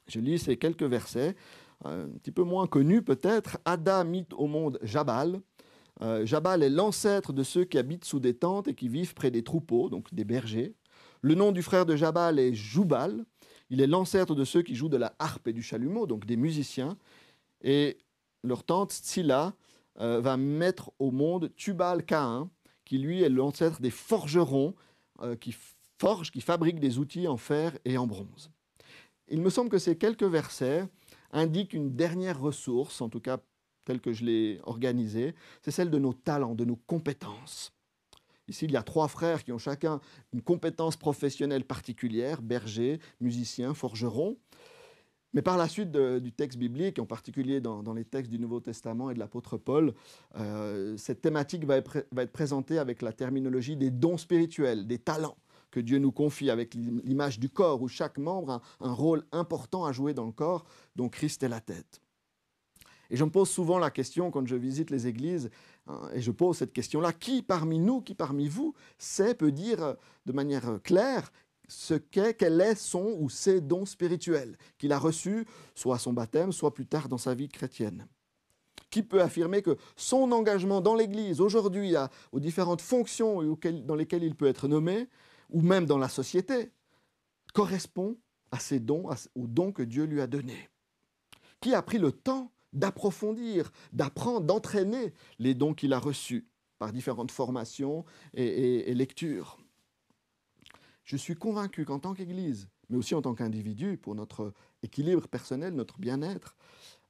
Je 0.08 0.20
lis 0.20 0.38
ces 0.38 0.58
quelques 0.58 0.84
versets, 0.84 1.36
un 1.84 2.08
petit 2.08 2.32
peu 2.32 2.44
moins 2.44 2.68
connus 2.68 3.02
peut-être. 3.02 3.58
Ada 3.66 4.04
mit 4.04 4.28
au 4.38 4.48
monde 4.48 4.78
Jabal. 4.84 5.42
Euh, 6.02 6.26
Jabal 6.26 6.64
est 6.64 6.70
l'ancêtre 6.70 7.34
de 7.34 7.44
ceux 7.44 7.64
qui 7.64 7.78
habitent 7.78 8.06
sous 8.06 8.20
des 8.20 8.34
tentes 8.34 8.68
et 8.68 8.76
qui 8.76 8.90
vivent 8.90 9.14
près 9.14 9.32
des 9.32 9.44
troupeaux, 9.44 9.90
donc 9.90 10.14
des 10.14 10.26
bergers. 10.26 10.74
Le 11.22 11.36
nom 11.36 11.52
du 11.52 11.62
frère 11.62 11.86
de 11.86 11.96
Jabal 11.96 12.40
est 12.40 12.54
Joubal. 12.54 13.26
Il 13.70 13.82
est 13.82 13.88
l'ancêtre 13.88 14.36
de 14.36 14.44
ceux 14.44 14.62
qui 14.62 14.76
jouent 14.76 14.90
de 14.90 14.98
la 14.98 15.16
harpe 15.20 15.48
et 15.48 15.54
du 15.54 15.64
chalumeau, 15.64 16.06
donc 16.06 16.26
des 16.26 16.38
musiciens. 16.38 16.98
Et 17.62 17.98
leur 18.44 18.64
tante 18.64 18.92
Tsila 18.92 19.54
euh, 20.00 20.20
va 20.20 20.38
mettre 20.38 20.92
au 21.00 21.12
monde 21.12 21.52
Tubal-Caïn, 21.56 22.50
qui 22.84 22.98
lui 22.98 23.24
est 23.24 23.30
l'ancêtre 23.30 23.82
des 23.82 23.90
forgerons 23.90 24.76
euh, 25.22 25.36
qui 25.36 25.56
forgent, 25.98 26.32
qui 26.32 26.42
fabriquent 26.42 26.80
des 26.80 27.00
outils 27.00 27.28
en 27.28 27.38
fer 27.38 27.78
et 27.86 27.98
en 27.98 28.06
bronze. 28.06 28.52
Il 29.30 29.42
me 29.42 29.50
semble 29.50 29.70
que 29.70 29.80
ces 29.80 29.98
quelques 29.98 30.24
versets 30.24 30.86
indiquent 31.32 31.74
une 31.74 31.96
dernière 31.96 32.40
ressource, 32.40 33.02
en 33.02 33.10
tout 33.10 33.20
cas 33.20 33.40
telle 33.86 34.02
que 34.02 34.12
je 34.12 34.26
l'ai 34.26 34.60
organisée, 34.64 35.36
c'est 35.62 35.72
celle 35.72 35.90
de 35.90 36.00
nos 36.00 36.14
talents, 36.14 36.56
de 36.56 36.66
nos 36.66 36.76
compétences. 36.76 37.72
Ici, 38.48 38.66
il 38.66 38.72
y 38.72 38.78
a 38.78 38.84
trois 38.84 39.08
frères 39.08 39.44
qui 39.44 39.52
ont 39.52 39.58
chacun 39.58 40.00
une 40.34 40.42
compétence 40.42 40.98
professionnelle 40.98 41.64
particulière, 41.64 42.42
berger, 42.42 43.00
musicien, 43.20 43.74
forgeron. 43.74 44.38
Mais 45.34 45.42
par 45.42 45.58
la 45.58 45.68
suite 45.68 45.92
du 45.92 46.32
texte 46.32 46.58
biblique, 46.58 46.98
en 46.98 47.06
particulier 47.06 47.60
dans, 47.60 47.94
les 47.94 48.06
textes 48.06 48.32
du 48.32 48.40
Nouveau 48.40 48.62
Testament 48.62 49.10
et 49.10 49.14
de 49.14 49.20
l'apôtre 49.20 49.58
Paul, 49.58 49.94
euh, 50.38 50.96
cette 50.96 51.22
thématique 51.22 51.66
va 51.66 51.76
être, 51.76 52.08
présentée 52.32 52.78
avec 52.78 53.02
la 53.02 53.12
terminologie 53.12 53.76
des 53.76 53.92
dons 53.92 54.18
spirituels, 54.18 54.88
des 54.88 55.00
talents 55.00 55.38
que 55.72 55.82
Dieu 55.82 55.98
nous 55.98 56.14
confie 56.14 56.50
avec 56.50 56.74
l'image 56.74 57.38
du 57.38 57.50
corps, 57.50 57.82
où 57.82 57.90
chaque 57.90 58.18
membre 58.18 58.52
a 58.52 58.62
un 58.80 58.94
rôle 58.94 59.26
important 59.34 59.84
à 59.84 59.92
jouer 59.92 60.14
dans 60.14 60.26
le 60.26 60.32
corps, 60.32 60.64
dont 60.96 61.10
Christ 61.10 61.44
est 61.44 61.50
la 61.50 61.60
tête. 61.60 62.00
Et 63.10 63.18
je 63.18 63.24
me 63.24 63.30
pose 63.30 63.50
souvent 63.50 63.78
la 63.78 63.92
question 63.92 64.32
quand 64.32 64.46
je 64.48 64.56
visite 64.56 64.90
les 64.90 65.08
églises, 65.08 65.50
hein, 65.88 66.10
et 66.14 66.22
je 66.22 66.32
pose 66.32 66.58
cette 66.58 66.74
question-là, 66.74 67.14
qui 67.14 67.42
parmi 67.42 67.80
nous, 67.80 68.02
qui 68.02 68.16
parmi 68.16 68.48
vous, 68.48 68.74
sait, 68.98 69.36
peut 69.36 69.52
dire 69.52 69.96
de 70.26 70.32
manière 70.32 70.80
claire 70.84 71.32
ce 71.68 71.96
qu'est, 71.96 72.36
quel 72.36 72.62
est 72.62 72.76
son 72.76 73.16
ou 73.20 73.30
ses 73.30 73.62
dons 73.62 73.86
spirituels 73.86 74.58
qu'il 74.78 74.92
a 74.92 75.00
reçus, 75.00 75.46
soit 75.74 75.96
à 75.96 76.00
son 76.00 76.14
baptême, 76.14 76.52
soit 76.52 76.74
plus 76.74 76.86
tard 76.86 77.10
dans 77.10 77.18
sa 77.18 77.34
vie 77.34 77.50
chrétienne? 77.50 78.08
Qui 78.92 79.04
peut 79.04 79.22
affirmer 79.22 79.62
que 79.62 79.78
son 79.96 80.32
engagement 80.32 80.80
dans 80.80 80.96
l'Église, 80.96 81.42
aujourd'hui, 81.42 81.96
aux 82.32 82.40
différentes 82.40 82.82
fonctions 82.82 83.42
dans 83.84 83.96
lesquelles 83.96 84.24
il 84.24 84.36
peut 84.36 84.48
être 84.48 84.68
nommé, 84.68 85.10
ou 85.50 85.62
même 85.62 85.86
dans 85.86 85.98
la 85.98 86.08
société, 86.08 86.72
correspond 87.54 88.18
à 88.52 88.60
ses 88.60 88.80
dons, 88.80 89.10
aux 89.36 89.48
dons 89.48 89.72
que 89.72 89.84
Dieu 89.84 90.06
lui 90.06 90.22
a 90.22 90.28
donnés? 90.28 90.70
Qui 91.62 91.74
a 91.74 91.82
pris 91.82 91.98
le 91.98 92.12
temps 92.12 92.52
d'approfondir, 92.76 93.72
d'apprendre, 93.94 94.42
d'entraîner 94.42 95.14
les 95.40 95.54
dons 95.54 95.74
qu'il 95.74 95.94
a 95.94 96.00
reçus 96.00 96.48
par 96.78 96.92
différentes 96.92 97.32
formations 97.32 98.06
et 98.34 98.94
lectures 98.94 99.58
je 101.06 101.16
suis 101.16 101.36
convaincu 101.36 101.86
qu'en 101.86 102.00
tant 102.00 102.14
qu'Église, 102.14 102.68
mais 102.90 102.98
aussi 102.98 103.16
en 103.16 103.22
tant 103.22 103.36
qu'individu, 103.36 103.98
pour 103.98 104.16
notre 104.16 104.54
équilibre 104.84 105.28
personnel, 105.28 105.74
notre 105.74 106.00
bien-être, 106.00 106.58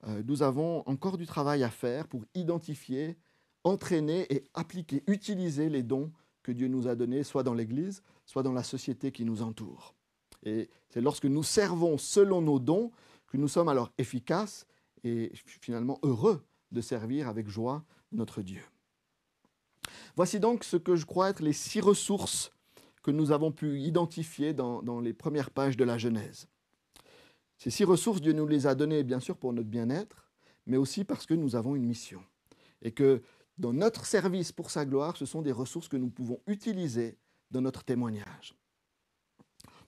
euh, 0.08 0.22
nous 0.26 0.44
avons 0.44 0.84
encore 0.88 1.18
du 1.18 1.26
travail 1.26 1.64
à 1.64 1.70
faire 1.70 2.08
pour 2.08 2.24
identifier, 2.36 3.18
entraîner 3.64 4.28
et 4.30 4.44
appliquer, 4.54 5.02
utiliser 5.08 5.70
les 5.70 5.82
dons 5.82 6.12
que 6.44 6.52
Dieu 6.52 6.68
nous 6.68 6.88
a 6.88 6.96
donnés, 6.96 7.24
soit 7.24 7.44
dans 7.44 7.54
l'Église, 7.54 8.04
soit 8.26 8.44
dans 8.44 8.54
la 8.54 8.64
société 8.64 9.12
qui 9.12 9.26
nous 9.26 9.42
entoure. 9.42 9.96
Et 10.44 10.70
c'est 10.90 11.02
lorsque 11.02 11.26
nous 11.26 11.42
servons 11.42 11.98
selon 11.98 12.42
nos 12.42 12.60
dons 12.60 12.92
que 13.28 13.38
nous 13.38 13.48
sommes 13.48 13.70
alors 13.70 13.92
efficaces 13.98 14.68
et 15.06 15.32
finalement 15.62 16.00
heureux 16.04 16.44
de 16.72 16.82
servir 16.82 17.30
avec 17.30 17.48
joie 17.48 17.86
notre 18.12 18.42
Dieu. 18.42 18.62
Voici 20.16 20.40
donc 20.40 20.64
ce 20.64 20.78
que 20.78 20.96
je 20.96 21.06
crois 21.06 21.30
être 21.30 21.42
les 21.42 21.54
six 21.54 21.80
ressources 21.80 22.52
que 23.04 23.12
nous 23.12 23.32
avons 23.32 23.52
pu 23.52 23.80
identifier 23.80 24.54
dans, 24.54 25.00
les 25.00 25.14
premières 25.14 25.52
pages 25.52 25.78
de 25.78 25.84
la 25.84 26.00
Genèse. 26.00 26.48
Ces 27.58 27.70
six 27.70 27.84
ressources, 27.84 28.20
Dieu 28.20 28.34
nous 28.34 28.48
les 28.48 28.66
a 28.66 28.74
données 28.74 29.04
bien 29.04 29.20
sûr 29.20 29.38
pour 29.38 29.54
notre 29.54 29.70
bien-être, 29.70 30.28
mais 30.66 30.78
aussi 30.78 31.04
parce 31.04 31.28
que 31.28 31.36
nous 31.36 31.56
avons 31.56 31.76
une 31.76 31.86
mission. 31.86 32.24
Et 32.82 32.92
que 32.92 33.22
dans 33.60 33.74
notre 33.74 34.06
service 34.06 34.52
pour 34.52 34.72
sa 34.72 34.86
gloire, 34.86 35.16
ce 35.18 35.26
sont 35.26 35.44
des 35.44 35.52
ressources 35.52 35.88
que 35.88 35.98
nous 35.98 36.10
pouvons 36.10 36.42
utiliser 36.48 37.18
dans 37.52 37.62
notre 37.62 37.84
témoignage. 37.84 38.56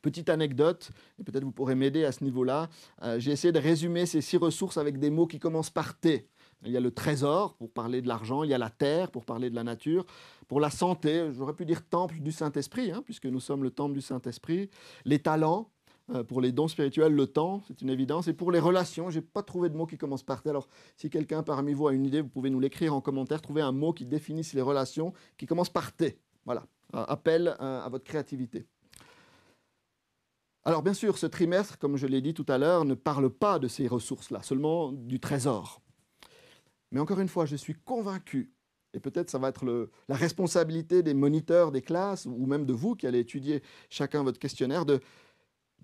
Petite 0.02 0.30
anecdote, 0.30 0.92
et 1.20 1.24
peut-être 1.24 1.44
vous 1.44 1.52
pourrez 1.52 1.76
m'aider 1.76 2.06
à 2.06 2.12
ce 2.12 2.24
niveau-là, 2.24 2.70
euh, 3.04 3.20
j'ai 3.20 3.32
essayé 3.32 3.52
de 3.52 3.60
résumer 3.60 4.06
ces 4.06 4.22
six 4.22 4.38
ressources 4.38 4.78
avec 4.78 5.00
des 5.00 5.10
mots 5.10 5.28
qui 5.28 5.40
commencent 5.40 5.70
par 5.70 6.00
T. 6.00 6.30
Il 6.66 6.72
y 6.72 6.78
a 6.78 6.80
le 6.80 6.92
trésor 6.92 7.56
pour 7.56 7.72
parler 7.72 8.02
de 8.02 8.08
l'argent, 8.08 8.44
il 8.44 8.50
y 8.50 8.54
a 8.54 8.58
la 8.58 8.70
terre 8.70 9.12
pour 9.12 9.26
parler 9.26 9.50
de 9.50 9.56
la 9.56 9.64
nature, 9.64 10.06
pour 10.48 10.60
la 10.60 10.70
santé, 10.70 11.30
j'aurais 11.34 11.54
pu 11.54 11.66
dire 11.66 11.88
temple 11.88 12.20
du 12.20 12.32
Saint-Esprit, 12.32 12.92
hein, 12.92 13.04
puisque 13.06 13.26
nous 13.26 13.40
sommes 13.40 13.64
le 13.64 13.70
temple 13.70 13.94
du 13.94 14.02
Saint-Esprit, 14.02 14.70
les 15.06 15.20
talents, 15.20 15.70
euh, 16.10 16.24
pour 16.24 16.40
les 16.40 16.52
dons 16.54 16.68
spirituels, 16.68 17.14
le 17.14 17.28
temps, 17.28 17.62
c'est 17.68 17.82
une 17.82 17.90
évidence, 17.90 18.28
et 18.28 18.34
pour 18.34 18.52
les 18.52 18.60
relations, 18.60 19.10
je 19.10 19.20
n'ai 19.20 19.26
pas 19.26 19.44
trouvé 19.44 19.70
de 19.70 19.76
mot 19.76 19.86
qui 19.86 19.98
commence 19.98 20.24
par 20.24 20.42
T. 20.42 20.50
Alors, 20.50 20.68
si 20.96 21.10
quelqu'un 21.10 21.44
parmi 21.44 21.74
vous 21.74 21.88
a 21.88 21.94
une 21.94 22.06
idée, 22.06 22.22
vous 22.22 22.30
pouvez 22.30 22.50
nous 22.50 22.60
l'écrire 22.60 22.94
en 22.96 23.02
commentaire, 23.02 23.42
trouver 23.42 23.62
un 23.62 23.74
mot 23.74 23.92
qui 23.92 24.06
définisse 24.06 24.54
les 24.54 24.62
relations, 24.62 25.14
qui 25.38 25.46
commence 25.46 25.70
par 25.70 25.92
T. 25.92 26.18
Voilà, 26.46 26.66
appel 26.94 27.56
euh, 27.60 27.82
à 27.82 27.90
votre 27.90 28.06
créativité. 28.06 28.66
Alors 30.68 30.84
bien 30.84 30.94
sûr, 30.94 31.18
ce 31.18 31.26
trimestre, 31.26 31.80
comme 31.80 31.96
je 31.96 32.08
l'ai 32.08 32.20
dit 32.20 32.34
tout 32.34 32.46
à 32.50 32.58
l'heure, 32.58 32.84
ne 32.84 32.94
parle 32.94 33.30
pas 33.30 33.58
de 33.58 33.70
ces 33.70 33.88
ressources-là, 33.88 34.44
seulement 34.44 34.92
du 34.92 35.18
trésor. 35.22 35.82
Mais 36.92 37.00
encore 37.00 37.22
une 37.22 37.30
fois, 37.30 37.46
je 37.46 37.56
suis 37.56 37.74
convaincu, 37.74 38.52
et 38.94 39.00
peut-être 39.00 39.30
ça 39.30 39.38
va 39.38 39.48
être 39.48 39.90
la 40.10 40.16
responsabilité 40.18 41.04
des 41.04 41.14
moniteurs 41.14 41.72
des 41.72 41.82
classes, 41.82 42.26
ou 42.26 42.46
même 42.48 42.66
de 42.66 42.74
vous 42.74 42.96
qui 42.96 43.08
allez 43.08 43.20
étudier 43.20 43.64
chacun 43.90 44.24
votre 44.24 44.40
questionnaire, 44.40 44.86
de, 44.86 45.00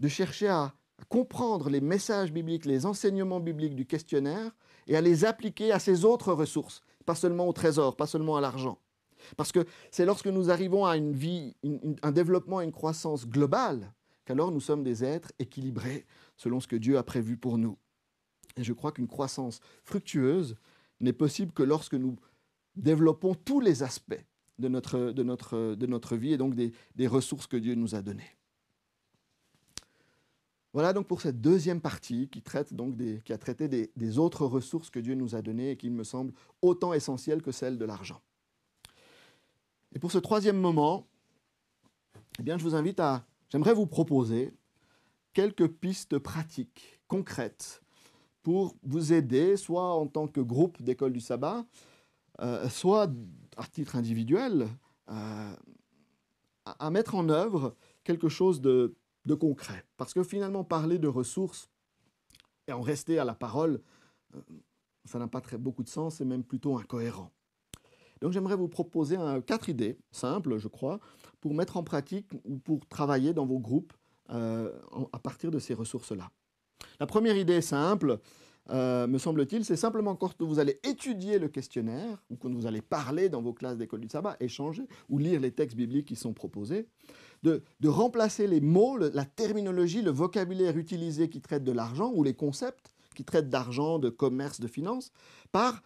chercher 0.09 0.49
à, 0.49 0.73
comprendre 1.07 1.69
les 1.69 1.79
messages 1.79 2.33
bibliques, 2.33 2.65
les 2.65 2.85
enseignements 2.85 3.39
bibliques 3.39 3.75
du 3.75 3.85
questionnaire, 3.85 4.51
et 4.87 4.97
à 4.97 5.01
les 5.01 5.23
appliquer 5.23 5.71
à 5.71 5.79
ces 5.79 6.03
autres 6.03 6.33
ressources, 6.33 6.81
pas 7.05 7.15
seulement 7.15 7.47
au 7.47 7.53
trésor, 7.53 7.95
pas 7.95 8.05
seulement 8.05 8.35
à 8.35 8.41
l'argent. 8.41 8.79
Parce 9.37 9.53
que 9.53 9.65
c'est 9.91 10.05
lorsque 10.05 10.27
nous 10.27 10.51
arrivons 10.51 10.85
à 10.85 10.97
une 10.97 11.13
vie, 11.13 11.55
un 12.01 12.11
développement, 12.11 12.59
une 12.59 12.73
croissance 12.73 13.25
globale, 13.25 13.93
qu'alors 14.25 14.51
nous 14.51 14.59
sommes 14.59 14.83
des 14.83 15.03
êtres 15.03 15.31
équilibrés 15.39 16.05
selon 16.37 16.59
ce 16.59 16.67
que 16.67 16.75
Dieu 16.75 16.97
a 16.97 17.03
prévu 17.03 17.37
pour 17.37 17.57
nous. 17.57 17.77
Et 18.57 18.63
je 18.63 18.73
crois 18.73 18.91
qu'une 18.91 19.07
croissance 19.07 19.59
fructueuse 19.83 20.55
n'est 20.99 21.13
possible 21.13 21.51
que 21.51 21.63
lorsque 21.63 21.95
nous 21.95 22.17
développons 22.75 23.35
tous 23.35 23.59
les 23.59 23.83
aspects 23.83 24.23
de 24.59 24.67
notre, 24.67 25.11
de 25.11 25.23
notre, 25.23 25.75
de 25.75 25.85
notre 25.87 26.15
vie 26.15 26.33
et 26.33 26.37
donc 26.37 26.55
des, 26.55 26.71
des 26.95 27.07
ressources 27.07 27.47
que 27.47 27.57
Dieu 27.57 27.75
nous 27.75 27.95
a 27.95 28.01
données. 28.01 28.37
Voilà 30.73 30.93
donc 30.93 31.07
pour 31.07 31.21
cette 31.21 31.39
deuxième 31.39 31.81
partie 31.81 32.29
qui, 32.29 32.41
traite 32.41 32.73
donc 32.73 32.95
des, 32.95 33.21
qui 33.23 33.33
a 33.33 33.37
traité 33.37 33.67
des, 33.67 33.91
des, 33.95 34.17
autres 34.17 34.45
ressources 34.45 34.89
que 34.89 34.99
Dieu 34.99 35.13
nous 35.13 35.35
a 35.35 35.41
données 35.41 35.71
et 35.71 35.77
qui 35.77 35.91
me 35.91 36.03
semblent 36.03 36.33
autant 36.63 36.93
essentielles 36.93 37.43
que 37.43 37.51
celles 37.51 37.77
de 37.77 37.85
l'argent. 37.85 38.21
Et 39.93 39.99
pour 39.99 40.11
ce 40.11 40.17
troisième 40.17 40.57
moment, 40.57 41.05
eh 42.39 42.43
bien, 42.43 42.57
je 42.57 42.63
vous 42.63 42.73
invite 42.73 42.99
à, 42.99 43.23
j'aimerais 43.53 43.75
vous 43.75 43.85
proposer 43.85 44.51
quelques 45.31 45.67
pistes 45.67 46.17
pratiques, 46.17 46.99
concrètes, 47.07 47.83
pour 48.41 48.75
vous 48.81 49.13
aider, 49.13 49.57
soit 49.57 49.93
en 49.93 50.07
tant 50.07 50.27
que 50.27 50.41
groupe 50.41 50.81
d'école 50.81 51.13
du 51.13 51.19
sabbat, 51.19 51.63
euh, 52.41 52.67
soit 52.67 53.11
à 53.55 53.67
titre 53.67 53.95
individuel, 53.95 54.67
euh, 55.09 55.55
à, 56.65 56.89
mettre 56.89 57.13
en 57.13 57.29
œuvre 57.29 57.75
quelque 58.03 58.27
chose 58.27 58.59
de, 58.59 58.95
concret. 59.39 59.85
Parce 59.97 60.15
que 60.15 60.23
finalement, 60.23 60.63
parler 60.63 60.97
de 60.97 61.07
ressources 61.07 61.69
et 62.67 62.73
en 62.73 62.81
rester 62.81 63.19
à 63.19 63.23
la 63.23 63.35
parole, 63.35 63.81
euh, 64.35 64.41
ça 65.05 65.19
n'a 65.19 65.27
pas 65.27 65.41
très, 65.41 65.59
beaucoup 65.59 65.83
de 65.83 65.89
sens, 65.89 66.15
c'est 66.15 66.25
même 66.25 66.43
plutôt 66.43 66.75
incohérent. 66.75 67.31
Donc 68.23 68.31
j'aimerais 68.31 68.55
vous 68.55 68.69
proposer 68.69 69.17
quatre 69.45 69.69
idées, 69.69 69.97
simples 70.11 70.57
je 70.57 70.69
crois, 70.69 70.99
pour 71.41 71.53
mettre 71.53 71.77
en 71.77 71.83
pratique 71.83 72.27
ou 72.45 72.57
pour 72.57 72.87
travailler 72.87 73.33
dans 73.33 73.45
vos 73.45 73.59
groupes 73.59 73.93
à 74.29 75.19
partir 75.21 75.51
de 75.51 75.59
ces 75.59 75.73
ressources-là. 75.73 76.31
La 76.99 77.05
première 77.05 77.35
idée 77.37 77.61
simple, 77.61 78.19
euh, 78.69 79.07
me 79.07 79.17
semble-t-il, 79.17 79.65
c'est 79.65 79.75
simplement 79.75 80.15
quand 80.15 80.41
vous 80.41 80.59
allez 80.59 80.79
étudier 80.83 81.37
le 81.37 81.49
questionnaire, 81.49 82.23
ou 82.29 82.37
quand 82.37 82.53
vous 82.53 82.65
allez 82.65 82.81
parler 82.81 83.27
dans 83.27 83.41
vos 83.41 83.53
classes 83.53 83.77
d'école 83.77 83.99
du 83.99 84.07
sabbat, 84.07 84.37
échanger, 84.39 84.83
ou 85.09 85.17
lire 85.17 85.41
les 85.41 85.51
textes 85.51 85.75
bibliques 85.75 86.07
qui 86.07 86.15
sont 86.15 86.33
proposés, 86.33 86.87
de, 87.43 87.61
remplacer 87.85 88.47
les 88.47 88.61
mots, 88.61 88.97
la 88.97 89.25
terminologie, 89.25 90.01
le 90.01 90.11
vocabulaire 90.11 90.77
utilisé 90.77 91.29
qui 91.29 91.41
traite 91.41 91.65
de 91.65 91.73
l'argent, 91.73 92.11
ou 92.15 92.23
les 92.23 92.33
concepts 92.33 92.93
qui 93.15 93.25
traitent 93.25 93.49
d'argent, 93.49 93.99
de 93.99 94.09
commerce, 94.09 94.61
de 94.61 94.67
finance, 94.67 95.11
par 95.51 95.83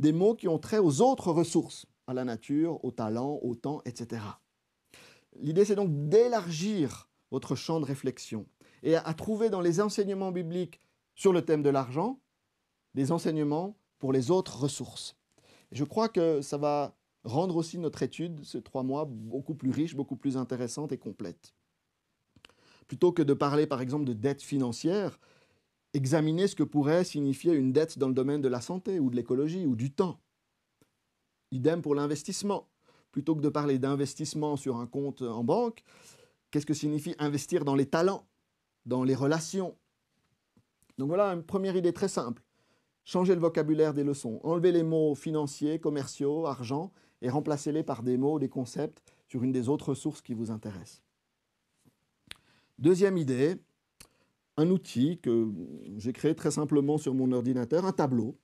des 0.00 0.12
mots 0.12 0.34
qui 0.34 0.48
ont 0.48 0.58
trait 0.58 0.78
aux 0.78 1.02
autres 1.02 1.30
ressources, 1.30 1.86
à 2.06 2.14
la 2.14 2.24
nature, 2.24 2.82
au 2.84 2.90
talent, 2.90 3.38
au 3.42 3.54
temps, 3.54 3.82
etc. 3.84 4.22
L'idée, 5.38 5.66
c'est 5.66 5.76
donc 5.76 5.90
d'élargir 6.08 7.08
votre 7.30 7.54
champ 7.54 7.78
de 7.80 7.84
réflexion 7.84 8.46
et 8.82 8.96
à 8.96 9.14
trouver 9.14 9.50
dans 9.50 9.60
les 9.60 9.80
enseignements 9.80 10.32
bibliques 10.32 10.80
sur 11.14 11.34
le 11.34 11.44
thème 11.44 11.62
de 11.62 11.68
l'argent, 11.68 12.18
des 12.94 13.12
enseignements 13.12 13.76
pour 13.98 14.12
les 14.12 14.30
autres 14.30 14.58
ressources. 14.58 15.16
je 15.70 15.84
crois 15.84 16.08
que 16.08 16.40
ça 16.40 16.56
va 16.56 16.96
rendre 17.22 17.56
aussi 17.56 17.76
notre 17.76 18.02
étude, 18.02 18.42
ces 18.42 18.62
trois 18.62 18.82
mois, 18.82 19.04
beaucoup 19.04 19.54
plus 19.54 19.70
riche, 19.70 19.94
beaucoup 19.94 20.16
plus 20.16 20.38
intéressante 20.38 20.92
et 20.92 20.98
complète. 20.98 21.54
Plutôt 22.88 23.12
que 23.12 23.22
de 23.22 23.34
parler 23.34 23.66
par 23.66 23.82
exemple 23.82 24.06
de 24.06 24.14
dette 24.14 24.42
financière, 24.42 25.20
examiner 25.94 26.46
ce 26.46 26.56
que 26.56 26.62
pourrait 26.62 27.04
signifier 27.04 27.52
une 27.52 27.72
dette 27.72 27.98
dans 27.98 28.08
le 28.08 28.14
domaine 28.14 28.40
de 28.40 28.48
la 28.48 28.60
santé 28.60 29.00
ou 29.00 29.10
de 29.10 29.16
l'écologie 29.16 29.66
ou 29.66 29.76
du 29.76 29.92
temps. 29.92 30.20
Idem 31.50 31.82
pour 31.82 31.94
l'investissement. 31.94 32.68
Plutôt 33.12 33.34
que 33.34 33.40
de 33.40 33.48
parler 33.48 33.78
d'investissement 33.78 34.56
sur 34.56 34.76
un 34.76 34.86
compte 34.86 35.22
en 35.22 35.42
banque, 35.42 35.82
qu'est-ce 36.50 36.66
que 36.66 36.74
signifie 36.74 37.16
investir 37.18 37.64
dans 37.64 37.74
les 37.74 37.86
talents, 37.86 38.28
dans 38.86 39.02
les 39.02 39.16
relations, 39.16 39.76
donc 41.00 41.08
voilà 41.08 41.32
une 41.32 41.42
première 41.42 41.76
idée 41.76 41.94
très 41.94 42.08
simple. 42.08 42.42
Changer 43.04 43.34
le 43.34 43.40
vocabulaire 43.40 43.94
des 43.94 44.04
leçons. 44.04 44.38
Enlever 44.42 44.70
les 44.70 44.82
mots 44.82 45.14
financiers, 45.14 45.80
commerciaux, 45.80 46.46
argent 46.46 46.92
et 47.22 47.30
remplacer-les 47.30 47.82
par 47.82 48.02
des 48.02 48.18
mots, 48.18 48.38
des 48.38 48.50
concepts 48.50 49.02
sur 49.26 49.42
une 49.42 49.50
des 49.50 49.70
autres 49.70 49.94
sources 49.94 50.20
qui 50.20 50.34
vous 50.34 50.50
intéressent. 50.50 51.02
Deuxième 52.78 53.16
idée, 53.16 53.56
un 54.56 54.70
outil 54.70 55.18
que 55.18 55.48
j'ai 55.96 56.12
créé 56.12 56.34
très 56.34 56.50
simplement 56.50 56.98
sur 56.98 57.14
mon 57.14 57.32
ordinateur, 57.32 57.84
un 57.84 57.92
tableau. 57.92 58.38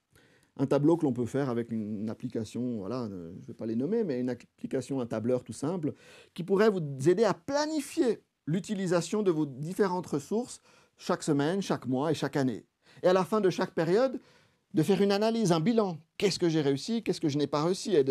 Un 0.59 0.67
tableau 0.67 0.97
que 0.97 1.05
l'on 1.05 1.13
peut 1.13 1.27
faire 1.27 1.51
avec 1.51 1.71
une 1.71 2.09
application, 2.09 2.79
voilà, 2.79 3.09
je 3.11 3.15
ne 3.15 3.47
vais 3.47 3.53
pas 3.53 3.67
les 3.67 3.77
nommer, 3.77 4.05
mais 4.05 4.21
une 4.21 4.31
application, 4.31 5.01
un 5.01 5.07
tableur 5.07 5.45
tout 5.45 5.53
simple, 5.53 5.93
qui 6.33 6.45
pourrait 6.45 6.71
vous 6.71 6.81
aider 7.07 7.25
à 7.25 7.35
planifier 7.35 8.23
l'utilisation 8.47 9.23
de 9.23 9.31
vos 9.31 9.45
différentes 9.45 10.07
ressources 10.07 10.63
chaque 10.97 11.23
semaine, 11.23 11.61
chaque 11.61 11.87
mois 11.87 12.11
et 12.11 12.15
chaque 12.15 12.37
année. 12.37 12.65
Et 13.03 13.09
à 13.09 13.13
la 13.13 13.25
fin 13.25 13.43
de 13.43 13.51
chaque 13.51 13.75
période, 13.75 14.19
de 14.73 14.83
faire 14.83 15.01
une 15.01 15.13
analyse, 15.13 15.53
un 15.53 15.61
bilan. 15.61 15.99
Qu'est-ce 16.19 16.39
que 16.39 16.49
j'ai 16.49 16.61
réussi, 16.61 17.03
qu'est-ce 17.03 17.21
que 17.21 17.29
je 17.29 17.39
n'ai 17.39 17.47
pas 17.47 17.65
réussi, 17.65 17.95
et 17.95 18.05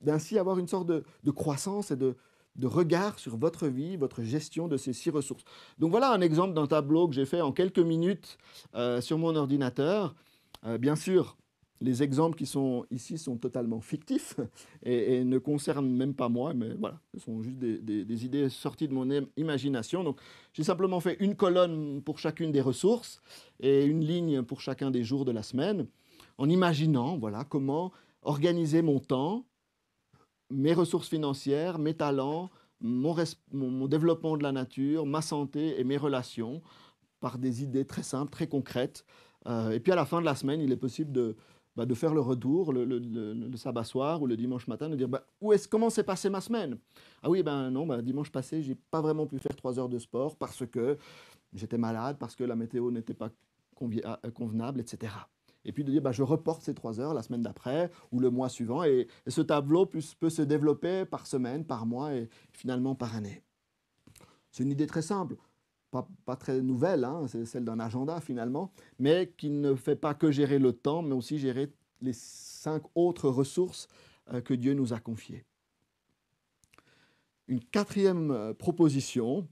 d'ainsi 0.00 0.38
avoir 0.38 0.58
une 0.58 0.68
sorte 0.68 0.86
de, 0.86 1.30
croissance 1.30 1.90
et 1.90 1.96
de, 1.96 2.16
regard 2.62 3.18
sur 3.18 3.36
votre 3.36 3.68
vie, 3.68 3.96
votre 3.96 4.22
gestion 4.22 4.68
de 4.68 4.76
ces 4.76 4.92
six 4.92 5.10
ressources. 5.10 5.44
Donc 5.78 5.90
voilà 5.90 6.12
un 6.12 6.20
exemple 6.20 6.54
d'un 6.54 6.66
tableau 6.66 7.08
que 7.08 7.14
j'ai 7.14 7.26
fait 7.26 7.40
en 7.40 7.52
quelques 7.52 7.78
minutes 7.78 8.38
euh, 8.74 9.00
sur 9.00 9.18
mon 9.18 9.34
ordinateur. 9.36 10.14
Euh, 10.66 10.78
bien 10.78 10.96
sûr, 10.96 11.36
les 11.80 12.02
exemples 12.02 12.36
qui 12.36 12.46
sont 12.46 12.84
ici 12.90 13.16
sont 13.16 13.36
totalement 13.36 13.80
fictifs 13.80 14.36
et, 14.82 15.24
ne 15.24 15.38
concernent 15.38 15.90
même 15.90 16.14
pas 16.14 16.28
moi, 16.28 16.52
mais 16.54 16.74
voilà, 16.74 17.00
ce 17.14 17.20
sont 17.20 17.42
juste 17.42 17.58
des, 17.58 18.24
idées 18.24 18.48
sorties 18.48 18.88
de 18.88 18.94
mon 18.94 19.08
imagination. 19.36 20.04
Donc, 20.04 20.20
j'ai 20.52 20.64
simplement 20.64 21.00
fait 21.00 21.16
une 21.20 21.36
colonne 21.36 22.02
pour 22.02 22.18
chacune 22.18 22.52
des 22.52 22.60
ressources 22.60 23.22
et 23.60 23.84
une 23.84 24.04
ligne 24.04 24.42
pour 24.42 24.60
chacun 24.60 24.90
des 24.90 25.04
jours 25.04 25.24
de 25.24 25.32
la 25.32 25.42
semaine, 25.42 25.86
en 26.38 26.48
imaginant, 26.48 27.16
voilà, 27.18 27.44
comment 27.44 27.92
organiser 28.22 28.82
mon 28.82 28.98
temps, 28.98 29.46
mes 30.50 30.74
ressources 30.74 31.08
financières, 31.08 31.78
mes 31.78 31.94
talents, 31.94 32.50
mon, 32.80 33.86
développement 33.86 34.36
de 34.36 34.42
la 34.42 34.52
nature, 34.52 35.06
ma 35.06 35.22
santé 35.22 35.78
et 35.78 35.84
mes 35.84 35.96
relations 35.96 36.62
par 37.20 37.38
des 37.38 37.62
idées 37.62 37.84
très 37.84 38.02
simples, 38.02 38.30
très 38.30 38.46
concrètes. 38.46 39.04
Euh, 39.46 39.70
et 39.70 39.80
puis 39.80 39.92
à 39.92 39.96
la 39.96 40.04
fin 40.04 40.20
de 40.20 40.24
la 40.24 40.34
semaine, 40.34 40.60
il 40.60 40.72
est 40.72 40.76
possible 40.76 41.12
de, 41.12 41.36
bah, 41.76 41.86
faire 41.94 42.14
le 42.14 42.20
retour 42.20 42.72
le, 42.72 43.56
sabbat 43.56 43.84
soir 43.84 44.22
ou 44.22 44.26
le 44.26 44.36
dimanche 44.36 44.66
matin, 44.66 44.88
de 44.88 44.96
dire 44.96 45.08
bah, 45.08 45.24
comment 45.70 45.90
s'est 45.90 46.04
passée 46.04 46.30
ma 46.30 46.40
semaine? 46.40 46.78
Ah 47.22 47.30
oui, 47.30 47.42
ben 47.42 47.70
non, 47.70 47.86
ben, 47.86 48.02
dimanche 48.02 48.30
passé, 48.30 48.62
j'ai 48.62 48.74
pas 48.74 49.00
vraiment 49.00 49.26
pu 49.26 49.38
faire 49.38 49.54
trois 49.54 49.78
heures 49.78 49.88
de 49.88 49.98
sport 49.98 50.36
parce 50.36 50.66
que 50.66 50.96
j'étais 51.52 51.78
malade, 51.78 52.16
parce 52.18 52.34
que 52.34 52.44
la 52.44 52.56
météo 52.56 52.90
n'était 52.90 53.14
pas 53.14 53.30
euh, 53.82 54.30
convenable, 54.34 54.80
etc. 54.80 55.12
Et 55.64 55.72
puis 55.72 55.84
de 55.84 55.90
dire, 55.90 56.02
bah, 56.02 56.12
je 56.12 56.22
reporte 56.22 56.62
ces 56.62 56.74
trois 56.74 57.00
heures 57.00 57.14
la 57.14 57.22
semaine 57.22 57.42
d'après 57.42 57.90
ou 58.12 58.20
le 58.20 58.30
mois 58.30 58.48
suivant. 58.48 58.82
Et, 58.84 59.08
ce 59.26 59.40
tableau 59.40 59.86
peut, 59.86 60.00
se 60.00 60.42
développer 60.42 61.04
par 61.04 61.26
semaine, 61.26 61.64
par 61.64 61.86
mois 61.86 62.14
et 62.14 62.28
finalement 62.52 62.94
par 62.94 63.14
année. 63.14 63.42
C'est 64.50 64.62
une 64.62 64.70
idée 64.70 64.86
très 64.86 65.02
simple 65.02 65.36
pas, 65.90 66.36
très 66.36 66.60
nouvelle, 66.62 67.04
hein, 67.04 67.26
c'est 67.26 67.44
celle 67.44 67.64
d'un 67.64 67.80
agenda 67.80 68.20
finalement, 68.20 68.72
mais 68.98 69.32
qui 69.36 69.50
ne 69.50 69.74
fait 69.74 69.96
pas 69.96 70.14
que 70.14 70.30
gérer 70.30 70.58
le 70.58 70.72
temps, 70.72 71.02
mais 71.02 71.14
aussi 71.14 71.38
gérer 71.38 71.72
les 72.00 72.12
cinq 72.12 72.82
autres 72.94 73.28
ressources 73.28 73.88
euh, 74.32 74.40
que 74.40 74.54
Dieu 74.54 74.74
nous 74.74 74.92
a 74.92 75.00
confiées. 75.00 75.44
Une 77.48 77.60
quatrième 77.60 78.30
euh, 78.30 78.54
proposition, 78.54 79.48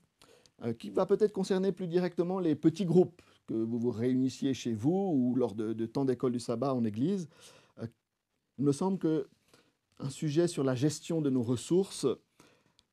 euh, 0.65 0.73
qui 0.73 0.91
va 0.91 1.07
peut-être 1.07 1.33
concerner 1.33 1.73
plus 1.73 1.89
directement 1.89 2.39
les 2.39 2.55
petits 2.55 2.85
groupes 2.85 3.23
que 3.49 3.55
vous 3.55 3.79
vous 3.79 3.91
réunissiez 3.91 4.55
chez 4.55 4.75
vous 4.75 5.11
ou 5.15 5.35
lors 5.35 5.55
de, 5.55 5.73
de 5.73 5.87
temps 5.87 6.05
d'école 6.05 6.33
du 6.33 6.41
sabbat 6.41 6.75
en 6.75 6.85
église. 6.85 7.29
il 8.59 8.65
me 8.65 8.73
semble 8.73 8.99
que 8.99 9.27
un 9.99 10.11
sujet 10.11 10.47
sur 10.47 10.63
la 10.63 10.77
gestion 10.77 11.21
de 11.21 11.31
nos 11.31 11.43
ressources 11.43 12.07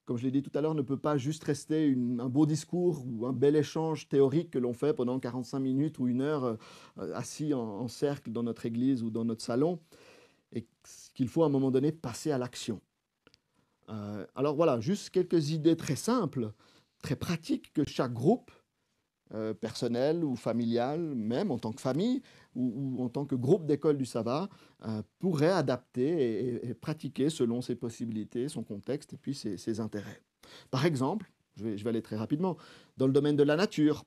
comme 0.06 0.18
je 0.18 0.24
l'ai 0.24 0.32
dit 0.32 0.44
tout 0.44 0.56
à 0.56 0.62
l'heure, 0.62 0.76
ne 0.76 0.84
peut 0.84 0.98
pas 0.98 1.18
juste 1.18 1.44
rester 1.44 1.96
un 2.20 2.30
beau 2.30 2.46
discours 2.46 3.04
ou 3.08 3.26
un 3.26 3.34
bel 3.34 3.56
échange 3.56 4.08
théorique 4.08 4.52
que 4.52 4.60
l'on 4.60 4.74
fait 4.74 4.94
pendant 4.94 5.20
45 5.20 5.60
minutes 5.60 6.00
ou 6.00 6.08
une 6.08 6.22
heure 6.22 6.44
euh, 7.00 7.14
assis 7.16 7.54
en, 7.54 7.88
cercle 7.88 8.32
dans 8.32 8.44
notre 8.44 8.66
église 8.66 9.02
ou 9.04 9.10
dans 9.10 9.26
notre 9.26 9.44
salon, 9.44 9.80
et 10.54 10.68
qu'il 11.16 11.28
faut 11.28 11.44
à 11.44 11.48
un 11.48 11.50
moment 11.50 11.72
donné 11.72 11.92
passer 11.92 12.32
à 12.32 12.38
l'action. 12.38 12.82
Euh, 13.90 14.26
alors 14.36 14.56
voilà, 14.56 14.80
juste 14.80 15.10
quelques 15.10 15.50
idées 15.50 15.76
très 15.76 15.96
simples, 15.96 16.52
très 17.02 17.16
pratiques 17.16 17.74
que 17.74 17.84
chaque 17.88 18.14
groupe 18.14 18.52
euh, 19.36 19.54
personnel 19.54 20.24
ou 20.24 20.36
familial, 20.38 21.02
même 21.14 21.52
en 21.52 21.58
tant 21.58 21.74
que 21.74 21.82
famille 21.82 22.22
ou, 22.56 23.04
en 23.04 23.10
tant 23.10 23.26
que 23.26 23.36
groupe 23.36 23.66
d'école 23.66 23.98
du 23.98 24.06
sabbat, 24.06 24.48
euh, 24.86 25.02
pourrait 25.20 25.52
adapter 25.52 26.66
et, 26.66 26.74
pratiquer 26.74 27.30
selon 27.30 27.62
ses 27.62 27.76
possibilités, 27.76 28.48
son 28.48 28.64
contexte 28.64 29.12
et 29.14 29.18
puis 29.18 29.34
ses, 29.34 29.80
intérêts. 29.82 30.22
Par 30.72 30.86
exemple, 30.86 31.30
je 31.58 31.66
vais, 31.66 31.88
aller 31.88 32.02
très 32.02 32.16
rapidement, 32.16 32.56
dans 32.96 33.08
le 33.08 33.14
domaine 33.14 33.36
de 33.36 33.44
la 33.44 33.58
nature, 33.58 34.06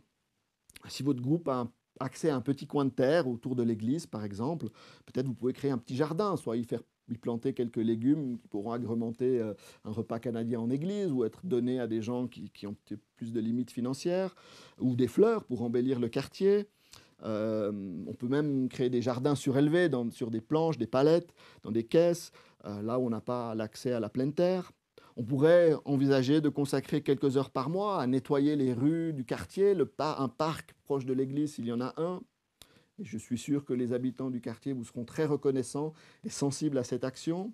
si 0.88 1.02
votre 1.02 1.20
groupe 1.20 1.48
a 1.48 1.68
accès 2.00 2.30
à 2.30 2.36
un 2.36 2.40
petit 2.40 2.66
coin 2.66 2.86
de 2.86 2.90
terre 2.90 3.28
autour 3.28 3.54
de 3.54 3.62
l'église, 3.62 4.06
par 4.06 4.24
exemple, 4.24 4.68
peut-être 5.04 5.26
vous 5.26 5.34
pouvez 5.34 5.52
créer 5.52 5.70
un 5.70 5.78
petit 5.78 5.96
jardin, 5.96 6.36
soit 6.36 6.56
y 6.56 6.64
faire 6.64 6.82
y 7.08 7.16
planter 7.16 7.52
quelques 7.52 7.76
légumes 7.76 8.38
qui 8.38 8.48
pourront 8.48 8.72
agrémenter 8.72 9.40
euh, 9.40 9.54
un 9.84 9.92
repas 9.92 10.18
canadien 10.18 10.60
en 10.60 10.70
église 10.70 11.10
ou 11.12 11.24
être 11.24 11.40
donnés 11.44 11.80
à 11.80 11.86
des 11.86 12.02
gens 12.02 12.26
qui, 12.26 12.66
ont 12.66 12.76
plus 13.16 13.32
de 13.32 13.40
limites 13.40 13.70
financières, 13.70 14.34
ou 14.78 14.96
des 14.96 15.08
fleurs 15.08 15.44
pour 15.44 15.62
embellir 15.62 16.00
le 16.00 16.08
quartier. 16.08 16.68
Euh, 17.24 17.72
on 18.06 18.14
peut 18.14 18.28
même 18.28 18.68
créer 18.68 18.90
des 18.90 19.02
jardins 19.02 19.34
surélevés 19.34 19.90
sur 20.10 20.30
des 20.30 20.40
planches, 20.40 20.78
des 20.78 20.86
palettes, 20.86 21.34
dans 21.62 21.72
des 21.72 21.84
caisses, 21.84 22.32
euh, 22.64 22.82
là 22.82 22.98
où 22.98 23.06
on 23.06 23.10
n'a 23.10 23.20
pas 23.20 23.54
l'accès 23.54 23.92
à 23.92 24.00
la 24.00 24.08
pleine 24.08 24.32
terre. 24.32 24.72
On 25.16 25.24
pourrait 25.24 25.74
envisager 25.84 26.40
de 26.40 26.48
consacrer 26.48 27.02
quelques 27.02 27.36
heures 27.36 27.50
par 27.50 27.70
mois 27.70 28.00
à 28.00 28.06
nettoyer 28.06 28.54
les 28.54 28.72
rues 28.72 29.12
du 29.12 29.24
quartier, 29.24 29.74
le 29.74 29.92
un 29.98 30.28
parc 30.28 30.74
proche 30.84 31.06
de 31.06 31.12
l'église 31.12 31.54
s'il 31.54 31.66
y 31.66 31.72
en 31.72 31.80
a 31.80 31.92
un, 31.96 32.20
je 33.00 33.18
suis 33.18 33.38
sûr 33.38 33.64
que 33.64 33.72
les 33.72 33.92
habitants 33.92 34.30
du 34.30 34.40
quartier 34.40 34.72
vous 34.72 34.84
seront 34.84 35.04
très 35.04 35.24
reconnaissants 35.24 35.92
et 36.24 36.30
sensibles 36.30 36.78
à 36.78 36.84
cette 36.84 37.04
action. 37.04 37.52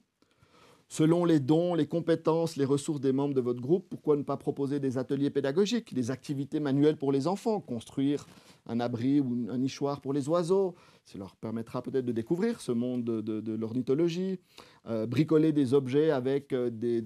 Selon 0.88 1.24
les 1.24 1.40
dons, 1.40 1.74
les 1.74 1.86
compétences, 1.86 2.56
les 2.56 2.64
ressources 2.64 3.00
des 3.00 3.12
membres 3.12 3.34
de 3.34 3.40
votre 3.40 3.60
groupe, 3.60 3.86
pourquoi 3.88 4.16
ne 4.16 4.22
pas 4.22 4.36
proposer 4.36 4.80
des 4.80 4.98
ateliers 4.98 5.30
pédagogiques, 5.30 5.94
des 5.94 6.10
activités 6.10 6.60
manuelles 6.60 6.96
pour 6.96 7.10
les 7.10 7.26
enfants, 7.26 7.60
construire 7.60 8.26
un 8.66 8.80
abri 8.80 9.18
ou 9.20 9.46
un 9.50 9.58
nichoir 9.58 10.00
pour 10.00 10.12
les 10.12 10.28
oiseaux, 10.28 10.74
ça 11.04 11.18
leur 11.18 11.36
permettra 11.36 11.82
peut-être 11.82 12.04
de 12.04 12.12
découvrir 12.12 12.60
ce 12.60 12.72
monde 12.72 13.04
de, 13.04 13.56
l'ornithologie, 13.56 14.38
euh, 14.86 15.06
bricoler 15.06 15.52
des 15.52 15.74
objets 15.74 16.10
avec 16.10 16.52
euh, 16.52 16.70
des 16.70 17.02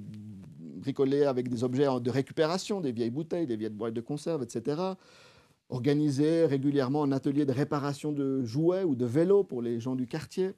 bricoler 0.78 1.24
avec 1.24 1.48
des 1.48 1.64
objets 1.64 1.86
de 2.00 2.10
récupération, 2.10 2.80
des 2.80 2.92
vieilles 2.92 3.10
bouteilles, 3.10 3.46
des 3.46 3.56
vieilles 3.56 3.70
boîtes 3.70 3.94
de 3.94 4.00
conserve, 4.00 4.42
etc. 4.42 4.80
Organiser 5.68 6.46
régulièrement 6.46 7.02
un 7.02 7.12
atelier 7.12 7.44
de 7.44 7.52
réparation 7.52 8.12
de 8.12 8.42
jouets 8.42 8.84
ou 8.84 8.94
de 8.94 9.04
vélos 9.04 9.44
pour 9.44 9.60
les 9.60 9.80
gens 9.80 9.96
du 9.96 10.06
quartier, 10.06 10.52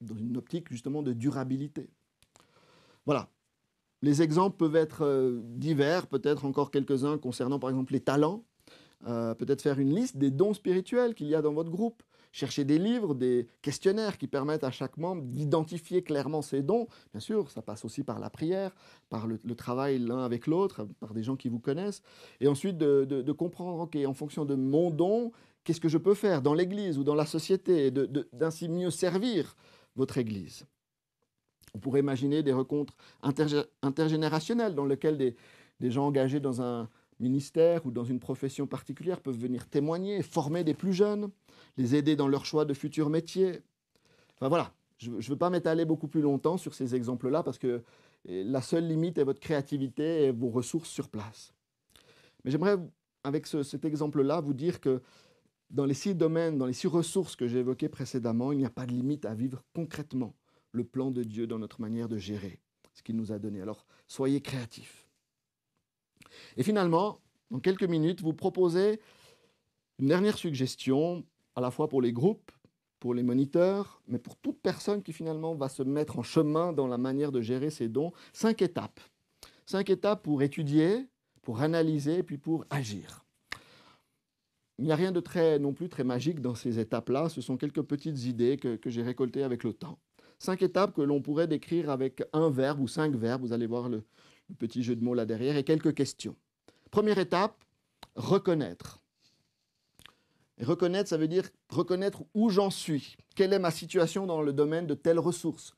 dans 0.00 0.16
une 0.16 0.36
optique 0.36 0.70
justement 0.70 1.02
de 1.02 1.12
durabilité. 1.12 1.88
Voilà. 3.06 3.28
Les 4.02 4.20
exemples 4.20 4.56
peuvent 4.56 4.76
être 4.76 5.04
euh, 5.04 5.40
divers, 5.44 6.08
peut-être 6.08 6.44
encore 6.44 6.70
quelques-uns 6.70 7.18
concernant 7.18 7.58
par 7.58 7.70
exemple 7.70 7.92
les 7.92 8.00
talents, 8.00 8.44
euh, 9.06 9.34
peut-être 9.34 9.62
faire 9.62 9.78
une 9.78 9.94
liste 9.94 10.16
des 10.16 10.30
dons 10.30 10.54
spirituels 10.54 11.14
qu'il 11.14 11.28
y 11.28 11.34
a 11.34 11.42
dans 11.42 11.52
votre 11.52 11.70
groupe, 11.70 12.02
chercher 12.32 12.64
des 12.64 12.78
livres, 12.78 13.14
des 13.14 13.46
questionnaires 13.60 14.18
qui 14.18 14.26
permettent 14.26 14.64
à 14.64 14.70
chaque 14.70 14.96
membre 14.96 15.22
d'identifier 15.22 16.02
clairement 16.02 16.42
ses 16.42 16.62
dons. 16.62 16.88
Bien 17.12 17.20
sûr, 17.20 17.50
ça 17.50 17.62
passe 17.62 17.84
aussi 17.84 18.02
par 18.02 18.18
la 18.18 18.30
prière, 18.30 18.74
par 19.10 19.26
le, 19.26 19.38
travail 19.54 19.98
l'un 19.98 20.24
avec 20.24 20.46
l'autre, 20.46 20.88
par 20.98 21.12
des 21.12 21.22
gens 21.22 21.36
qui 21.36 21.48
vous 21.48 21.60
connaissent. 21.60 22.02
Et 22.40 22.48
ensuite 22.48 22.78
de, 22.78 23.32
comprendre, 23.32 23.80
OK, 23.80 23.96
en 24.06 24.14
fonction 24.14 24.44
de 24.44 24.54
mon 24.54 24.90
don, 24.90 25.30
qu'est-ce 25.62 25.80
que 25.80 25.88
je 25.88 25.98
peux 25.98 26.14
faire 26.14 26.42
dans 26.42 26.54
l'Église 26.54 26.98
ou 26.98 27.04
dans 27.04 27.14
la 27.14 27.26
société, 27.26 27.86
et 27.86 27.90
d'ainsi 27.90 28.68
mieux 28.68 28.90
servir 28.90 29.54
votre 29.94 30.16
Église. 30.16 30.64
On 31.74 31.78
pourrait 31.78 32.00
imaginer 32.00 32.42
des 32.42 32.52
rencontres 32.52 32.94
intergénérationnelles 33.82 34.74
dans 34.74 34.84
lesquelles 34.84 35.18
des, 35.18 35.90
gens 35.90 36.06
engagés 36.06 36.40
dans 36.40 36.62
un 36.62 36.88
ministère 37.18 37.86
ou 37.86 37.90
dans 37.90 38.04
une 38.04 38.20
profession 38.20 38.66
particulière 38.66 39.20
peuvent 39.20 39.38
venir 39.38 39.66
témoigner, 39.68 40.22
former 40.22 40.64
des 40.64 40.74
plus 40.74 40.92
jeunes, 40.92 41.30
les 41.76 41.94
aider 41.94 42.16
dans 42.16 42.28
leur 42.28 42.44
choix 42.44 42.64
de 42.64 42.74
futur 42.74 43.10
métier. 43.10 43.60
Enfin 44.36 44.48
voilà, 44.48 44.72
je 44.98 45.10
ne 45.10 45.22
veux 45.22 45.36
pas 45.36 45.50
m'étaler 45.50 45.84
beaucoup 45.84 46.08
plus 46.08 46.20
longtemps 46.20 46.56
sur 46.56 46.74
ces 46.74 46.94
exemples-là 46.94 47.42
parce 47.42 47.58
que 47.58 47.82
eh, 48.24 48.44
la 48.44 48.62
seule 48.62 48.86
limite 48.86 49.18
est 49.18 49.24
votre 49.24 49.40
créativité 49.40 50.24
et 50.24 50.30
vos 50.32 50.50
ressources 50.50 50.88
sur 50.88 51.08
place. 51.08 51.52
Mais 52.44 52.50
j'aimerais, 52.50 52.76
avec 53.24 53.46
cet 53.46 53.84
exemple-là, 53.84 54.40
vous 54.40 54.54
dire 54.54 54.80
que 54.80 55.00
dans 55.70 55.86
les 55.86 55.94
six 55.94 56.14
domaines, 56.14 56.58
dans 56.58 56.66
les 56.66 56.72
six 56.72 56.86
ressources 56.86 57.34
que 57.34 57.48
j'ai 57.48 57.60
évoquées 57.60 57.88
précédemment, 57.88 58.52
il 58.52 58.58
n'y 58.58 58.66
a 58.66 58.70
pas 58.70 58.86
de 58.86 58.92
limite 58.92 59.24
à 59.24 59.34
vivre 59.34 59.62
concrètement 59.74 60.34
le 60.72 60.84
plan 60.84 61.10
de 61.10 61.22
Dieu 61.22 61.46
dans 61.46 61.58
notre 61.58 61.80
manière 61.80 62.08
de 62.08 62.18
gérer 62.18 62.58
ce 62.94 63.02
qu'il 63.02 63.16
nous 63.16 63.32
a 63.32 63.38
donné. 63.38 63.60
Alors, 63.62 63.86
soyez 64.06 64.40
créatifs. 64.40 65.06
Et 66.56 66.62
finalement, 66.62 67.20
dans 67.50 67.60
quelques 67.60 67.84
minutes, 67.84 68.20
vous 68.20 68.34
proposez 68.34 69.00
une 69.98 70.08
dernière 70.08 70.36
suggestion, 70.36 71.24
à 71.54 71.60
la 71.60 71.70
fois 71.70 71.88
pour 71.88 72.02
les 72.02 72.12
groupes, 72.12 72.50
pour 72.98 73.14
les 73.14 73.22
moniteurs, 73.22 74.00
mais 74.06 74.18
pour 74.18 74.36
toute 74.36 74.60
personne 74.60 75.02
qui 75.02 75.12
finalement 75.12 75.54
va 75.54 75.68
se 75.68 75.82
mettre 75.82 76.18
en 76.18 76.22
chemin 76.22 76.72
dans 76.72 76.86
la 76.86 76.98
manière 76.98 77.32
de 77.32 77.40
gérer 77.40 77.70
ses 77.70 77.88
dons. 77.88 78.12
Cinq 78.32 78.62
étapes. 78.62 79.00
Cinq 79.66 79.90
étapes 79.90 80.22
pour 80.22 80.42
étudier, 80.42 81.08
pour 81.42 81.60
analyser 81.60 82.22
puis 82.22 82.38
pour 82.38 82.64
agir. 82.70 83.24
Il 84.78 84.86
n'y 84.86 84.92
a 84.92 84.96
rien 84.96 85.12
de 85.12 85.20
très 85.20 85.58
non 85.58 85.72
plus 85.72 85.88
très 85.88 86.04
magique 86.04 86.40
dans 86.40 86.54
ces 86.54 86.78
étapes-là. 86.78 87.28
Ce 87.28 87.40
sont 87.40 87.56
quelques 87.56 87.82
petites 87.82 88.24
idées 88.24 88.56
que 88.56 88.90
j'ai 88.90 89.02
récoltées 89.02 89.42
avec 89.42 89.64
le 89.64 89.72
temps. 89.72 89.98
Cinq 90.42 90.62
étapes 90.62 90.92
que 90.92 91.02
l'on 91.02 91.22
pourrait 91.22 91.46
décrire 91.46 91.88
avec 91.88 92.20
un 92.32 92.50
verbe 92.50 92.80
ou 92.80 92.88
cinq 92.88 93.14
verbes. 93.14 93.42
Vous 93.42 93.52
allez 93.52 93.68
voir 93.68 93.88
le, 93.88 94.02
petit 94.58 94.82
jeu 94.82 94.96
de 94.96 95.04
mots 95.04 95.14
là 95.14 95.24
derrière 95.24 95.56
et 95.56 95.62
quelques 95.62 95.94
questions. 95.94 96.34
Première 96.90 97.18
étape, 97.18 97.62
reconnaître. 98.16 99.01
Reconnaître, 100.64 101.08
ça 101.08 101.16
veut 101.16 101.28
dire 101.28 101.48
reconnaître 101.68 102.22
où 102.34 102.50
j'en 102.50 102.70
suis. 102.70 103.16
Quelle 103.34 103.52
est 103.52 103.58
ma 103.58 103.70
situation 103.70 104.26
dans 104.26 104.42
le 104.42 104.52
domaine 104.52 104.86
de 104.86 104.94
telle 104.94 105.18
ressource? 105.18 105.74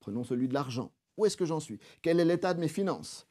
Prenons 0.00 0.24
celui 0.24 0.48
de 0.48 0.54
l'argent. 0.54 0.92
Où 1.16 1.26
est-ce 1.26 1.36
que 1.36 1.44
j'en 1.44 1.60
suis? 1.60 1.78
Quel 2.02 2.20
est 2.20 2.24
l'état 2.24 2.54
de 2.54 2.60
mes 2.60 2.68
finances? 2.68 3.26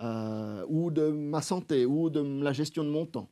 Euh, 0.00 0.64
Ou 0.68 0.90
de 0.90 1.08
ma 1.08 1.42
santé? 1.42 1.86
Ou 1.86 2.10
de 2.10 2.20
la 2.42 2.52
gestion 2.52 2.84
de 2.84 2.90
mon 2.90 3.06
temps? 3.06 3.30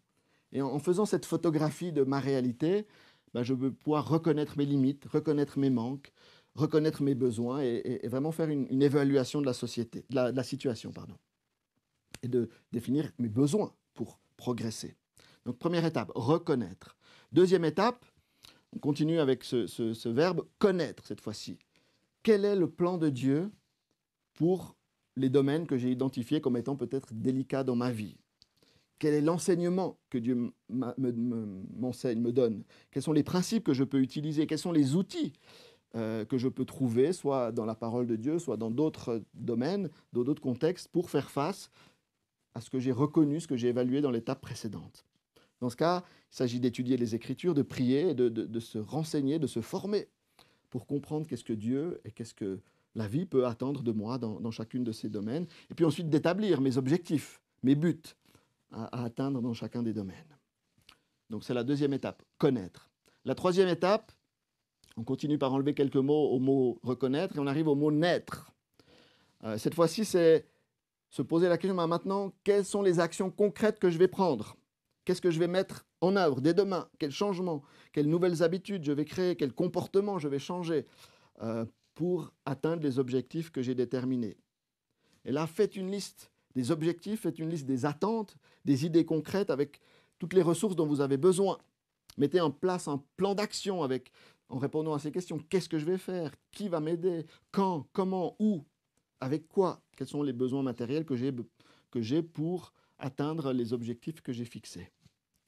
Et 0.52 0.60
en, 0.60 0.78
faisant 0.78 1.06
cette 1.06 1.24
photographie 1.24 1.92
de 1.92 2.04
ma 2.04 2.20
réalité, 2.20 2.86
ben, 3.32 3.42
je 3.42 3.54
veux 3.54 3.72
pouvoir 3.72 4.08
reconnaître 4.08 4.58
mes 4.58 4.66
limites, 4.66 5.06
reconnaître 5.06 5.58
mes 5.58 5.70
manques, 5.70 6.12
reconnaître 6.54 7.02
mes 7.02 7.14
besoins 7.14 7.60
et, 7.62 8.06
vraiment 8.06 8.32
faire 8.32 8.50
une, 8.50 8.82
évaluation 8.82 9.40
de 9.40 9.46
la 9.46 9.54
société, 9.54 10.04
de 10.10 10.16
la, 10.16 10.42
situation, 10.42 10.92
pardon, 10.92 11.16
et 12.22 12.28
de 12.28 12.50
définir 12.70 13.10
mes 13.18 13.28
besoins 13.28 13.72
pour 13.94 14.18
progresser. 14.36 14.94
Donc 15.46 15.58
première 15.58 15.84
étape, 15.84 16.12
reconnaître. 16.14 16.96
Deuxième 17.32 17.64
étape, 17.64 18.04
on 18.76 18.78
continue 18.78 19.18
avec 19.18 19.42
ce, 19.44 20.08
verbe 20.08 20.44
connaître 20.58 21.06
cette 21.06 21.20
fois-ci. 21.20 21.58
Quel 22.22 22.44
est 22.44 22.56
le 22.56 22.68
plan 22.68 22.98
de 22.98 23.08
Dieu 23.08 23.50
pour 24.34 24.76
les 25.16 25.30
domaines 25.30 25.66
que 25.66 25.78
j'ai 25.78 25.90
identifiés 25.90 26.40
comme 26.40 26.58
étant 26.58 26.76
peut-être 26.76 27.14
délicats 27.14 27.64
dans 27.64 27.76
ma 27.76 27.90
vie? 27.90 28.16
Quel 28.98 29.14
est 29.14 29.22
l'enseignement 29.22 29.98
que 30.10 30.18
Dieu 30.18 30.52
m'enseigne, 30.68 32.20
me 32.20 32.32
donne? 32.32 32.64
Quels 32.90 33.02
sont 33.02 33.12
les 33.12 33.24
principes 33.24 33.64
que 33.64 33.74
je 33.74 33.82
peux 33.82 34.00
utiliser? 34.00 34.46
Quels 34.46 34.58
sont 34.58 34.70
les 34.70 34.94
outils 34.94 35.32
euh, 35.96 36.24
que 36.26 36.38
je 36.38 36.48
peux 36.48 36.66
trouver, 36.66 37.12
soit 37.12 37.50
dans 37.50 37.64
la 37.64 37.74
parole 37.74 38.06
de 38.06 38.16
Dieu, 38.16 38.38
soit 38.38 38.58
dans 38.58 38.70
d'autres 38.70 39.22
domaines, 39.34 39.90
dans 40.12 40.22
d'autres 40.22 40.42
contextes, 40.42 40.88
pour 40.88 41.10
faire 41.10 41.30
face 41.30 41.70
à 42.54 42.60
ce 42.60 42.70
que 42.70 42.78
j'ai 42.78 42.92
reconnu, 42.92 43.40
ce 43.40 43.48
que 43.48 43.56
j'ai 43.56 43.68
évalué 43.68 44.02
dans 44.02 44.10
l'étape 44.10 44.40
précédente? 44.40 45.04
Dans 45.62 45.70
ce 45.70 45.76
cas, 45.76 46.02
il 46.32 46.36
s'agit 46.36 46.58
d'étudier 46.58 46.96
les 46.96 47.14
Écritures, 47.14 47.54
de 47.54 47.62
prier, 47.62 48.14
de, 48.14 48.58
se 48.60 48.78
renseigner, 48.78 49.38
de 49.38 49.46
se 49.46 49.60
former 49.60 50.08
pour 50.70 50.88
comprendre 50.88 51.24
qu'est-ce 51.24 51.44
que 51.44 51.52
Dieu 51.52 52.00
et 52.04 52.10
qu'est-ce 52.10 52.34
que 52.34 52.58
la 52.96 53.06
vie 53.06 53.26
peut 53.26 53.46
attendre 53.46 53.84
de 53.84 53.92
moi 53.92 54.18
dans, 54.18 54.50
chacune 54.50 54.82
de 54.82 54.90
ces 54.90 55.08
domaines, 55.08 55.46
et 55.70 55.74
puis 55.74 55.84
ensuite 55.84 56.10
d'établir 56.10 56.60
mes 56.60 56.78
objectifs, 56.78 57.40
mes 57.62 57.76
buts 57.76 58.02
à, 58.72 59.04
atteindre 59.04 59.40
dans 59.40 59.54
chacun 59.54 59.84
des 59.84 59.92
domaines. 59.92 60.36
Donc 61.30 61.44
c'est 61.44 61.54
la 61.54 61.62
deuxième 61.62 61.92
étape, 61.92 62.24
connaître. 62.38 62.90
La 63.24 63.36
troisième 63.36 63.68
étape, 63.68 64.10
on 64.96 65.04
continue 65.04 65.38
par 65.38 65.54
enlever 65.54 65.74
quelques 65.74 65.94
mots 65.94 66.30
au 66.30 66.40
mot 66.40 66.80
reconnaître 66.82 67.36
et 67.36 67.38
on 67.38 67.46
arrive 67.46 67.68
au 67.68 67.76
mot 67.76 67.92
naître. 67.92 68.50
Euh, 69.44 69.56
cette 69.58 69.76
fois-ci, 69.76 70.04
c'est 70.04 70.44
se 71.08 71.22
poser 71.22 71.48
la 71.48 71.56
question 71.56 71.76
maintenant, 71.86 72.32
quelles 72.42 72.64
sont 72.64 72.82
les 72.82 72.98
actions 72.98 73.30
concrètes 73.30 73.78
que 73.78 73.90
je 73.90 73.98
vais 73.98 74.08
prendre? 74.08 74.56
Qu'est-ce 75.04 75.20
que 75.20 75.30
je 75.30 75.38
vais 75.38 75.48
mettre 75.48 75.84
en 76.00 76.16
œuvre 76.16 76.40
dès 76.40 76.54
demain? 76.54 76.88
Quels 76.98 77.10
changements 77.10 77.62
Quelles 77.92 78.08
nouvelles 78.08 78.42
habitudes 78.42 78.84
je 78.84 78.92
vais 78.92 79.04
créer? 79.04 79.36
Quels 79.36 79.52
comportements 79.52 80.18
je 80.18 80.28
vais 80.28 80.38
changer 80.38 80.86
euh, 81.42 81.64
pour 81.94 82.32
atteindre 82.46 82.82
les 82.82 82.98
objectifs 82.98 83.50
que 83.50 83.62
j'ai 83.62 83.74
déterminés? 83.74 84.36
Et 85.24 85.32
là, 85.32 85.46
faites 85.46 85.76
une 85.76 85.90
liste 85.90 86.30
des 86.54 86.70
objectifs, 86.70 87.22
faites 87.22 87.38
une 87.38 87.50
liste 87.50 87.66
des 87.66 87.86
attentes, 87.86 88.36
des 88.64 88.84
idées 88.86 89.04
concrètes 89.04 89.50
avec 89.50 89.80
toutes 90.18 90.34
les 90.34 90.42
ressources 90.42 90.76
dont 90.76 90.86
vous 90.86 91.00
avez 91.00 91.16
besoin. 91.16 91.58
Mettez 92.18 92.40
en 92.40 92.50
place 92.50 92.88
un 92.88 93.02
plan 93.16 93.34
d'action 93.34 93.82
avec 93.82 94.12
en 94.48 94.58
répondant 94.58 94.92
à 94.94 94.98
ces 94.98 95.10
questions. 95.10 95.38
Qu'est-ce 95.48 95.68
que 95.68 95.78
je 95.78 95.86
vais 95.86 95.98
faire? 95.98 96.32
Qui 96.50 96.68
va 96.68 96.80
m'aider? 96.80 97.24
Quand? 97.50 97.86
Comment? 97.92 98.36
Où? 98.38 98.64
Avec 99.20 99.48
quoi? 99.48 99.80
Quels 99.96 100.08
sont 100.08 100.22
les 100.22 100.32
besoins 100.32 100.62
matériels 100.62 101.06
que 101.06 101.16
j'ai, 101.16 101.32
que 101.90 102.02
j'ai 102.02 102.22
pour 102.22 102.72
atteindre 103.02 103.52
les 103.52 103.72
objectifs 103.72 104.20
que 104.22 104.32
j'ai 104.32 104.44
fixés 104.44 104.90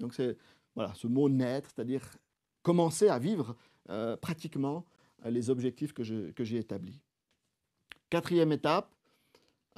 Donc 0.00 0.14
c'est 0.14 0.36
voilà, 0.74 0.92
ce 0.94 1.06
mot 1.06 1.28
naître, 1.28 1.70
c'est-à-dire 1.74 2.16
commencer 2.62 3.08
à 3.08 3.18
vivre 3.18 3.56
euh, 3.90 4.16
pratiquement 4.16 4.84
euh, 5.24 5.30
les 5.30 5.50
objectifs 5.50 5.92
que, 5.92 6.02
j'ai 6.02 6.56
établis. 6.56 7.00
Quatrième 8.10 8.52
étape, 8.52 8.92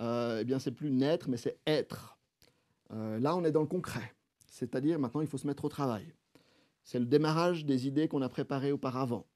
euh, 0.01 0.39
eh 0.41 0.45
bien 0.45 0.59
c'est 0.59 0.73
plus 0.73 0.91
naître, 0.91 1.29
mais 1.29 1.37
c'est 1.37 1.59
être. 1.67 2.19
là, 2.91 3.37
on 3.37 3.45
est 3.45 3.53
dans 3.53 3.61
le 3.61 3.67
concret. 3.67 4.15
C'est-à-dire 4.49 4.99
maintenant, 4.99 5.21
il 5.21 5.27
faut 5.27 5.39
se 5.39 5.47
mettre 5.47 5.65
au 5.65 5.69
travail. 5.69 6.15
C'est 6.83 6.99
le 6.99 7.05
démarrage 7.07 7.67
des 7.67 7.87
idées 7.87 8.09
qu'on 8.09 8.23
a 8.23 8.29
préparées 8.29 8.73
auparavant 8.73 9.27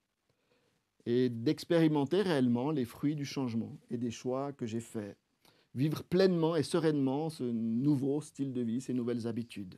et 1.05 1.29
d'expérimenter 1.29 2.21
réellement 2.21 2.71
les 2.71 2.85
fruits 2.85 3.15
du 3.15 3.25
changement 3.25 3.77
et 3.89 3.97
des 3.97 4.11
choix 4.11 4.53
que 4.53 4.65
j'ai 4.65 4.79
faits. 4.79 5.17
Vivre 5.73 6.03
pleinement 6.03 6.55
et 6.55 6.63
sereinement 6.63 7.29
ce 7.29 7.43
nouveau 7.43 8.21
style 8.21 8.51
de 8.51 8.61
vie, 8.61 8.81
ces 8.81 8.93
nouvelles 8.93 9.27
habitudes. 9.27 9.75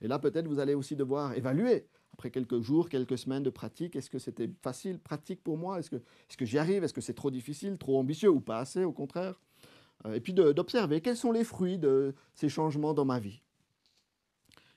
Et 0.00 0.08
là, 0.08 0.18
peut-être, 0.18 0.46
vous 0.46 0.58
allez 0.58 0.74
aussi 0.74 0.94
devoir 0.94 1.32
évaluer, 1.34 1.88
après 2.12 2.30
quelques 2.30 2.60
jours, 2.60 2.88
quelques 2.88 3.18
semaines 3.18 3.42
de 3.42 3.50
pratique, 3.50 3.96
est-ce 3.96 4.10
que 4.10 4.18
c'était 4.18 4.50
facile, 4.62 4.98
pratique 4.98 5.42
pour 5.42 5.56
moi? 5.56 5.78
Est-ce 5.78 5.90
que, 5.90 5.96
est 5.96 6.36
que 6.36 6.44
j'y 6.44 6.58
arrive? 6.58 6.84
Est-ce 6.84 6.94
que 6.94 7.00
c'est 7.00 7.14
trop 7.14 7.30
difficile, 7.30 7.78
trop 7.78 7.98
ambitieux 7.98 8.30
ou 8.30 8.40
pas 8.40 8.58
assez, 8.58 8.84
au 8.84 8.92
contraire? 8.92 9.40
Euh, 10.04 10.14
Et 10.14 10.20
puis 10.20 10.32
d'observer 10.32 11.00
quels 11.00 11.16
sont 11.16 11.32
les 11.32 11.44
fruits 11.44 11.78
de 11.78 12.14
ces 12.34 12.48
changements 12.48 12.94
dans 12.94 13.04
ma 13.04 13.18
vie. 13.18 13.42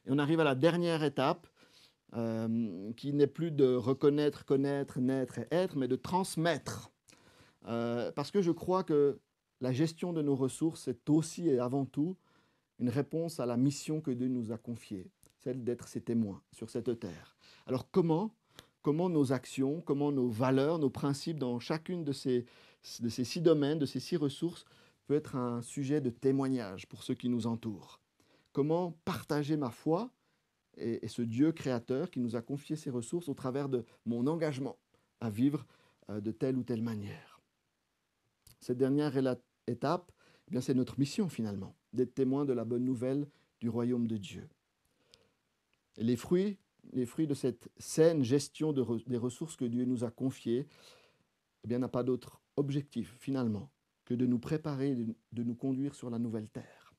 Et 0.06 0.12
on 0.12 0.18
arrive 0.18 0.40
à 0.40 0.46
la 0.46 0.56
dernière 0.56 1.04
étape, 1.04 1.48
euh, 2.16 2.92
qui 2.94 3.14
n'est 3.14 3.28
plus 3.28 3.52
de 3.52 3.76
reconnaître, 3.76 4.44
connaître, 4.46 5.00
naître 5.00 5.40
et 5.40 5.48
être, 5.52 5.78
mais 5.78 5.88
de 5.88 5.96
transmettre. 5.96 6.92
Euh, 7.68 8.12
parce 8.14 8.32
que 8.32 8.42
je 8.42 8.52
crois 8.52 8.84
que 8.84 9.20
la 9.62 9.72
gestion 9.72 10.14
de 10.14 10.22
nos 10.22 10.36
ressources 10.36 10.88
est 10.88 11.10
aussi 11.10 11.49
et 11.49 11.60
avant 11.60 11.86
tout 11.86 12.16
une 12.80 12.89
réponse 12.89 13.39
à 13.39 13.45
la 13.45 13.57
mission 13.57 14.01
que 14.01 14.12
Dieu 14.12 14.28
nous 14.28 14.51
a 14.51 14.57
confiée, 14.57 15.12
celle 15.38 15.64
d'être 15.64 15.88
ses 15.88 16.01
témoins 16.01 16.41
sur 16.51 16.70
cette 16.70 16.99
terre. 16.99 17.38
Alors 17.66 17.91
comment, 17.91 18.34
comment 18.82 19.10
nos 19.10 19.34
actions, 19.34 19.82
comment 19.82 20.12
nos 20.12 20.30
valeurs, 20.30 20.80
nos 20.80 20.89
principes 20.89 21.39
dans 21.39 21.60
chacune 21.60 22.03
de 22.03 22.14
ces, 22.14 22.45
de 23.01 23.10
ces 23.10 23.26
six 23.26 23.41
domaines, 23.41 23.80
de 23.80 23.86
ces 23.86 23.99
six 23.99 24.16
ressources, 24.16 24.66
peut 25.07 25.16
être 25.16 25.36
un 25.36 25.62
sujet 25.62 26.01
de 26.01 26.10
témoignage 26.10 26.88
pour 26.88 27.03
ceux 27.03 27.16
qui 27.16 27.30
nous 27.30 27.47
entourent? 27.47 27.99
Comment 28.53 28.97
partager 29.05 29.57
ma 29.57 29.72
foi 29.72 30.12
et, 30.78 31.07
ce 31.07 31.22
Dieu 31.22 31.51
créateur 31.51 32.10
qui 32.10 32.20
nous 32.20 32.36
a 32.36 32.41
confié 32.41 32.76
ces 32.76 32.89
ressources 32.89 33.28
au 33.28 33.34
travers 33.34 33.68
de 33.68 33.86
mon 34.05 34.26
engagement 34.28 34.78
à 35.20 35.30
vivre 35.30 35.66
euh, 36.10 36.22
de 36.22 36.32
telle 36.32 36.57
ou 36.57 36.64
telle 36.64 36.82
manière? 36.82 37.41
Cette 38.62 38.78
dernière 38.78 39.12
étape, 39.70 40.11
eh 40.47 40.51
bien, 40.51 40.61
c'est 40.61 40.74
notre 40.74 40.99
mission 40.99 41.30
finalement, 41.30 41.76
d'être 41.93 42.13
témoin 42.13 42.45
de 42.45 42.53
la 42.53 42.65
bonne 42.65 42.86
nouvelle 42.86 43.28
du 43.59 43.70
royaume 43.70 44.07
de 44.07 44.17
Dieu. 44.17 44.49
Et 45.97 46.03
les 46.03 46.15
fruits, 46.15 46.57
les 46.93 47.05
fruits 47.05 47.28
de 47.28 47.34
cette 47.34 47.70
saine 47.78 48.24
gestion 48.24 48.74
des 48.74 49.17
ressources 49.17 49.55
que 49.55 49.65
Dieu 49.65 49.86
nous 49.86 50.03
a 50.03 50.11
confiées, 50.11 50.67
eh 51.63 51.67
bien, 51.67 51.80
n'a 51.80 51.89
pas 51.89 52.03
d'autre 52.03 52.41
objectif 52.55 53.15
finalement 53.20 53.70
que 54.05 54.13
de 54.13 54.26
nous 54.26 54.39
préparer, 54.39 54.95
de 54.95 55.43
nous 55.43 55.55
conduire 55.55 55.93
sur 55.93 56.09
la 56.09 56.17
nouvelle 56.17 56.49
terre. 56.49 56.93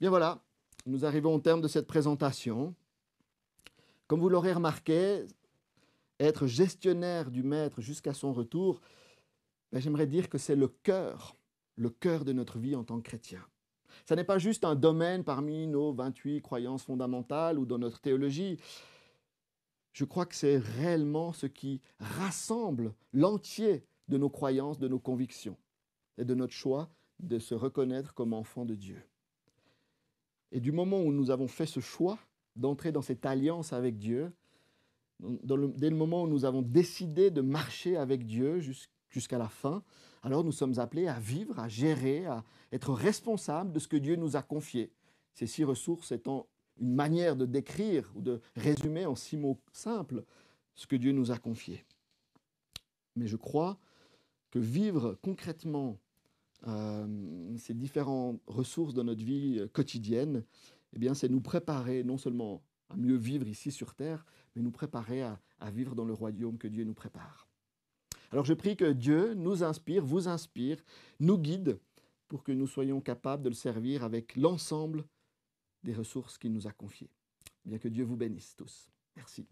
Bien 0.00 0.10
voilà, 0.10 0.42
nous 0.86 1.04
arrivons 1.04 1.34
au 1.34 1.38
terme 1.38 1.60
de 1.60 1.68
cette 1.68 1.86
présentation. 1.86 2.74
Comme 4.06 4.20
vous 4.20 4.28
l'aurez 4.28 4.52
remarqué, 4.52 5.26
être 6.18 6.46
gestionnaire 6.46 7.30
du 7.30 7.42
maître 7.42 7.80
jusqu'à 7.80 8.14
son 8.14 8.32
retour, 8.32 8.80
ben, 9.72 9.80
j'aimerais 9.80 10.06
dire 10.06 10.28
que 10.28 10.38
c'est 10.38 10.56
le 10.56 10.68
cœur, 10.68 11.36
le 11.76 11.90
cœur 11.90 12.24
de 12.24 12.32
notre 12.32 12.58
vie 12.58 12.74
en 12.74 12.84
tant 12.84 12.98
que 12.98 13.08
chrétien. 13.08 13.44
Ce 14.06 14.14
n'est 14.14 14.24
pas 14.24 14.38
juste 14.38 14.64
un 14.64 14.74
domaine 14.74 15.24
parmi 15.24 15.66
nos 15.66 15.92
28 15.92 16.42
croyances 16.42 16.84
fondamentales 16.84 17.58
ou 17.58 17.66
dans 17.66 17.78
notre 17.78 18.00
théologie. 18.00 18.58
Je 19.92 20.04
crois 20.04 20.26
que 20.26 20.34
c'est 20.34 20.58
réellement 20.58 21.32
ce 21.32 21.46
qui 21.46 21.80
rassemble 21.98 22.94
l'entier 23.12 23.84
de 24.08 24.18
nos 24.18 24.30
croyances, 24.30 24.78
de 24.78 24.88
nos 24.88 24.98
convictions 24.98 25.56
et 26.16 26.24
de 26.24 26.34
notre 26.34 26.52
choix 26.52 26.90
de 27.20 27.38
se 27.38 27.54
reconnaître 27.54 28.14
comme 28.14 28.32
enfant 28.32 28.64
de 28.64 28.74
Dieu. 28.74 29.02
Et 30.52 30.60
du 30.60 30.72
moment 30.72 31.00
où 31.02 31.12
nous 31.12 31.30
avons 31.30 31.48
fait 31.48 31.66
ce 31.66 31.80
choix 31.80 32.18
d'entrer 32.56 32.92
dans 32.92 33.02
cette 33.02 33.26
alliance 33.26 33.72
avec 33.72 33.98
Dieu, 33.98 34.32
dès 35.20 35.90
le 35.90 35.96
moment 35.96 36.22
où 36.22 36.28
nous 36.28 36.44
avons 36.44 36.62
décidé 36.62 37.30
de 37.30 37.40
marcher 37.40 37.96
avec 37.96 38.24
Dieu 38.24 38.60
jusqu'à 38.60 38.92
la 39.30 39.48
fin, 39.48 39.82
alors 40.22 40.44
nous 40.44 40.52
sommes 40.52 40.78
appelés 40.78 41.08
à 41.08 41.18
vivre, 41.18 41.58
à 41.58 41.68
gérer, 41.68 42.26
à 42.26 42.44
être 42.72 42.92
responsables 42.92 43.72
de 43.72 43.78
ce 43.78 43.88
que 43.88 43.96
Dieu 43.96 44.16
nous 44.16 44.36
a 44.36 44.42
confié. 44.42 44.92
Ces 45.34 45.46
six 45.46 45.64
ressources 45.64 46.12
étant 46.12 46.46
une 46.80 46.94
manière 46.94 47.36
de 47.36 47.46
décrire 47.46 48.10
ou 48.14 48.20
de 48.20 48.40
résumer 48.56 49.06
en 49.06 49.14
six 49.14 49.36
mots 49.36 49.58
simples 49.72 50.24
ce 50.74 50.86
que 50.86 50.96
Dieu 50.96 51.12
nous 51.12 51.30
a 51.30 51.38
confié. 51.38 51.84
Mais 53.16 53.26
je 53.26 53.36
crois 53.36 53.78
que 54.50 54.58
vivre 54.58 55.18
concrètement 55.22 55.98
euh, 56.66 57.56
ces 57.58 57.74
différentes 57.74 58.40
ressources 58.46 58.94
dans 58.94 59.04
notre 59.04 59.24
vie 59.24 59.58
euh, 59.58 59.68
quotidienne, 59.68 60.44
eh 60.92 60.98
bien, 60.98 61.14
c'est 61.14 61.28
nous 61.28 61.40
préparer 61.40 62.02
non 62.02 62.18
seulement 62.18 62.62
à 62.88 62.96
mieux 62.96 63.16
vivre 63.16 63.46
ici 63.46 63.70
sur 63.70 63.94
terre, 63.94 64.24
mais 64.54 64.62
nous 64.62 64.70
préparer 64.70 65.22
à 65.22 65.70
vivre 65.70 65.94
dans 65.94 66.04
le 66.04 66.14
royaume 66.14 66.58
que 66.58 66.68
Dieu 66.68 66.84
nous 66.84 66.94
prépare. 66.94 67.47
Alors 68.30 68.44
je 68.44 68.54
prie 68.54 68.76
que 68.76 68.92
Dieu 68.92 69.34
nous 69.34 69.64
inspire, 69.64 70.04
vous 70.04 70.28
inspire, 70.28 70.78
nous 71.18 71.38
guide 71.38 71.78
pour 72.28 72.42
que 72.42 72.52
nous 72.52 72.66
soyons 72.66 73.00
capables 73.00 73.42
de 73.42 73.48
le 73.48 73.54
servir 73.54 74.04
avec 74.04 74.36
l'ensemble 74.36 75.04
des 75.82 75.94
ressources 75.94 76.36
qu'il 76.36 76.52
nous 76.52 76.66
a 76.66 76.72
confiées. 76.72 77.10
Bien 77.64 77.78
que 77.78 77.88
Dieu 77.88 78.04
vous 78.04 78.16
bénisse 78.16 78.54
tous. 78.54 78.90
Merci. 79.16 79.46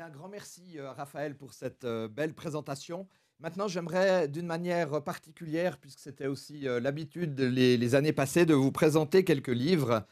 Un 0.00 0.10
grand 0.10 0.28
merci 0.28 0.78
euh, 0.78 0.92
Raphaël 0.92 1.36
pour 1.36 1.54
cette 1.54 1.84
euh, 1.84 2.06
belle 2.06 2.34
présentation. 2.34 3.08
Maintenant, 3.40 3.66
j'aimerais 3.66 4.28
d'une 4.28 4.46
manière 4.46 5.02
particulière, 5.02 5.78
puisque 5.78 6.00
c'était 6.00 6.26
aussi 6.26 6.68
euh, 6.68 6.80
l'habitude 6.80 7.38
les, 7.40 7.94
années 7.94 8.12
passées, 8.12 8.44
de 8.44 8.54
vous 8.54 8.72
présenter 8.72 9.24
quelques 9.24 9.48
livres 9.48 10.06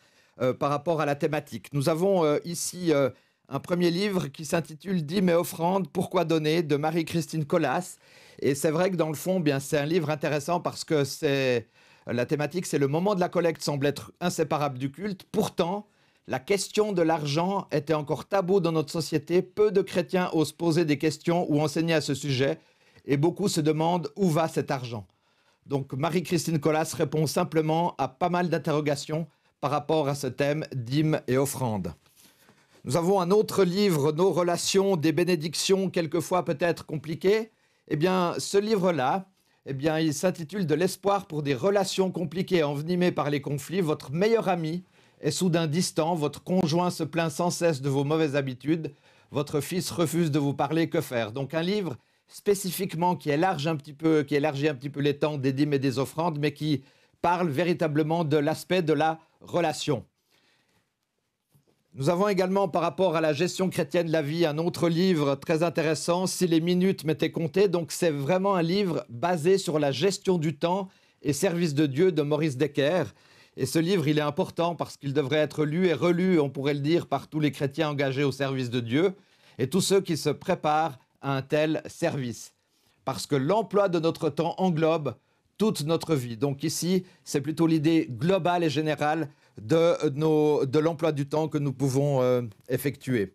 par 0.58 0.70
rapport 0.70 1.00
à 1.00 1.06
la 1.06 1.14
thématique. 1.14 1.72
Nous 1.72 1.88
avons 1.88 2.40
ici 2.44 2.92
un 2.92 3.60
premier 3.60 3.92
livre 3.92 4.26
qui 4.26 4.44
s'intitule 4.44 5.06
Dîmes 5.06 5.28
et 5.28 5.34
offrandes, 5.34 5.88
pourquoi 5.92 6.24
donner 6.24 6.64
de 6.64 6.74
Marie-Christine 6.74 7.44
Collas. 7.44 7.98
Et 8.40 8.56
c'est 8.56 8.72
vrai 8.72 8.90
que 8.90 8.96
dans 8.96 9.10
le 9.10 9.14
fond, 9.14 9.38
bien, 9.38 9.60
c'est 9.60 9.78
un 9.78 9.86
livre 9.86 10.10
intéressant 10.10 10.58
parce 10.58 10.82
que 10.82 11.04
c'est 11.04 11.68
la 12.08 12.26
thématique, 12.26 12.66
c'est 12.66 12.78
le 12.80 12.88
moment 12.88 13.14
de 13.14 13.20
la 13.20 13.28
collecte 13.28 13.62
semble 13.62 13.86
être 13.86 14.12
inséparable 14.20 14.76
du 14.76 14.90
culte. 14.90 15.22
Pourtant, 15.30 15.86
la 16.26 16.38
question 16.38 16.92
de 16.92 17.02
l'argent 17.02 17.68
était 17.70 17.92
encore 17.92 18.26
tabou 18.26 18.60
dans 18.60 18.72
notre 18.72 18.90
société. 18.90 19.42
Peu 19.42 19.70
de 19.70 19.82
chrétiens 19.82 20.30
osent 20.32 20.52
poser 20.52 20.86
des 20.86 20.96
questions 20.96 21.46
ou 21.50 21.60
enseigner 21.60 21.92
à 21.92 22.00
ce 22.00 22.14
sujet. 22.14 22.58
Et 23.04 23.18
beaucoup 23.18 23.48
se 23.48 23.60
demandent 23.60 24.10
où 24.16 24.30
va 24.30 24.48
cet 24.48 24.70
argent. 24.70 25.06
Donc 25.66 25.92
Marie-Christine 25.92 26.58
Collas 26.58 26.94
répond 26.96 27.26
simplement 27.26 27.94
à 27.98 28.08
pas 28.08 28.30
mal 28.30 28.48
d'interrogations 28.48 29.26
par 29.60 29.70
rapport 29.70 30.08
à 30.08 30.14
ce 30.14 30.26
thème 30.26 30.64
dîmes 30.74 31.20
et 31.26 31.36
offrandes. 31.36 31.92
Nous 32.84 32.96
avons 32.96 33.20
un 33.20 33.30
autre 33.30 33.64
livre, 33.64 34.12
Nos 34.12 34.32
relations, 34.32 34.96
des 34.96 35.12
bénédictions, 35.12 35.90
quelquefois 35.90 36.44
peut-être 36.44 36.86
compliquées. 36.86 37.50
Eh 37.88 37.96
bien, 37.96 38.34
ce 38.38 38.56
livre-là, 38.56 39.26
eh 39.66 39.74
bien, 39.74 39.98
il 39.98 40.14
s'intitule 40.14 40.66
De 40.66 40.74
l'espoir 40.74 41.26
pour 41.26 41.42
des 41.42 41.54
relations 41.54 42.10
compliquées 42.10 42.62
envenimées 42.62 43.12
par 43.12 43.28
les 43.28 43.40
conflits. 43.42 43.80
Votre 43.82 44.12
meilleur 44.12 44.48
ami 44.48 44.84
est 45.20 45.30
soudain 45.30 45.66
distant, 45.66 46.14
votre 46.14 46.42
conjoint 46.42 46.90
se 46.90 47.04
plaint 47.04 47.30
sans 47.30 47.50
cesse 47.50 47.80
de 47.80 47.88
vos 47.88 48.04
mauvaises 48.04 48.36
habitudes, 48.36 48.92
votre 49.30 49.60
fils 49.60 49.90
refuse 49.90 50.30
de 50.30 50.38
vous 50.38 50.54
parler, 50.54 50.88
que 50.88 51.00
faire? 51.00 51.32
Donc 51.32 51.54
un 51.54 51.62
livre 51.62 51.96
spécifiquement 52.28 53.16
qui 53.16 53.30
élargit 53.30 53.68
un 53.68 53.76
petit 53.76 53.92
peu, 53.92 54.22
qui 54.22 54.34
élargit 54.34 54.68
un 54.68 54.74
petit 54.74 54.90
peu 54.90 55.00
les 55.00 55.18
temps 55.18 55.38
des 55.38 55.52
dîmes 55.52 55.74
et 55.74 55.78
des 55.78 55.98
offrandes, 55.98 56.38
mais 56.38 56.52
qui 56.52 56.82
parle 57.22 57.48
véritablement 57.48 58.24
de 58.24 58.36
l'aspect 58.36 58.82
de 58.82 58.92
la 58.92 59.18
relation. 59.40 60.04
Nous 61.96 62.10
avons 62.10 62.26
également, 62.26 62.66
par 62.66 62.82
rapport 62.82 63.14
à 63.14 63.20
la 63.20 63.32
gestion 63.32 63.70
chrétienne 63.70 64.08
de 64.08 64.12
la 64.12 64.20
vie, 64.20 64.46
un 64.46 64.58
autre 64.58 64.88
livre 64.88 65.36
très 65.36 65.62
intéressant, 65.62 66.26
Si 66.26 66.48
les 66.48 66.60
minutes 66.60 67.04
m'étaient 67.04 67.30
comptées. 67.30 67.68
Donc, 67.68 67.92
c'est 67.92 68.10
vraiment 68.10 68.56
un 68.56 68.62
livre 68.62 69.06
basé 69.08 69.58
sur 69.58 69.78
la 69.78 69.92
gestion 69.92 70.36
du 70.36 70.56
temps 70.56 70.88
et 71.22 71.32
service 71.32 71.72
de 71.72 71.86
Dieu 71.86 72.10
de 72.10 72.22
Maurice 72.22 72.56
Decker. 72.56 73.04
Et 73.56 73.66
ce 73.66 73.78
livre, 73.78 74.08
il 74.08 74.18
est 74.18 74.22
important 74.22 74.74
parce 74.74 74.96
qu'il 74.96 75.12
devrait 75.12 75.38
être 75.38 75.64
lu 75.64 75.86
et 75.86 75.94
relu, 75.94 76.40
on 76.40 76.50
pourrait 76.50 76.74
le 76.74 76.80
dire, 76.80 77.06
par 77.06 77.28
tous 77.28 77.40
les 77.40 77.52
chrétiens 77.52 77.90
engagés 77.90 78.24
au 78.24 78.32
service 78.32 78.70
de 78.70 78.80
Dieu 78.80 79.14
et 79.58 79.68
tous 79.68 79.80
ceux 79.80 80.00
qui 80.00 80.16
se 80.16 80.30
préparent 80.30 80.98
à 81.22 81.36
un 81.36 81.42
tel 81.42 81.82
service. 81.86 82.52
Parce 83.04 83.26
que 83.26 83.36
l'emploi 83.36 83.88
de 83.88 84.00
notre 84.00 84.28
temps 84.28 84.54
englobe 84.58 85.14
toute 85.56 85.84
notre 85.84 86.16
vie. 86.16 86.36
Donc 86.36 86.64
ici, 86.64 87.04
c'est 87.22 87.40
plutôt 87.40 87.68
l'idée 87.68 88.08
globale 88.10 88.64
et 88.64 88.70
générale 88.70 89.28
de, 89.60 90.78
l'emploi 90.80 91.12
du 91.12 91.28
temps 91.28 91.46
que 91.46 91.58
nous 91.58 91.72
pouvons 91.72 92.22
euh, 92.22 92.42
effectuer. 92.68 93.34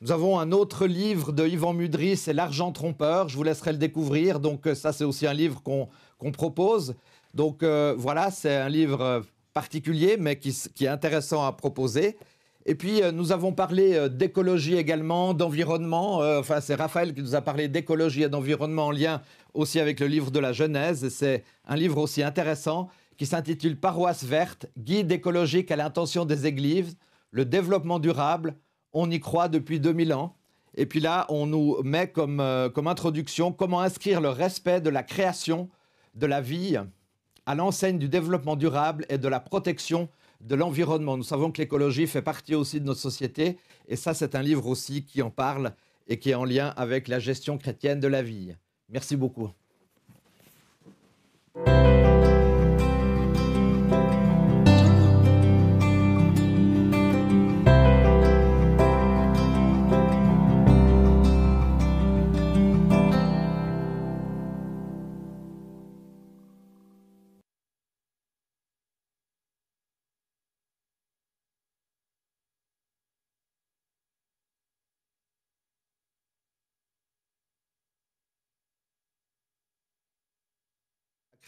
Nous 0.00 0.12
avons 0.12 0.38
un 0.38 0.52
autre 0.52 0.86
livre 0.86 1.32
de 1.32 1.46
Yvan 1.46 1.74
Mudry, 1.74 2.16
c'est 2.16 2.32
L'argent 2.32 2.72
trompeur. 2.72 3.28
Je 3.28 3.36
vous 3.36 3.42
laisserai 3.42 3.72
le 3.72 3.78
découvrir. 3.78 4.40
Donc 4.40 4.66
ça, 4.72 4.92
c'est 4.94 5.04
aussi 5.04 5.26
un 5.26 5.34
livre 5.34 5.62
qu'on 5.62 6.32
propose. 6.32 6.94
Donc 7.34 7.62
euh, 7.62 7.94
voilà, 7.98 8.30
c'est 8.30 8.56
un 8.56 8.70
livre 8.70 9.22
particulier, 9.60 10.16
mais 10.18 10.38
qui, 10.38 10.84
est 10.86 10.88
intéressant 10.88 11.44
à 11.44 11.52
proposer. 11.52 12.16
Et 12.64 12.74
puis, 12.74 13.02
euh, 13.02 13.12
nous 13.12 13.30
avons 13.30 13.52
parlé 13.52 13.94
euh, 13.94 14.08
d'écologie 14.08 14.76
également, 14.76 15.34
d'environnement. 15.34 16.22
Euh, 16.22 16.40
enfin, 16.40 16.62
c'est 16.62 16.76
Raphaël 16.76 17.12
qui 17.12 17.20
nous 17.20 17.34
a 17.34 17.42
parlé 17.42 17.68
d'écologie 17.68 18.22
et 18.22 18.30
d'environnement 18.30 18.86
en 18.86 18.90
lien 18.90 19.20
aussi 19.52 19.78
avec 19.78 20.00
le 20.00 20.06
livre 20.06 20.30
de 20.30 20.38
la 20.38 20.54
Genèse. 20.54 21.10
C'est 21.10 21.44
un 21.66 21.76
livre 21.76 21.98
aussi 21.98 22.22
intéressant 22.22 22.88
qui 23.18 23.26
s'intitule 23.26 23.78
Paroisse 23.78 24.24
verte, 24.24 24.64
guide 24.78 25.12
écologique 25.12 25.70
à 25.70 25.76
l'intention 25.76 26.24
des 26.24 26.46
églises, 26.46 26.96
le 27.30 27.44
développement 27.44 27.98
durable. 27.98 28.54
On 28.94 29.10
y 29.10 29.20
croit 29.20 29.48
depuis 29.48 29.78
2000 29.78 30.14
ans. 30.14 30.36
Et 30.74 30.86
puis 30.86 31.00
là, 31.00 31.26
on 31.28 31.44
nous 31.44 31.82
met 31.82 32.08
comme, 32.08 32.42
comme 32.74 32.86
introduction 32.86 33.52
comment 33.52 33.82
inscrire 33.82 34.22
le 34.22 34.30
respect 34.30 34.80
de 34.80 34.88
la 34.88 35.02
création, 35.02 35.68
de 36.14 36.26
la 36.26 36.40
vie, 36.40 36.78
à 37.50 37.56
l'enseigne 37.56 37.98
du 37.98 38.08
développement 38.08 38.54
durable 38.54 39.04
et 39.08 39.18
de 39.18 39.26
la 39.26 39.40
protection 39.40 40.08
de 40.40 40.54
l'environnement. 40.54 41.16
Nous 41.16 41.24
savons 41.24 41.50
que 41.50 41.60
l'écologie 41.60 42.06
fait 42.06 42.22
partie 42.22 42.54
aussi 42.54 42.80
de 42.80 42.86
notre 42.86 43.00
société, 43.00 43.58
et 43.88 43.96
ça, 43.96 44.14
c'est 44.14 44.36
un 44.36 44.42
livre 44.42 44.68
aussi 44.68 45.04
qui 45.04 45.20
en 45.20 45.30
parle 45.30 45.72
et 46.06 46.20
qui 46.20 46.30
est 46.30 46.34
en 46.34 46.44
lien 46.44 46.68
avec 46.76 47.08
la 47.08 47.18
gestion 47.18 47.58
chrétienne 47.58 47.98
de 47.98 48.06
la 48.06 48.22
vie. 48.22 48.54
Merci 48.88 49.16
beaucoup. 49.16 49.50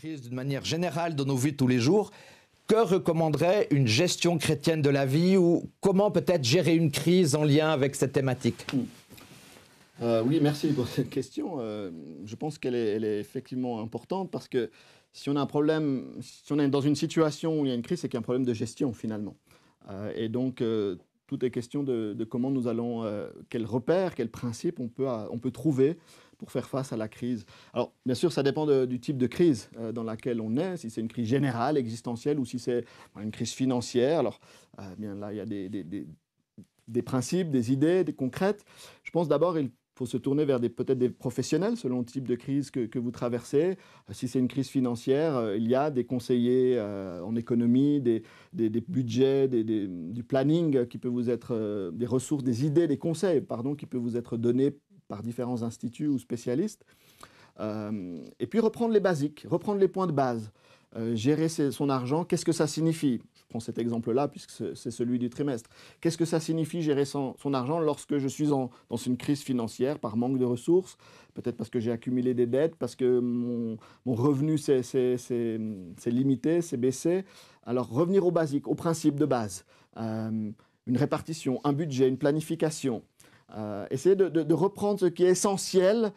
D'une 0.02 0.34
manière 0.34 0.64
générale 0.64 1.14
dans 1.14 1.24
nos 1.24 1.36
vies 1.36 1.54
tous 1.54 1.68
les 1.68 1.78
jours, 1.78 2.10
que 2.66 2.74
recommanderait 2.74 3.68
une 3.70 3.86
gestion 3.86 4.36
chrétienne 4.36 4.82
de 4.82 4.90
la 4.90 5.06
vie 5.06 5.36
ou 5.36 5.70
comment 5.80 6.10
peut-être 6.10 6.42
gérer 6.42 6.74
une 6.74 6.90
crise 6.90 7.36
en 7.36 7.44
lien 7.44 7.70
avec 7.70 7.94
cette 7.94 8.12
thématique? 8.12 8.66
Euh, 10.00 10.22
Oui, 10.24 10.40
merci 10.42 10.72
pour 10.72 10.88
cette 10.88 11.08
question. 11.08 11.56
Euh, 11.60 11.90
je 12.24 12.34
pense 12.34 12.58
qu'elle 12.58 12.74
est, 12.74 13.00
est, 13.00 13.20
effectivement 13.20 13.80
importante 13.80 14.30
parce 14.30 14.48
que 14.48 14.70
si 15.12 15.30
on 15.30 15.36
a 15.36 15.40
un 15.40 15.46
problème, 15.46 16.06
si 16.20 16.52
on 16.52 16.58
est 16.58 16.68
dans 16.68 16.80
une 16.80 16.96
situation 16.96 17.60
où 17.60 17.64
il 17.64 17.68
y 17.68 17.72
a 17.72 17.74
une 17.74 17.82
crise, 17.82 18.00
c'est 18.00 18.08
qu'il 18.08 18.16
y 18.16 18.18
a 18.18 18.20
un 18.20 18.22
problème 18.22 18.44
de 18.44 18.54
gestion 18.54 18.92
finalement. 18.92 19.36
Euh, 19.88 20.12
et 20.16 20.28
donc, 20.28 20.64
tout 21.28 21.44
est 21.44 21.50
question 21.50 21.84
de, 21.84 22.12
de 22.12 22.24
comment 22.24 22.50
nous 22.50 22.66
allons, 22.66 23.04
quels 23.50 23.66
repères, 23.66 24.16
quels 24.16 24.30
principes 24.30 24.80
on 24.80 24.88
peut, 24.88 25.06
on 25.30 25.38
peut 25.38 25.52
trouver 25.52 25.96
pour 26.42 26.50
faire 26.50 26.68
face 26.68 26.92
à 26.92 26.96
la 26.96 27.06
crise. 27.06 27.46
Alors, 27.72 27.92
bien 28.04 28.16
sûr, 28.16 28.32
ça 28.32 28.42
dépend 28.42 28.66
du 28.84 28.98
type 28.98 29.16
de 29.16 29.28
crise 29.28 29.70
euh, 29.78 29.92
dans 29.92 30.02
laquelle 30.02 30.40
on 30.40 30.56
est, 30.56 30.76
si 30.76 30.90
c'est 30.90 31.00
une 31.00 31.06
crise 31.06 31.28
générale, 31.28 31.76
existentielle, 31.76 32.40
ou 32.40 32.44
si 32.44 32.58
c'est 32.58 32.84
une 33.16 33.30
crise 33.30 33.52
financière. 33.52 34.18
Alors, 34.18 34.40
euh, 34.80 34.82
bien 34.98 35.14
là, 35.14 35.32
il 35.32 35.36
y 35.36 35.40
a 35.40 35.46
des, 35.46 35.68
des, 36.88 37.02
principes, 37.02 37.52
des 37.52 37.70
idées, 37.70 38.02
des 38.02 38.12
concrètes. 38.12 38.64
Je 39.04 39.12
pense 39.12 39.28
d'abord, 39.28 39.56
il 39.56 39.70
faut 39.94 40.04
se 40.04 40.16
tourner 40.16 40.44
vers 40.44 40.58
peut-être 40.58 40.98
des 40.98 41.10
professionnels 41.10 41.76
selon 41.76 42.00
le 42.00 42.04
type 42.06 42.26
de 42.26 42.34
crise 42.34 42.72
que, 42.72 42.98
vous 42.98 43.12
traversez. 43.12 43.76
Euh, 44.10 44.12
si 44.12 44.26
c'est 44.26 44.40
une 44.40 44.48
crise 44.48 44.68
financière, 44.68 45.54
il 45.54 45.68
y 45.68 45.76
a 45.76 45.92
des 45.92 46.04
conseillers 46.04 46.80
en 46.80 47.36
économie, 47.36 48.00
des, 48.00 48.24
des 48.52 48.80
budgets, 48.80 49.46
du 49.46 50.24
planning 50.24 50.86
qui 50.88 50.98
peut 50.98 51.06
vous 51.06 51.30
être, 51.30 51.92
des 51.94 52.06
ressources, 52.06 52.42
des 52.42 52.66
idées, 52.66 52.88
des 52.88 52.98
conseils, 52.98 53.42
pardon, 53.42 53.76
qui 53.76 53.86
peuvent 53.86 54.00
vous 54.00 54.16
être 54.16 54.36
donnés 54.36 54.74
par 55.12 55.22
différents 55.22 55.62
instituts 55.62 56.08
ou 56.08 56.18
spécialistes. 56.18 56.86
Euh, 57.60 58.16
et 58.40 58.46
puis 58.46 58.60
reprendre 58.60 58.94
les 58.94 59.00
basiques, 59.00 59.44
reprendre 59.46 59.78
les 59.78 59.88
points 59.88 60.06
de 60.06 60.12
base. 60.12 60.50
Euh, 60.96 61.14
gérer 61.14 61.50
son 61.50 61.90
argent, 61.90 62.24
qu'est-ce 62.24 62.46
que 62.46 62.52
ça 62.52 62.66
signifie? 62.66 63.20
Je 63.36 63.42
prends 63.50 63.60
cet 63.60 63.76
exemple-là 63.76 64.28
puisque 64.28 64.74
c'est 64.74 64.90
celui 64.90 65.18
du 65.18 65.28
trimestre. 65.28 65.68
Qu'est-ce 66.00 66.16
que 66.16 66.24
ça 66.24 66.40
signifie 66.40 66.80
gérer 66.80 67.04
son, 67.04 67.34
argent 67.52 67.78
lorsque 67.78 68.16
je 68.16 68.26
suis 68.26 68.46
dans 68.46 68.70
une 69.04 69.18
crise 69.18 69.42
financière 69.42 69.98
par 69.98 70.16
manque 70.16 70.38
de 70.38 70.46
ressources? 70.46 70.96
Peut-être 71.34 71.58
parce 71.58 71.68
que 71.68 71.78
j'ai 71.78 71.92
accumulé 71.92 72.32
des 72.32 72.46
dettes, 72.46 72.76
parce 72.76 72.96
que 72.96 73.20
mon, 73.20 73.76
revenu 74.06 74.56
s'est 74.56 75.18
limité, 76.06 76.62
s'est 76.62 76.78
baissé. 76.78 77.26
Alors 77.64 77.90
revenir 77.90 78.24
aux 78.26 78.32
basiques, 78.32 78.66
aux 78.66 78.74
principes 78.74 79.20
de 79.20 79.26
base. 79.26 79.66
Euh, 79.98 80.52
une 80.86 80.96
répartition, 80.96 81.60
un 81.64 81.72
budget, 81.72 82.08
une 82.08 82.18
planification, 82.18 83.02
euh, 83.56 83.86
essayer 83.90 84.16
de, 84.16 84.54
reprendre 84.54 85.00
ce 85.00 85.06
qui 85.06 85.24
est 85.24 85.30
essentiel 85.30 86.12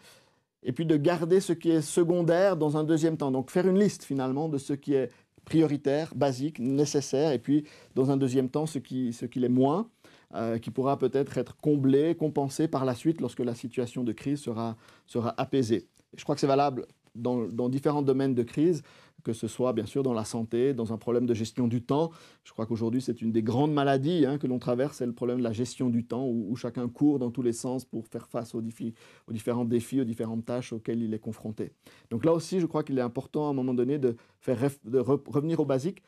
et 0.64 0.72
puis 0.72 0.86
de 0.86 0.96
garder 0.96 1.40
ce 1.40 1.54
qui 1.54 1.70
est 1.70 1.82
secondaire 1.82 2.56
dans 2.56 2.78
un 2.78 2.84
deuxième 2.84 3.18
temps. 3.18 3.32
Donc 3.32 3.52
faire 3.52 3.68
une 3.68 3.80
liste 3.80 4.04
finalement 4.04 4.48
de 4.50 4.58
ce 4.58 4.74
qui 4.74 4.94
est 4.94 5.12
prioritaire, 5.44 6.14
basique, 6.16 6.60
nécessaire, 6.60 7.32
et 7.32 7.40
puis 7.40 7.66
dans 7.94 8.10
un 8.10 8.18
deuxième 8.18 8.50
temps 8.50 8.66
ce 8.66 8.80
qui, 8.80 9.14
ce 9.14 9.26
qui 9.26 9.40
l'est 9.40 9.50
moins, 9.50 9.90
euh, 10.34 10.58
qui 10.58 10.72
pourra 10.72 10.98
peut-être 10.98 11.38
être 11.38 11.56
comblé, 11.58 12.16
compensé 12.16 12.68
par 12.68 12.84
la 12.84 12.96
suite 12.96 13.22
lorsque 13.22 13.42
la 13.42 13.54
situation 13.54 14.04
de 14.04 14.12
crise 14.12 14.40
sera, 14.40 14.76
sera 15.06 15.34
apaisée. 15.38 15.88
je 16.18 16.24
crois 16.24 16.36
que 16.36 16.42
c'est 16.42 16.48
valable 16.48 16.88
dans, 17.14 17.48
dans 17.48 17.70
différents 17.70 18.02
domaines 18.02 18.34
de 18.34 18.44
crise 18.44 18.82
que 19.26 19.34
ce 19.34 19.48
soit 19.48 19.74
bien 19.74 19.88
sûr 19.88 20.04
dans 20.04 20.14
la 20.14 20.24
santé, 20.24 20.76
dans 20.76 20.94
un 20.94 20.98
problème 20.98 21.26
de 21.26 21.34
gestion 21.34 21.68
du 21.68 21.82
temps. 21.82 22.12
Je 22.44 22.54
crois 22.54 22.68
qu'aujourd'hui, 22.68 23.02
c'est 23.02 23.24
une 23.24 23.32
des 23.32 23.42
grandes 23.42 23.74
maladies 23.74 24.24
hein, 24.26 24.38
que 24.38 24.46
l'on 24.46 24.60
traverse, 24.60 24.98
c'est 24.98 25.06
le 25.08 25.14
problème 25.14 25.40
de 25.40 25.44
la 25.44 25.52
gestion 25.52 25.90
du 25.90 26.06
temps, 26.06 26.28
où, 26.28 26.56
chacun 26.56 26.88
court 26.88 27.18
dans 27.18 27.32
tous 27.32 27.42
les 27.42 27.52
sens 27.52 27.86
pour 27.86 28.08
faire 28.08 28.28
face 28.28 28.54
aux, 28.54 28.62
différents 28.62 29.66
défis, 29.66 30.00
aux 30.00 30.04
différentes 30.04 30.46
tâches 30.46 30.72
auxquelles 30.74 31.02
il 31.02 31.14
est 31.14 31.20
confronté. 31.20 31.72
Donc 32.12 32.24
là 32.24 32.34
aussi, 32.34 32.60
je 32.60 32.68
crois 32.68 32.84
qu'il 32.84 33.00
est 33.00 33.02
important 33.02 33.48
à 33.48 33.50
un 33.50 33.54
moment 33.54 33.74
donné 33.74 33.98
de, 33.98 34.16
revenir 34.46 35.60
aux 35.60 35.66
basiques. 35.66 36.04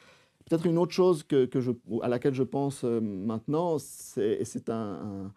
Peut-être 0.45 0.67
une 0.67 0.77
autre 0.77 0.93
chose 0.93 1.25
à 2.03 2.07
laquelle 2.07 2.35
je 2.35 2.43
pense 2.43 2.83
euh, 2.83 3.01
maintenant, 3.01 3.77
et 4.17 4.45
c'est 4.45 4.69
un, 4.69 5.33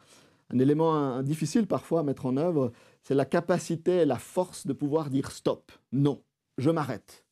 élément 0.52 1.22
difficile 1.22 1.66
parfois 1.66 2.00
à 2.00 2.02
mettre 2.02 2.26
en 2.26 2.36
œuvre, 2.36 2.72
c'est 3.02 3.14
la 3.14 3.24
capacité 3.24 4.04
la 4.04 4.18
force 4.18 4.66
de 4.66 4.74
pouvoir 4.74 5.08
dire 5.08 5.30
stop, 5.30 5.72
non, 5.92 6.20
je 6.58 6.70
m'arrête 6.70 7.24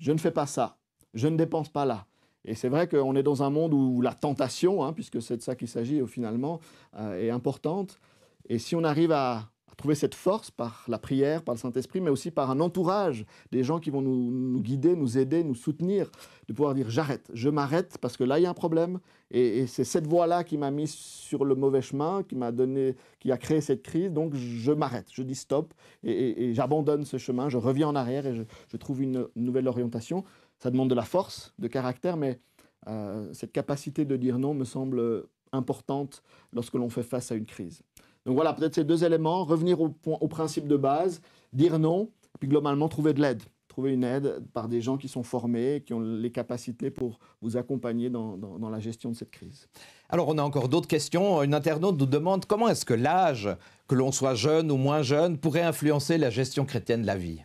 je 0.00 0.10
ne 0.10 0.18
fais 0.18 0.32
pas 0.32 0.46
ça, 0.46 0.78
je 1.14 1.28
ne 1.28 1.36
dépense 1.36 1.68
pas 1.68 1.84
là. 1.84 2.06
Et 2.44 2.54
c'est 2.54 2.68
vrai 2.68 2.88
qu'on 2.88 3.14
est 3.14 3.22
dans 3.22 3.42
un 3.42 3.50
monde 3.50 3.74
où 3.74 4.00
la 4.00 4.14
tentation, 4.14 4.82
hein, 4.82 4.92
puisque 4.92 5.20
c'est 5.20 5.36
de 5.36 5.42
ça 5.42 5.54
qu'il 5.54 5.68
s'agit 5.68 6.04
finalement, 6.06 6.58
euh, 6.98 7.20
est 7.20 7.30
importante. 7.30 8.00
Et 8.48 8.58
si 8.58 8.74
on 8.74 8.82
arrive 8.82 9.12
à, 9.12 9.50
trouver 9.80 9.94
cette 9.94 10.14
force 10.14 10.50
par 10.50 10.84
la 10.88 10.98
prière, 10.98 11.42
par 11.42 11.54
le 11.54 11.58
Saint-Esprit, 11.58 12.02
mais 12.02 12.10
aussi 12.10 12.30
par 12.30 12.50
un 12.50 12.60
entourage, 12.60 13.24
des 13.50 13.64
gens 13.64 13.80
qui 13.80 13.88
vont 13.88 14.02
nous, 14.02 14.60
guider, 14.60 14.94
nous 14.94 15.16
aider, 15.16 15.42
nous 15.42 15.54
soutenir, 15.54 16.10
de 16.48 16.52
pouvoir 16.52 16.74
dire 16.74 16.90
j'arrête, 16.90 17.30
je 17.32 17.48
m'arrête 17.48 17.96
parce 17.98 18.18
que 18.18 18.24
là 18.24 18.38
il 18.38 18.42
y 18.42 18.46
a 18.46 18.50
un 18.50 18.54
problème. 18.54 19.00
Et, 19.30 19.66
c'est 19.66 19.84
cette 19.84 20.06
voie-là 20.06 20.44
qui 20.44 20.58
m'a 20.58 20.70
mis 20.70 20.86
sur 20.86 21.46
le 21.46 21.54
mauvais 21.54 21.80
chemin, 21.80 22.22
qui 22.22 22.36
m'a 22.36 22.52
donné, 22.52 22.94
qui 23.20 23.32
a 23.32 23.38
créé 23.38 23.62
cette 23.62 23.82
crise. 23.82 24.12
Donc 24.12 24.34
je 24.34 24.70
m'arrête, 24.70 25.06
je 25.10 25.22
dis 25.22 25.34
stop 25.34 25.72
et, 26.04 26.52
j'abandonne 26.52 27.06
ce 27.06 27.16
chemin, 27.16 27.48
je 27.48 27.56
reviens 27.56 27.88
en 27.88 27.96
arrière 27.96 28.26
et 28.26 28.34
je, 28.34 28.76
trouve 28.76 29.00
une, 29.00 29.28
nouvelle 29.34 29.66
orientation. 29.66 30.24
Ça 30.58 30.70
demande 30.70 30.90
de 30.90 30.94
la 30.94 31.04
force, 31.04 31.54
de 31.58 31.68
caractère, 31.68 32.18
mais 32.18 32.38
euh, 32.86 33.32
cette 33.32 33.52
capacité 33.52 34.04
de 34.04 34.16
dire 34.16 34.38
non 34.38 34.52
me 34.52 34.64
semble 34.64 35.24
importante 35.52 36.22
lorsque 36.52 36.74
l'on 36.74 36.90
fait 36.90 37.02
face 37.02 37.32
à 37.32 37.34
une 37.34 37.46
crise. 37.46 37.82
Donc 38.26 38.34
voilà, 38.34 38.52
peut-être 38.52 38.74
ces 38.74 38.84
deux 38.84 39.04
éléments, 39.04 39.44
revenir 39.44 39.80
au, 39.80 39.94
au 40.04 40.28
principe 40.28 40.66
de 40.68 40.76
base, 40.76 41.20
dire 41.52 41.78
non, 41.78 42.10
puis 42.38 42.48
globalement 42.48 42.88
trouver 42.88 43.12
de 43.12 43.20
l'aide. 43.20 43.42
Trouver 43.68 43.92
une 43.92 44.02
aide 44.02 44.42
par 44.52 44.68
des 44.68 44.80
gens 44.80 44.96
qui 44.96 45.06
sont 45.06 45.22
formés, 45.22 45.84
qui 45.86 45.94
ont 45.94 46.00
les 46.00 46.32
capacités 46.32 46.90
pour 46.90 47.20
vous 47.40 47.56
accompagner 47.56 48.10
dans, 48.10 48.36
dans, 48.36 48.68
la 48.68 48.80
gestion 48.80 49.10
de 49.10 49.14
cette 49.14 49.30
crise. 49.30 49.68
Alors 50.08 50.26
on 50.28 50.38
a 50.38 50.42
encore 50.42 50.68
d'autres 50.68 50.88
questions. 50.88 51.40
Une 51.44 51.54
internaute 51.54 51.96
nous 51.96 52.06
demande 52.06 52.46
comment 52.46 52.68
est-ce 52.68 52.84
que 52.84 52.94
l'âge, 52.94 53.48
que 53.86 53.94
l'on 53.94 54.10
soit 54.10 54.34
jeune 54.34 54.72
ou 54.72 54.76
moins 54.76 55.02
jeune, 55.02 55.38
pourrait 55.38 55.62
influencer 55.62 56.18
la 56.18 56.30
gestion 56.30 56.64
chrétienne 56.64 57.02
de 57.02 57.06
la 57.06 57.16
vie? 57.16 57.42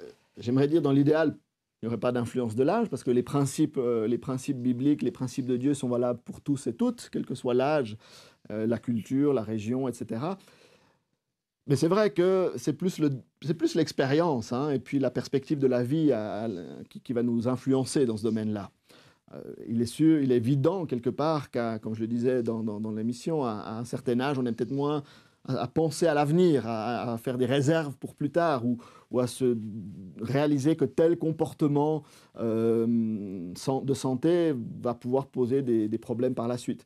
Euh, 0.00 0.04
J'aimerais 0.38 0.68
dire 0.68 0.80
dans 0.80 0.92
l'idéal, 0.92 1.36
il 1.82 1.86
n'y 1.86 1.88
aurait 1.88 2.00
pas 2.00 2.12
d'influence 2.12 2.54
de 2.54 2.62
l'âge, 2.62 2.88
parce 2.90 3.02
que 3.02 3.10
les 3.10 3.22
principes, 3.22 3.78
euh, 3.78 4.06
les 4.06 4.18
principes 4.18 4.58
bibliques, 4.58 5.02
les 5.02 5.10
principes 5.10 5.46
de 5.46 5.56
Dieu 5.56 5.72
sont 5.72 5.88
valables 5.88 6.20
pour 6.24 6.42
tous 6.42 6.66
et 6.66 6.74
toutes, 6.74 7.08
quel 7.10 7.24
que 7.24 7.34
soit 7.34 7.54
l'âge, 7.54 7.96
euh, 8.50 8.66
la 8.66 8.78
culture, 8.78 9.32
la 9.32 9.42
région, 9.42 9.88
etc. 9.88 10.20
Mais 11.66 11.76
c'est 11.76 11.88
vrai 11.88 12.10
que 12.10 12.52
c'est 12.56 12.74
plus, 12.74 12.98
le, 12.98 13.10
l'expérience 13.74 14.52
hein, 14.52 14.70
et 14.70 14.78
puis 14.78 14.98
la 14.98 15.10
perspective 15.10 15.58
de 15.58 15.66
la 15.66 15.82
vie 15.82 16.12
qui, 16.88 17.12
va 17.12 17.22
nous 17.22 17.48
influencer 17.48 18.06
dans 18.06 18.16
ce 18.16 18.24
domaine-là. 18.24 18.70
Euh, 19.32 19.40
il 19.68 19.80
est 19.80 19.86
sûr, 19.86 20.20
il 20.20 20.32
est 20.32 20.36
évident 20.36 20.84
quelque 20.86 21.10
part 21.10 21.50
qu'à, 21.50 21.78
comme 21.78 21.94
je 21.94 22.00
le 22.00 22.08
disais 22.08 22.42
dans, 22.42 22.90
l'émission, 22.90 23.44
à, 23.44 23.76
un 23.78 23.84
certain 23.84 24.18
âge, 24.20 24.38
on 24.38 24.46
est 24.46 24.52
peut-être 24.52 24.72
moins 24.72 25.02
à, 25.46 25.66
penser 25.66 26.06
à 26.06 26.14
l'avenir, 26.14 26.66
à, 26.66 27.16
faire 27.18 27.38
des 27.38 27.46
réserves 27.46 27.96
pour 27.96 28.14
plus 28.14 28.30
tard 28.30 28.64
ou, 28.64 28.78
à 29.18 29.26
se 29.26 29.56
réaliser 30.20 30.76
que 30.76 30.84
tel 30.84 31.18
comportement 31.18 32.04
euh, 32.38 32.86
de 32.86 33.94
santé 33.94 34.54
va 34.82 34.94
pouvoir 34.94 35.26
poser 35.26 35.62
des, 35.62 35.98
problèmes 35.98 36.34
par 36.34 36.48
la 36.48 36.58
suite. 36.58 36.84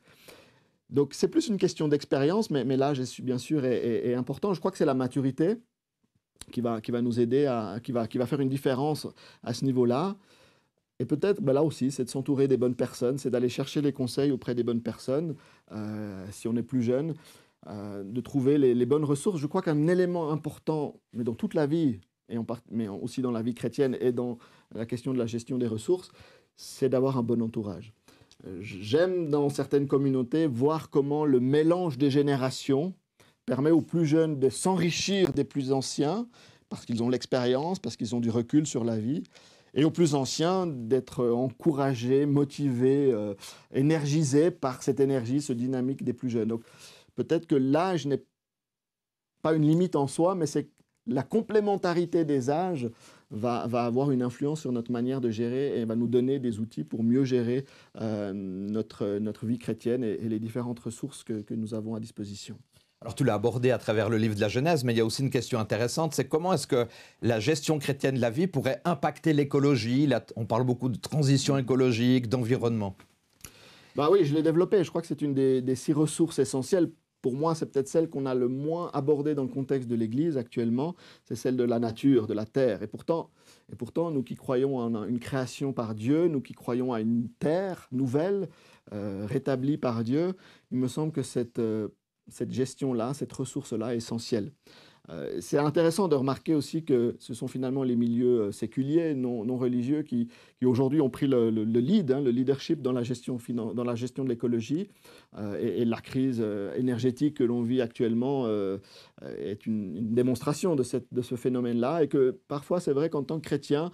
Donc 0.90 1.14
c'est 1.14 1.28
plus 1.28 1.48
une 1.48 1.56
question 1.58 1.88
d'expérience, 1.88 2.50
mais, 2.50 2.64
l'âge 2.76 3.00
bien 3.20 3.38
sûr 3.38 3.64
est, 3.64 4.14
important. 4.14 4.54
Je 4.54 4.60
crois 4.60 4.70
que 4.70 4.78
c'est 4.78 4.84
la 4.84 4.94
maturité 4.94 5.56
qui 6.52 6.60
va, 6.60 6.80
qui 6.80 6.90
va 6.90 7.02
nous 7.02 7.20
aider, 7.20 7.50
qui, 7.82 7.92
va, 7.92 8.06
qui 8.06 8.18
va 8.18 8.26
faire 8.26 8.40
une 8.40 8.48
différence 8.48 9.06
à 9.42 9.52
ce 9.52 9.64
niveau-là. 9.64 10.16
Et 11.00 11.06
peut-être, 11.06 11.42
ben 11.42 11.52
là 11.52 11.62
aussi, 11.64 11.90
c'est 11.90 12.04
de 12.04 12.08
s'entourer 12.08 12.46
des 12.46 12.56
bonnes 12.56 12.76
personnes, 12.76 13.18
c'est 13.18 13.30
d'aller 13.30 13.48
chercher 13.48 13.82
les 13.82 13.92
conseils 13.92 14.30
auprès 14.30 14.54
des 14.54 14.62
bonnes 14.62 14.80
personnes, 14.80 15.34
euh, 15.72 16.24
si 16.30 16.46
on 16.46 16.54
est 16.54 16.62
plus 16.62 16.82
jeune. 16.82 17.14
De 17.66 18.20
trouver 18.20 18.58
les, 18.58 18.86
bonnes 18.86 19.04
ressources. 19.04 19.40
Je 19.40 19.46
crois 19.46 19.62
qu'un 19.62 19.86
élément 19.86 20.30
important, 20.30 21.00
mais 21.12 21.24
dans 21.24 21.34
toute 21.34 21.54
la 21.54 21.66
vie, 21.66 22.00
et 22.28 22.36
mais 22.70 22.88
aussi 22.88 23.22
dans 23.22 23.30
la 23.30 23.42
vie 23.42 23.54
chrétienne 23.54 23.96
et 24.00 24.12
dans 24.12 24.38
la 24.74 24.86
question 24.86 25.12
de 25.12 25.18
la 25.18 25.26
gestion 25.26 25.58
des 25.58 25.66
ressources, 25.66 26.10
c'est 26.56 26.88
d'avoir 26.88 27.16
un 27.16 27.22
bon 27.22 27.42
entourage. 27.42 27.92
J'aime 28.60 29.30
dans 29.30 29.48
certaines 29.48 29.86
communautés 29.86 30.46
voir 30.46 30.90
comment 30.90 31.24
le 31.24 31.40
mélange 31.40 31.96
des 31.96 32.10
générations 32.10 32.94
permet 33.46 33.70
aux 33.70 33.80
plus 33.80 34.06
jeunes 34.06 34.38
de 34.38 34.48
s'enrichir 34.48 35.32
des 35.32 35.44
plus 35.44 35.72
anciens, 35.72 36.26
parce 36.68 36.84
qu'ils 36.84 37.02
ont 37.02 37.08
l'expérience, 37.08 37.78
parce 37.78 37.96
qu'ils 37.96 38.14
ont 38.14 38.20
du 38.20 38.30
recul 38.30 38.66
sur 38.66 38.84
la 38.84 38.98
vie, 38.98 39.22
et 39.74 39.84
aux 39.84 39.90
plus 39.90 40.14
anciens 40.14 40.66
d'être 40.66 41.26
encouragés, 41.26 42.26
motivés, 42.26 43.10
euh, 43.12 43.34
énergisés 43.72 44.50
par 44.50 44.82
cette 44.82 45.00
énergie, 45.00 45.40
ce 45.40 45.52
dynamique 45.52 46.04
des 46.04 46.12
plus 46.12 46.30
jeunes. 46.30 46.56
Peut-être 47.14 47.46
que 47.46 47.54
l'âge 47.54 48.06
n'est 48.06 48.24
pas 49.42 49.54
une 49.54 49.66
limite 49.66 49.96
en 49.96 50.06
soi, 50.06 50.34
mais 50.34 50.46
c'est 50.46 50.70
la 51.06 51.22
complémentarité 51.22 52.24
des 52.24 52.50
âges 52.50 52.88
va, 53.30 53.58
avoir 53.60 54.10
une 54.10 54.22
influence 54.22 54.60
sur 54.60 54.72
notre 54.72 54.92
manière 54.92 55.20
de 55.20 55.30
gérer 55.30 55.78
et 55.78 55.84
va 55.84 55.96
nous 55.96 56.06
donner 56.06 56.38
des 56.38 56.60
outils 56.60 56.84
pour 56.84 57.02
mieux 57.02 57.24
gérer 57.24 57.64
euh, 58.00 58.32
notre, 58.32 59.18
notre 59.18 59.46
vie 59.46 59.58
chrétienne 59.58 60.02
et, 60.02 60.16
les 60.16 60.38
différentes 60.38 60.80
ressources 60.80 61.24
que, 61.24 61.42
que 61.42 61.54
nous 61.54 61.74
avons 61.74 61.94
à 61.94 62.00
disposition. 62.00 62.56
Alors 63.02 63.14
tu 63.14 63.24
l'as 63.24 63.34
abordé 63.34 63.70
à 63.70 63.76
travers 63.76 64.08
le 64.08 64.16
livre 64.16 64.34
de 64.34 64.40
la 64.40 64.48
Genèse, 64.48 64.82
mais 64.82 64.94
il 64.94 64.96
y 64.96 65.00
a 65.00 65.04
aussi 65.04 65.20
une 65.22 65.30
question 65.30 65.58
intéressante, 65.58 66.14
c'est 66.14 66.26
comment 66.26 66.54
est-ce 66.54 66.66
que 66.66 66.86
la 67.20 67.38
gestion 67.38 67.78
chrétienne 67.78 68.14
de 68.14 68.20
la 68.20 68.30
vie 68.30 68.46
pourrait 68.46 68.80
impacter 68.86 69.34
l'écologie 69.34 70.08
On 70.36 70.46
parle 70.46 70.64
beaucoup 70.64 70.88
de 70.88 70.96
transition 70.96 71.58
écologique, 71.58 72.30
d'environnement. 72.30 72.96
Bah 73.94 74.08
oui, 74.10 74.24
je 74.24 74.34
l'ai 74.34 74.42
développé. 74.42 74.82
Je 74.82 74.88
crois 74.88 75.02
que 75.02 75.06
c'est 75.06 75.20
une 75.20 75.34
des, 75.34 75.60
des, 75.60 75.76
six 75.76 75.92
ressources 75.92 76.38
essentielles 76.38 76.90
pour 77.24 77.32
moi, 77.32 77.54
c'est 77.54 77.72
peut-être 77.72 77.88
celle 77.88 78.10
qu'on 78.10 78.26
a 78.26 78.34
le 78.34 78.48
moins 78.48 78.90
abordée 78.92 79.34
dans 79.34 79.44
le 79.44 79.48
contexte 79.48 79.88
de 79.88 79.94
l'Église 79.94 80.36
actuellement, 80.36 80.94
c'est 81.24 81.36
celle 81.36 81.56
de 81.56 81.64
la 81.64 81.78
nature, 81.78 82.26
de 82.26 82.34
la 82.34 82.44
terre. 82.44 82.82
Et 82.82 82.86
pourtant, 82.86 83.30
nous 84.10 84.22
qui 84.22 84.34
croyons 84.34 84.76
en 84.76 85.04
une 85.04 85.18
création 85.18 85.72
par 85.72 85.94
Dieu, 85.94 86.28
nous 86.28 86.42
qui 86.42 86.52
croyons 86.52 86.92
à 86.92 87.00
une 87.00 87.30
terre 87.38 87.88
nouvelle, 87.92 88.50
euh, 88.92 89.24
rétablie 89.26 89.78
par 89.78 90.04
Dieu, 90.04 90.34
il 90.70 90.76
me 90.76 90.86
semble 90.86 91.12
que 91.12 91.22
cette, 91.22 91.60
euh, 91.60 91.88
cette 92.28 92.52
gestion-là, 92.52 93.14
cette 93.14 93.32
ressource-là 93.32 93.94
est 93.94 93.96
essentielle. 93.96 94.52
Euh, 95.10 95.36
c'est 95.40 95.58
intéressant 95.58 96.08
de 96.08 96.14
remarquer 96.14 96.54
aussi 96.54 96.82
que 96.82 97.16
ce 97.18 97.34
sont 97.34 97.46
finalement 97.46 97.82
les 97.82 97.94
milieux 97.94 98.40
euh, 98.40 98.52
séculiers, 98.52 99.14
non, 99.14 99.44
religieux, 99.56 100.02
qui, 100.02 100.28
aujourd'hui 100.64 101.02
ont 101.02 101.10
pris 101.10 101.26
le, 101.26 101.50
lead, 101.50 102.10
hein, 102.10 102.22
le 102.22 102.30
leadership 102.30 102.80
dans 102.80 102.92
la 102.92 103.02
gestion, 103.02 103.38
dans 103.50 103.84
la 103.84 103.94
gestion 103.94 104.24
de 104.24 104.30
l'écologie. 104.30 104.88
Euh, 105.36 105.58
et, 105.60 105.84
la 105.84 106.00
crise 106.00 106.42
énergétique 106.76 107.36
que 107.36 107.44
l'on 107.44 107.62
vit 107.62 107.82
actuellement 107.82 108.48
est 109.38 109.66
une, 109.66 110.14
démonstration 110.14 110.74
de, 110.74 110.82
ce 110.82 111.34
phénomène-là. 111.34 112.02
Et 112.02 112.08
que 112.08 112.38
parfois, 112.48 112.80
c'est 112.80 112.92
vrai 112.92 113.10
qu'en 113.10 113.22
tant 113.22 113.38
que 113.38 113.44
chrétien, 113.44 113.90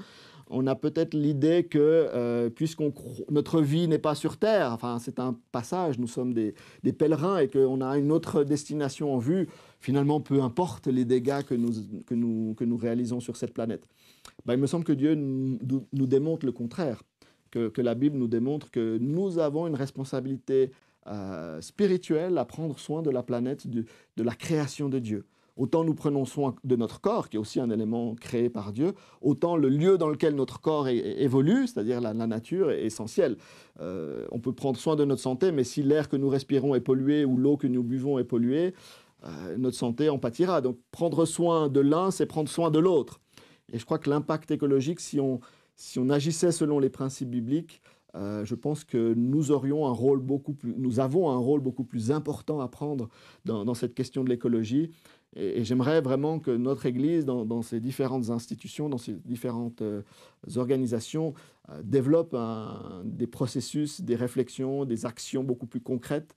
on 0.48 0.66
a 0.66 0.76
peut-être 0.76 1.14
l'idée 1.14 1.64
que 1.64 2.48
puisque 2.54 2.80
notre 3.28 3.60
vie 3.60 3.88
n'est 3.88 3.98
pas 3.98 4.14
sur 4.14 4.36
Terre, 4.36 4.72
enfin 4.72 4.98
c'est 5.00 5.18
un 5.18 5.36
passage, 5.50 5.98
nous 5.98 6.06
sommes 6.06 6.32
des 6.32 6.92
pèlerins 6.92 7.38
et 7.38 7.48
qu'on 7.48 7.80
a 7.80 7.98
une 7.98 8.12
autre 8.12 8.44
destination 8.44 9.12
en 9.12 9.18
vue, 9.18 9.48
finalement, 9.80 10.20
peu 10.20 10.42
importe 10.42 10.86
les 10.86 11.04
dégâts 11.04 11.42
que 11.42 11.54
nous, 11.54 11.72
que 12.06 12.14
nous, 12.14 12.54
que 12.54 12.64
nous 12.64 12.76
réalisons 12.76 13.20
sur 13.20 13.36
cette 13.36 13.52
planète. 13.52 13.86
Ben, 14.44 14.54
il 14.54 14.60
me 14.60 14.66
semble 14.66 14.84
que 14.84 14.92
Dieu 14.92 15.14
nous, 15.14 16.06
démontre 16.06 16.46
le 16.46 16.52
contraire, 16.52 17.02
que, 17.50 17.68
que, 17.68 17.80
la 17.80 17.94
Bible 17.94 18.16
nous 18.16 18.28
démontre 18.28 18.70
que 18.70 18.98
nous 18.98 19.38
avons 19.38 19.66
une 19.66 19.74
responsabilité 19.74 20.70
euh, 21.06 21.60
spirituelle 21.60 22.38
à 22.38 22.44
prendre 22.44 22.78
soin 22.78 23.02
de 23.02 23.10
la 23.10 23.22
planète, 23.22 23.66
de, 23.66 23.84
de 24.16 24.22
la 24.22 24.34
création 24.34 24.88
de 24.88 24.98
Dieu. 24.98 25.24
Autant 25.56 25.84
nous 25.84 25.94
prenons 25.94 26.24
soin 26.24 26.54
de 26.64 26.74
notre 26.74 27.02
corps, 27.02 27.28
qui 27.28 27.36
est 27.36 27.38
aussi 27.38 27.60
un 27.60 27.68
élément 27.68 28.14
créé 28.14 28.48
par 28.48 28.72
Dieu, 28.72 28.94
autant 29.20 29.56
le 29.56 29.68
lieu 29.68 29.98
dans 29.98 30.08
lequel 30.08 30.34
notre 30.34 30.58
corps 30.58 30.88
évolue, 30.88 31.66
c'est-à-dire 31.66 32.00
la, 32.00 32.14
nature, 32.14 32.70
est 32.70 32.84
essentiel. 32.84 33.36
Euh, 33.80 34.26
on 34.32 34.38
peut 34.38 34.54
prendre 34.54 34.78
soin 34.78 34.96
de 34.96 35.04
notre 35.04 35.20
santé, 35.20 35.52
mais 35.52 35.64
si 35.64 35.82
l'air 35.82 36.08
que 36.08 36.16
nous 36.16 36.30
respirons 36.30 36.74
est 36.74 36.80
pollué 36.80 37.26
ou 37.26 37.36
l'eau 37.36 37.58
que 37.58 37.66
nous 37.66 37.82
buvons 37.82 38.18
est 38.18 38.24
polluée, 38.24 38.74
euh, 39.24 39.56
notre 39.58 39.76
santé 39.76 40.08
en 40.08 40.18
pâtira. 40.18 40.60
Donc 40.60 40.78
prendre 40.92 41.26
soin 41.26 41.68
de 41.68 41.80
l'un, 41.80 42.10
c'est 42.10 42.26
prendre 42.26 42.48
soin 42.48 42.70
de 42.70 42.78
l'autre. 42.78 43.20
Et 43.72 43.78
je 43.78 43.84
crois 43.84 43.98
que 43.98 44.08
l'impact 44.08 44.50
écologique, 44.50 44.98
si 44.98 45.20
on, 45.20 45.40
si 45.76 45.98
on 45.98 46.08
agissait 46.08 46.52
selon 46.52 46.78
les 46.78 46.88
principes 46.88 47.28
bibliques, 47.28 47.82
euh, 48.16 48.44
je 48.44 48.54
pense 48.54 48.82
que 48.82 49.14
nous 49.14 49.50
aurions 49.50 49.86
un 49.86 49.92
rôle 49.92 50.20
beaucoup 50.20 50.54
plus, 50.54 50.74
nous 50.76 51.00
avons 51.00 51.30
un 51.30 51.36
rôle 51.36 51.60
beaucoup 51.60 51.84
plus 51.84 52.10
important 52.10 52.60
à 52.60 52.68
prendre 52.68 53.08
dans, 53.44 53.74
cette 53.74 53.94
question 53.94 54.24
de 54.24 54.30
l'écologie. 54.30 54.90
Et, 55.36 55.64
j'aimerais 55.64 56.00
vraiment 56.00 56.40
que 56.40 56.50
notre 56.50 56.86
Église, 56.86 57.24
dans, 57.24 57.62
ces 57.62 57.78
différentes 57.78 58.30
institutions, 58.30 58.88
dans 58.88 58.98
ces 58.98 59.12
différentes 59.12 59.82
euh, 59.82 60.02
organisations, 60.56 61.34
développe 61.84 62.36
des 63.04 63.28
processus, 63.28 64.00
des 64.00 64.16
réflexions, 64.16 64.84
des 64.84 65.06
actions 65.06 65.44
beaucoup 65.44 65.66
plus 65.66 65.80
concrètes 65.80 66.34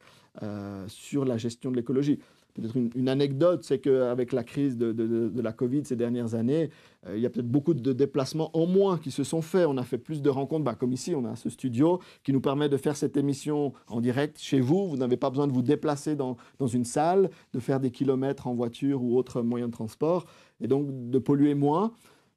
sur 0.88 1.26
la 1.26 1.38
gestion 1.38 1.72
de 1.72 1.76
l'écologie. 1.76 2.20
Peut-être 2.54 2.76
une, 2.76 3.10
anecdote, 3.10 3.64
c'est 3.64 3.80
qu'avec 3.80 4.32
la 4.32 4.44
crise 4.44 4.78
de, 4.78 5.42
la 5.42 5.54
Covid 5.54 5.86
ces 5.86 5.96
dernières 5.96 6.36
années, 6.36 6.70
euh, 7.08 7.18
il 7.18 7.22
y 7.22 7.26
a 7.26 7.30
peut-être 7.32 7.48
beaucoup 7.48 7.74
de 7.74 7.94
déplacements 7.94 8.56
en 8.56 8.68
moins 8.68 9.00
qui 9.00 9.10
se 9.10 9.24
sont 9.24 9.42
faits. 9.42 9.66
On 9.68 9.78
a 9.78 9.84
fait 9.84 9.98
plus 9.98 10.22
de 10.22 10.30
rencontres, 10.30 10.64
bah, 10.64 10.76
comme 10.76 10.94
ici, 10.94 11.16
on 11.16 11.26
a 11.26 11.36
ce 11.36 11.50
studio 11.50 12.00
qui 12.24 12.32
nous 12.32 12.42
permet 12.42 12.70
de 12.70 12.78
faire 12.78 12.96
cette 12.96 13.18
émission 13.18 13.74
en 13.88 14.02
direct 14.02 14.38
chez 14.40 14.60
vous. 14.60 14.88
Vous 14.88 14.98
n'avez 14.98 15.18
pas 15.18 15.32
besoin 15.32 15.48
de 15.48 15.52
vous 15.52 15.64
déplacer 15.64 16.16
dans, 16.16 16.38
une 16.72 16.86
salle, 16.86 17.32
de 17.54 17.60
faire 17.60 17.80
des 17.80 17.90
kilomètres 17.90 18.46
en 18.46 18.54
voiture 18.54 19.02
ou 19.02 19.18
autre 19.18 19.42
moyen 19.42 19.68
de 19.68 19.74
transport, 19.74 20.26
et 20.62 20.68
donc 20.68 21.10
de 21.10 21.18
polluer 21.18 21.56
moins, 21.56 21.94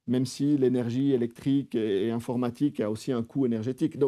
même 0.06 0.24
si 0.24 0.56
l'énergie 0.56 1.12
électrique 1.12 1.74
et, 1.74 2.10
informatique 2.10 2.80
a 2.80 2.90
aussi 2.90 3.12
un 3.12 3.22
coût 3.22 3.44
énergétique. 3.44 3.98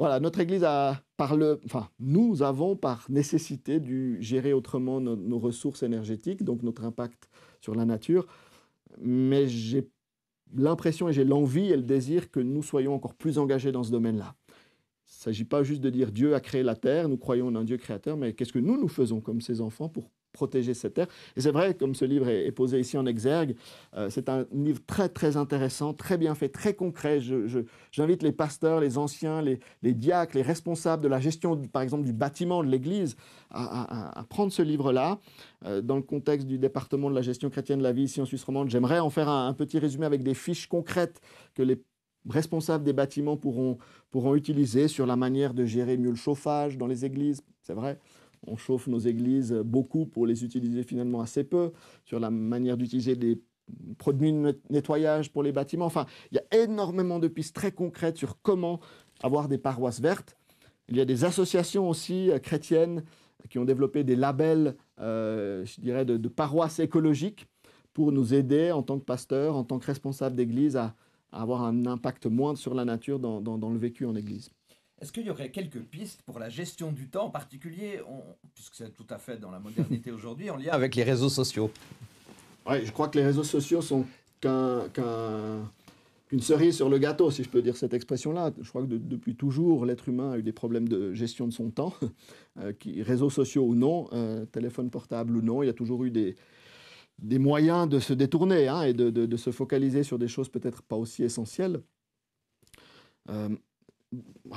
Voilà, 0.00 0.18
notre 0.18 0.40
Église 0.40 0.64
a, 0.64 1.02
par 1.18 1.36
le, 1.36 1.60
enfin, 1.66 1.90
nous 1.98 2.42
avons 2.42 2.74
par 2.74 3.04
nécessité 3.10 3.80
dû 3.80 4.16
gérer 4.22 4.54
autrement 4.54 4.98
nos, 4.98 5.38
ressources 5.38 5.82
énergétiques, 5.82 6.42
donc 6.42 6.62
notre 6.62 6.86
impact 6.86 7.28
sur 7.60 7.74
la 7.74 7.84
nature. 7.84 8.26
Mais 8.98 9.46
j'ai 9.46 9.90
l'impression 10.54 11.10
et 11.10 11.12
j'ai 11.12 11.24
l'envie 11.24 11.70
et 11.70 11.76
le 11.76 11.82
désir 11.82 12.30
que 12.30 12.40
nous 12.40 12.62
soyons 12.62 12.94
encore 12.94 13.12
plus 13.12 13.36
engagés 13.36 13.72
dans 13.72 13.82
ce 13.82 13.90
domaine-là. 13.90 14.36
Il 14.48 14.52
ne 15.18 15.22
s'agit 15.24 15.44
pas 15.44 15.62
juste 15.62 15.82
de 15.82 15.90
dire 15.90 16.12
Dieu 16.12 16.34
a 16.34 16.40
créé 16.40 16.62
la 16.62 16.76
terre, 16.76 17.06
nous 17.10 17.18
croyons 17.18 17.48
en 17.48 17.54
un 17.54 17.64
Dieu 17.64 17.76
créateur, 17.76 18.16
mais 18.16 18.32
qu'est-ce 18.32 18.54
que 18.54 18.58
nous, 18.58 18.80
nous 18.80 18.88
faisons 18.88 19.20
comme 19.20 19.42
ses 19.42 19.60
enfants 19.60 19.90
pour 19.90 20.10
protéger 20.32 20.74
cette 20.74 20.94
terre. 20.94 21.08
Et 21.36 21.40
c'est 21.40 21.50
vrai, 21.50 21.74
comme 21.74 21.94
ce 21.94 22.04
livre 22.04 22.28
est, 22.28 22.52
posé 22.52 22.80
ici 22.80 22.96
en 22.98 23.06
exergue, 23.06 23.54
euh, 23.96 24.10
c'est 24.10 24.28
un 24.28 24.46
livre 24.52 24.80
très 24.86 25.08
très 25.08 25.36
intéressant, 25.36 25.94
très 25.94 26.18
bien 26.18 26.34
fait, 26.34 26.48
très 26.48 26.74
concret. 26.74 27.20
J'invite 27.92 28.22
les 28.22 28.32
pasteurs, 28.32 28.80
les 28.80 28.98
anciens, 28.98 29.42
les, 29.42 29.60
les, 29.82 29.94
diacres, 29.94 30.36
les 30.36 30.42
responsables 30.42 31.02
de 31.02 31.08
la 31.08 31.20
gestion, 31.20 31.56
par 31.56 31.82
exemple, 31.82 32.04
du 32.04 32.12
bâtiment 32.12 32.62
de 32.62 32.68
l'Église, 32.68 33.16
à, 33.50 34.24
prendre 34.28 34.52
ce 34.52 34.62
livre-là. 34.62 35.18
Euh, 35.66 35.82
dans 35.82 35.96
le 35.96 36.02
contexte 36.02 36.46
du 36.46 36.58
département 36.58 37.10
de 37.10 37.14
la 37.14 37.22
gestion 37.22 37.50
chrétienne 37.50 37.78
de 37.78 37.82
la 37.82 37.92
vie 37.92 38.04
ici 38.04 38.20
en 38.20 38.24
Suisse 38.24 38.44
romande, 38.44 38.70
j'aimerais 38.70 38.98
en 38.98 39.10
faire 39.10 39.28
un, 39.28 39.48
un, 39.48 39.52
petit 39.52 39.78
résumé 39.78 40.06
avec 40.06 40.22
des 40.22 40.34
fiches 40.34 40.66
concrètes 40.66 41.20
que 41.54 41.62
les 41.62 41.82
responsables 42.28 42.84
des 42.84 42.92
bâtiments 42.92 43.36
pourront, 43.36 43.78
pourront 44.10 44.34
utiliser 44.34 44.88
sur 44.88 45.06
la 45.06 45.16
manière 45.16 45.54
de 45.54 45.64
gérer 45.64 45.96
mieux 45.96 46.10
le 46.10 46.16
chauffage 46.16 46.76
dans 46.76 46.86
les 46.86 47.04
églises. 47.04 47.42
C'est 47.62 47.74
vrai, 47.74 47.98
on 48.46 48.56
chauffe 48.56 48.86
nos 48.86 48.98
églises 48.98 49.52
beaucoup 49.64 50.06
pour 50.06 50.26
les 50.26 50.44
utiliser 50.44 50.82
finalement 50.82 51.20
assez 51.20 51.44
peu, 51.44 51.72
sur 52.04 52.20
la 52.20 52.30
manière 52.30 52.76
d'utiliser 52.76 53.16
des 53.16 53.40
produits 53.98 54.32
de 54.32 54.58
nettoyage 54.70 55.30
pour 55.30 55.42
les 55.42 55.52
bâtiments. 55.52 55.86
Enfin, 55.86 56.06
il 56.32 56.36
y 56.36 56.38
a 56.38 56.62
énormément 56.62 57.18
de 57.18 57.28
pistes 57.28 57.54
très 57.54 57.72
concrètes 57.72 58.16
sur 58.16 58.40
comment 58.42 58.80
avoir 59.22 59.48
des 59.48 59.58
paroisses 59.58 60.00
vertes. 60.00 60.36
Il 60.88 60.96
y 60.96 61.00
a 61.00 61.04
des 61.04 61.24
associations 61.24 61.88
aussi 61.88 62.30
euh, 62.30 62.38
chrétiennes 62.38 63.04
qui 63.48 63.58
ont 63.58 63.64
développé 63.64 64.04
des 64.04 64.16
labels, 64.16 64.76
euh, 65.00 65.64
je 65.64 65.80
dirais, 65.80 66.04
de, 66.04 66.28
paroisses 66.28 66.78
écologiques 66.78 67.46
pour 67.94 68.12
nous 68.12 68.34
aider 68.34 68.72
en 68.72 68.82
tant 68.82 68.98
que 68.98 69.04
pasteur, 69.04 69.56
en 69.56 69.64
tant 69.64 69.78
que 69.78 69.86
responsable 69.86 70.36
d'église 70.36 70.76
à, 70.76 70.94
avoir 71.32 71.62
un 71.62 71.86
impact 71.86 72.26
moindre 72.26 72.58
sur 72.58 72.74
la 72.74 72.84
nature 72.84 73.20
dans 73.20 73.70
le 73.70 73.78
vécu 73.78 74.04
en 74.04 74.16
église. 74.16 74.50
Est-ce 75.00 75.12
qu'il 75.12 75.24
y 75.24 75.30
aurait 75.30 75.50
quelques 75.50 75.80
pistes 75.80 76.22
pour 76.22 76.38
la 76.38 76.50
gestion 76.50 76.92
du 76.92 77.08
temps, 77.08 77.26
en 77.26 77.30
particulier, 77.30 78.00
puisque 78.54 78.74
c'est 78.74 78.94
tout 78.94 79.06
à 79.08 79.18
fait 79.18 79.38
dans 79.38 79.50
la 79.50 79.58
modernité 79.58 80.10
aujourd'hui, 80.12 80.50
en 80.50 80.56
lien 80.56 80.72
avec 80.72 80.94
les 80.94 81.04
réseaux 81.04 81.30
sociaux 81.30 81.70
Oui, 82.68 82.84
je 82.84 82.92
crois 82.92 83.08
que 83.08 83.18
les 83.18 83.24
réseaux 83.24 83.44
sociaux 83.44 83.80
sont 83.80 84.04
qu'une 84.42 86.40
cerise 86.40 86.76
sur 86.76 86.90
le 86.90 86.98
gâteau, 86.98 87.30
si 87.30 87.42
je 87.44 87.48
peux 87.48 87.62
dire 87.62 87.76
cette 87.76 87.94
expression-là. 87.94 88.52
Je 88.60 88.68
crois 88.68 88.82
que 88.82 88.88
depuis 88.88 89.36
toujours, 89.36 89.86
l'être 89.86 90.08
humain 90.08 90.32
a 90.32 90.38
eu 90.38 90.42
des 90.42 90.52
problèmes 90.52 90.88
de 90.88 91.14
gestion 91.14 91.46
de 91.46 91.52
son 91.52 91.70
temps, 91.70 91.94
euh, 92.58 92.72
qui, 92.72 93.02
réseaux 93.02 93.30
sociaux 93.30 93.64
ou 93.64 93.74
non, 93.74 94.08
euh, 94.12 94.44
téléphone 94.46 94.90
portable 94.90 95.34
ou 95.34 95.40
non, 95.40 95.62
il 95.62 95.66
y 95.66 95.70
a 95.70 95.74
toujours 95.74 96.04
eu 96.04 96.10
des, 96.10 96.36
des 97.20 97.38
moyens 97.38 97.88
de 97.88 98.00
se 98.00 98.12
détourner 98.12 98.68
hein, 98.68 98.82
et 98.82 98.92
de, 98.92 99.08
de, 99.10 99.36
se 99.36 99.50
focaliser 99.50 100.02
sur 100.02 100.18
des 100.18 100.28
choses 100.28 100.50
peut-être 100.50 100.82
pas 100.82 100.96
aussi 100.96 101.22
essentielles. 101.22 101.80
Euh, 103.28 103.48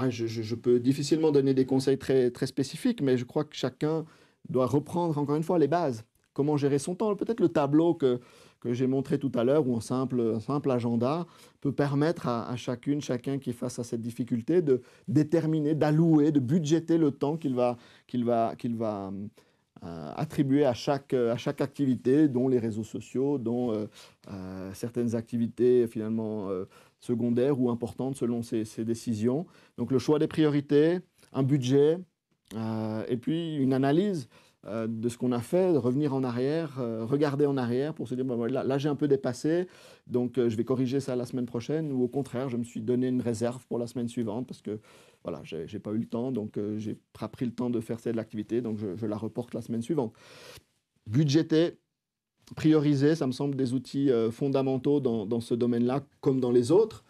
je, 0.10 0.56
peux 0.56 0.80
difficilement 0.80 1.32
donner 1.32 1.54
des 1.54 1.66
conseils 1.66 1.98
très, 1.98 2.32
très 2.32 2.48
spécifiques, 2.48 3.02
mais 3.02 3.18
je 3.18 3.26
crois 3.26 3.44
que 3.44 3.56
chacun 3.56 4.06
doit 4.50 4.66
reprendre 4.66 5.18
encore 5.18 5.36
une 5.36 5.44
fois 5.44 5.60
les 5.60 5.68
bases. 5.68 6.04
Comment 6.34 6.58
gérer 6.58 6.80
son 6.80 6.96
temps? 6.96 7.16
Peut-être 7.16 7.40
le 7.40 7.50
tableau 7.50 7.94
que, 7.94 8.20
que 8.60 8.74
j'ai 8.74 8.88
montré 8.88 9.20
tout 9.20 9.32
à 9.36 9.44
l'heure, 9.44 9.68
ou 9.68 9.76
un 9.76 9.82
simple, 9.82 10.40
simple 10.40 10.72
agenda, 10.72 11.28
peut 11.62 11.72
permettre 11.72 12.28
à, 12.28 12.56
chacune, 12.56 13.02
chacun 13.02 13.38
qui 13.38 13.52
est 13.52 13.54
face 13.54 13.78
à 13.78 13.84
cette 13.84 14.02
difficulté 14.02 14.62
de 14.62 14.82
déterminer, 15.08 15.76
d'allouer, 15.76 16.32
de 16.32 16.40
budgéter 16.40 16.98
le 16.98 17.12
temps 17.12 17.38
qu'il 17.38 17.54
va, 17.54 17.78
qu'il 18.08 18.26
va, 18.26 18.56
qu'il 18.58 18.76
va 18.76 19.12
euh, 19.84 20.12
attribuer 20.16 20.66
à 20.66 20.74
chaque, 20.74 21.14
à 21.14 21.38
chaque 21.38 21.62
activité, 21.62 22.28
dont 22.28 22.48
les 22.48 22.58
réseaux 22.58 22.86
sociaux, 22.86 23.38
dont 23.38 23.72
euh, 23.74 23.86
euh, 24.32 24.72
certaines 24.74 25.14
activités 25.14 25.86
finalement 25.88 26.50
secondaires 27.04 27.60
ou 27.60 27.70
importantes 27.70 28.16
selon 28.16 28.42
ses, 28.42 28.64
décisions. 28.86 29.46
Donc 29.78 29.92
le 29.92 30.00
choix 30.00 30.20
des 30.20 30.28
priorités, 30.28 31.00
un 31.32 31.44
budget, 31.44 31.98
et 33.08 33.18
puis 33.18 33.56
une 33.56 33.74
analyse 33.74 34.28
euh, 34.66 34.88
de 34.88 35.10
ce 35.10 35.18
qu'on 35.18 35.34
a 35.34 35.42
fait, 35.42 35.74
de 35.74 35.78
revenir 35.78 36.14
en 36.14 36.24
arrière, 36.24 36.80
euh, 36.80 37.04
regarder 37.04 37.46
en 37.46 37.58
arrière 37.58 37.94
pour 37.94 38.08
se 38.08 38.16
dire, 38.16 38.24
bah, 38.24 38.48
là, 38.48 38.78
j'ai 38.78 38.88
un 38.88 38.96
peu 38.96 39.10
dépassé, 39.10 39.68
donc 40.08 40.38
euh, 40.38 40.48
je 40.48 40.56
vais 40.56 40.64
corriger 40.64 41.02
ça 41.02 41.18
la 41.18 41.26
semaine 41.26 41.46
prochaine, 41.46 41.92
ou 41.92 42.02
au 42.02 42.08
contraire, 42.08 42.48
je 42.48 42.56
me 42.56 42.64
suis 42.64 42.80
donné 42.80 43.10
une 43.10 43.20
réserve 43.20 43.66
pour 43.68 43.78
la 43.78 43.88
semaine 43.88 44.08
suivante 44.08 44.48
parce 44.48 44.62
que 44.62 44.80
voilà, 45.22 45.42
j'ai 45.44 45.80
pas 45.80 45.92
eu 45.92 45.98
le 45.98 46.06
temps, 46.06 46.32
donc 46.32 46.60
j'ai 46.78 46.98
pas 47.18 47.28
pris 47.30 47.46
le 47.46 47.54
temps 47.54 47.70
de 47.70 47.80
faire 47.80 48.00
cette 48.00 48.18
activité, 48.18 48.62
donc 48.62 48.78
je, 48.78 49.06
la 49.06 49.18
reporte 49.18 49.54
la 49.54 49.62
semaine 49.62 49.82
suivante. 49.82 50.14
Budgéter, 51.08 51.78
prioriser, 52.54 53.16
ça 53.16 53.28
me 53.28 53.32
semble 53.32 53.56
des 53.56 53.74
outils 53.74 54.10
fondamentaux 54.32 55.00
dans, 55.00 55.26
dans 55.26 55.42
ce 55.42 55.54
domaine-là, 55.54 56.04
comme 56.22 56.40
dans 56.40 56.52
les 56.52 56.72
autres. 56.72 57.04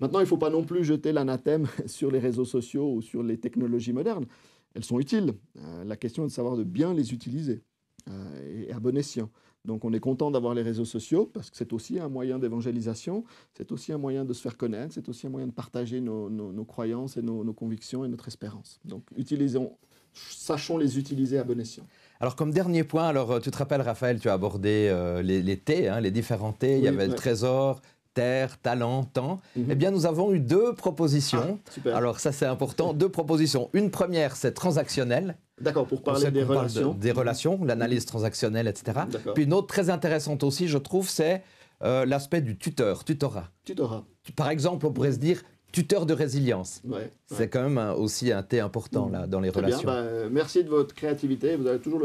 Maintenant, 0.00 0.20
il 0.20 0.24
ne 0.24 0.28
faut 0.28 0.38
pas 0.38 0.50
non 0.50 0.64
plus 0.64 0.84
jeter 0.84 1.12
l'anathème 1.12 1.66
sur 1.86 2.10
les 2.10 2.18
réseaux 2.18 2.44
sociaux 2.44 2.92
ou 2.94 3.02
sur 3.02 3.22
les 3.22 3.38
technologies 3.38 3.92
modernes 3.92 4.26
elles 4.74 4.84
sont 4.84 5.00
utiles. 5.00 5.34
Euh, 5.58 5.84
la 5.84 5.96
question 5.96 6.24
est 6.24 6.28
de 6.28 6.32
savoir 6.32 6.56
de 6.56 6.64
bien 6.64 6.94
les 6.94 7.12
utiliser 7.12 7.62
euh, 8.08 8.66
et 8.68 8.72
à 8.72 8.80
bon 8.80 8.96
escient. 8.96 9.30
Donc 9.64 9.84
on 9.84 9.92
est 9.92 10.00
content 10.00 10.30
d'avoir 10.30 10.54
les 10.54 10.62
réseaux 10.62 10.84
sociaux 10.84 11.26
parce 11.26 11.50
que 11.50 11.56
c'est 11.56 11.72
aussi 11.72 11.98
un 11.98 12.08
moyen 12.08 12.38
d'évangélisation, 12.38 13.24
c'est 13.54 13.72
aussi 13.72 13.92
un 13.92 13.98
moyen 13.98 14.24
de 14.24 14.32
se 14.32 14.40
faire 14.40 14.56
connaître, 14.56 14.94
c'est 14.94 15.08
aussi 15.08 15.26
un 15.26 15.30
moyen 15.30 15.48
de 15.48 15.52
partager 15.52 16.00
nos, 16.00 16.64
croyances 16.64 17.16
et 17.16 17.22
nos, 17.22 17.52
convictions 17.52 18.04
et 18.04 18.08
notre 18.08 18.28
espérance. 18.28 18.78
Donc 18.84 19.02
utilisons, 19.16 19.76
sachons 20.14 20.78
les 20.78 20.98
utiliser 20.98 21.38
à 21.38 21.44
bon 21.44 21.58
escient. 21.60 21.86
Alors 22.20 22.36
comme 22.36 22.50
dernier 22.50 22.84
point, 22.84 23.08
alors 23.08 23.32
euh, 23.32 23.40
tu 23.40 23.50
te 23.50 23.58
rappelles 23.58 23.82
Raphaël, 23.82 24.18
tu 24.20 24.28
as 24.28 24.32
abordé 24.32 24.92
les, 25.22 25.42
les, 25.42 25.56
T, 25.56 25.88
hein, 25.88 26.00
les 26.00 26.10
différents 26.10 26.52
T, 26.52 26.78
il 26.78 26.84
y 26.84 26.88
avait 26.88 27.06
le 27.06 27.14
trésor, 27.14 27.80
terre, 28.18 28.58
talent, 28.58 29.04
temps, 29.04 29.40
mhm. 29.54 29.66
eh 29.70 29.74
bien, 29.76 29.92
nous 29.92 30.04
avons 30.04 30.32
eu 30.32 30.40
deux 30.40 30.72
propositions. 30.72 31.60
Ah, 31.86 31.96
Alors, 31.98 32.18
ça, 32.18 32.32
c'est 32.32 32.46
important. 32.46 32.92
deux 32.92 33.08
propositions. 33.08 33.70
Une 33.74 33.92
première, 33.92 34.34
c'est 34.34 34.52
transactionnel. 34.52 35.36
D'accord, 35.60 35.86
pour 35.86 36.02
parler 36.02 36.30
des 36.32 36.42
relations. 36.42 36.94
des 36.94 37.12
relations, 37.12 37.64
l'analyse 37.64 38.06
transactionnelle, 38.06 38.66
etc. 38.66 39.00
Puis 39.36 39.44
une 39.44 39.52
autre 39.52 39.68
très 39.68 39.88
intéressante 39.88 40.42
aussi, 40.42 40.66
je 40.66 40.78
trouve, 40.78 41.08
c'est 41.08 41.44
euh, 41.84 42.04
l'aspect 42.06 42.40
du 42.40 42.58
tuteur, 42.58 43.04
tutorat. 43.04 43.50
Tutorat. 43.64 44.04
Par 44.34 44.50
exemple, 44.50 44.84
on 44.86 44.92
pourrait 44.92 45.12
se 45.12 45.18
dire 45.18 45.42
tuteur 45.72 46.06
de 46.06 46.14
résilience. 46.14 46.82
c'est 47.26 47.48
quand 47.48 47.68
même 47.68 47.94
aussi 47.96 48.32
un 48.32 48.42
T 48.42 48.60
important 48.60 49.08
là, 49.08 49.26
dans 49.26 49.40
les 49.40 49.50
relations. 49.50 49.86
Bah, 49.86 50.28
merci 50.30 50.64
de 50.64 50.68
votre 50.68 50.94
créativité. 50.94 51.56
Vous 51.56 51.66
avez 51.66 51.78
toujours 51.78 52.02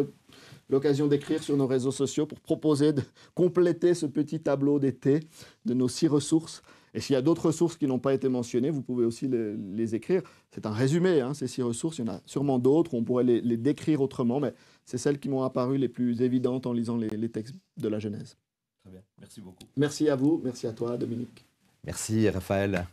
l'occasion 0.70 1.08
d'écrire 1.08 1.42
sur 1.42 1.58
nos 1.58 1.68
réseaux 1.68 1.92
sociaux 1.92 2.26
pour 2.26 2.40
proposer 2.40 2.94
de 2.94 3.02
compléter 3.36 3.94
ce 3.94 4.06
petit 4.06 4.40
tableau 4.40 4.80
d'été 4.80 5.22
de 5.66 5.74
nos 5.74 5.88
six 5.88 6.08
ressources. 6.08 6.62
Et 6.96 7.00
s'il 7.00 7.16
y 7.16 7.18
a 7.18 7.24
d'autres 7.24 7.48
ressources 7.48 7.76
qui 7.76 7.88
n'ont 7.88 8.00
pas 8.00 8.14
été 8.14 8.30
mentionnées, 8.30 8.70
vous 8.70 8.84
pouvez 8.84 9.04
aussi 9.04 9.28
les, 9.28 9.96
écrire. 9.96 10.22
C'est 10.52 10.68
un 10.68 10.72
résumé, 10.72 11.22
hein, 11.22 11.34
ces 11.34 11.48
six 11.48 11.64
ressources. 11.64 11.98
Il 11.98 12.06
y 12.06 12.10
en 12.10 12.14
a 12.14 12.22
sûrement 12.26 12.60
d'autres, 12.60 12.94
on 12.94 13.04
pourrait 13.04 13.24
les, 13.24 13.58
décrire 13.58 14.02
autrement, 14.02 14.40
mais 14.40 14.54
c'est 14.86 15.00
celles 15.00 15.20
qui 15.20 15.28
m'ont 15.28 15.42
apparu 15.42 15.78
les 15.78 15.90
plus 15.90 16.22
évidentes 16.22 16.68
en 16.68 16.74
lisant 16.74 16.98
les, 16.98 17.10
les 17.10 17.30
textes 17.30 17.56
de 17.78 17.88
la 17.88 17.98
Genèse. 17.98 18.38
Très 18.84 18.92
bien, 18.92 19.02
merci 19.20 19.42
beaucoup. 19.42 19.64
Merci 19.76 20.08
à 20.08 20.16
vous, 20.16 20.40
merci 20.44 20.68
à 20.68 20.74
toi, 20.74 20.98
Dominique. 20.98 21.46
Merci, 21.84 22.30
Raphaël. 22.30 22.86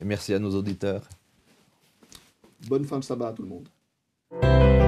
Et 0.00 0.04
merci 0.04 0.32
à 0.34 0.38
nos 0.38 0.54
auditeurs. 0.54 1.02
Bonne 2.66 2.84
fin 2.84 2.98
de 2.98 3.04
sabbat 3.04 3.28
à 3.28 3.32
tout 3.32 3.42
le 3.42 3.48
monde. 3.48 4.87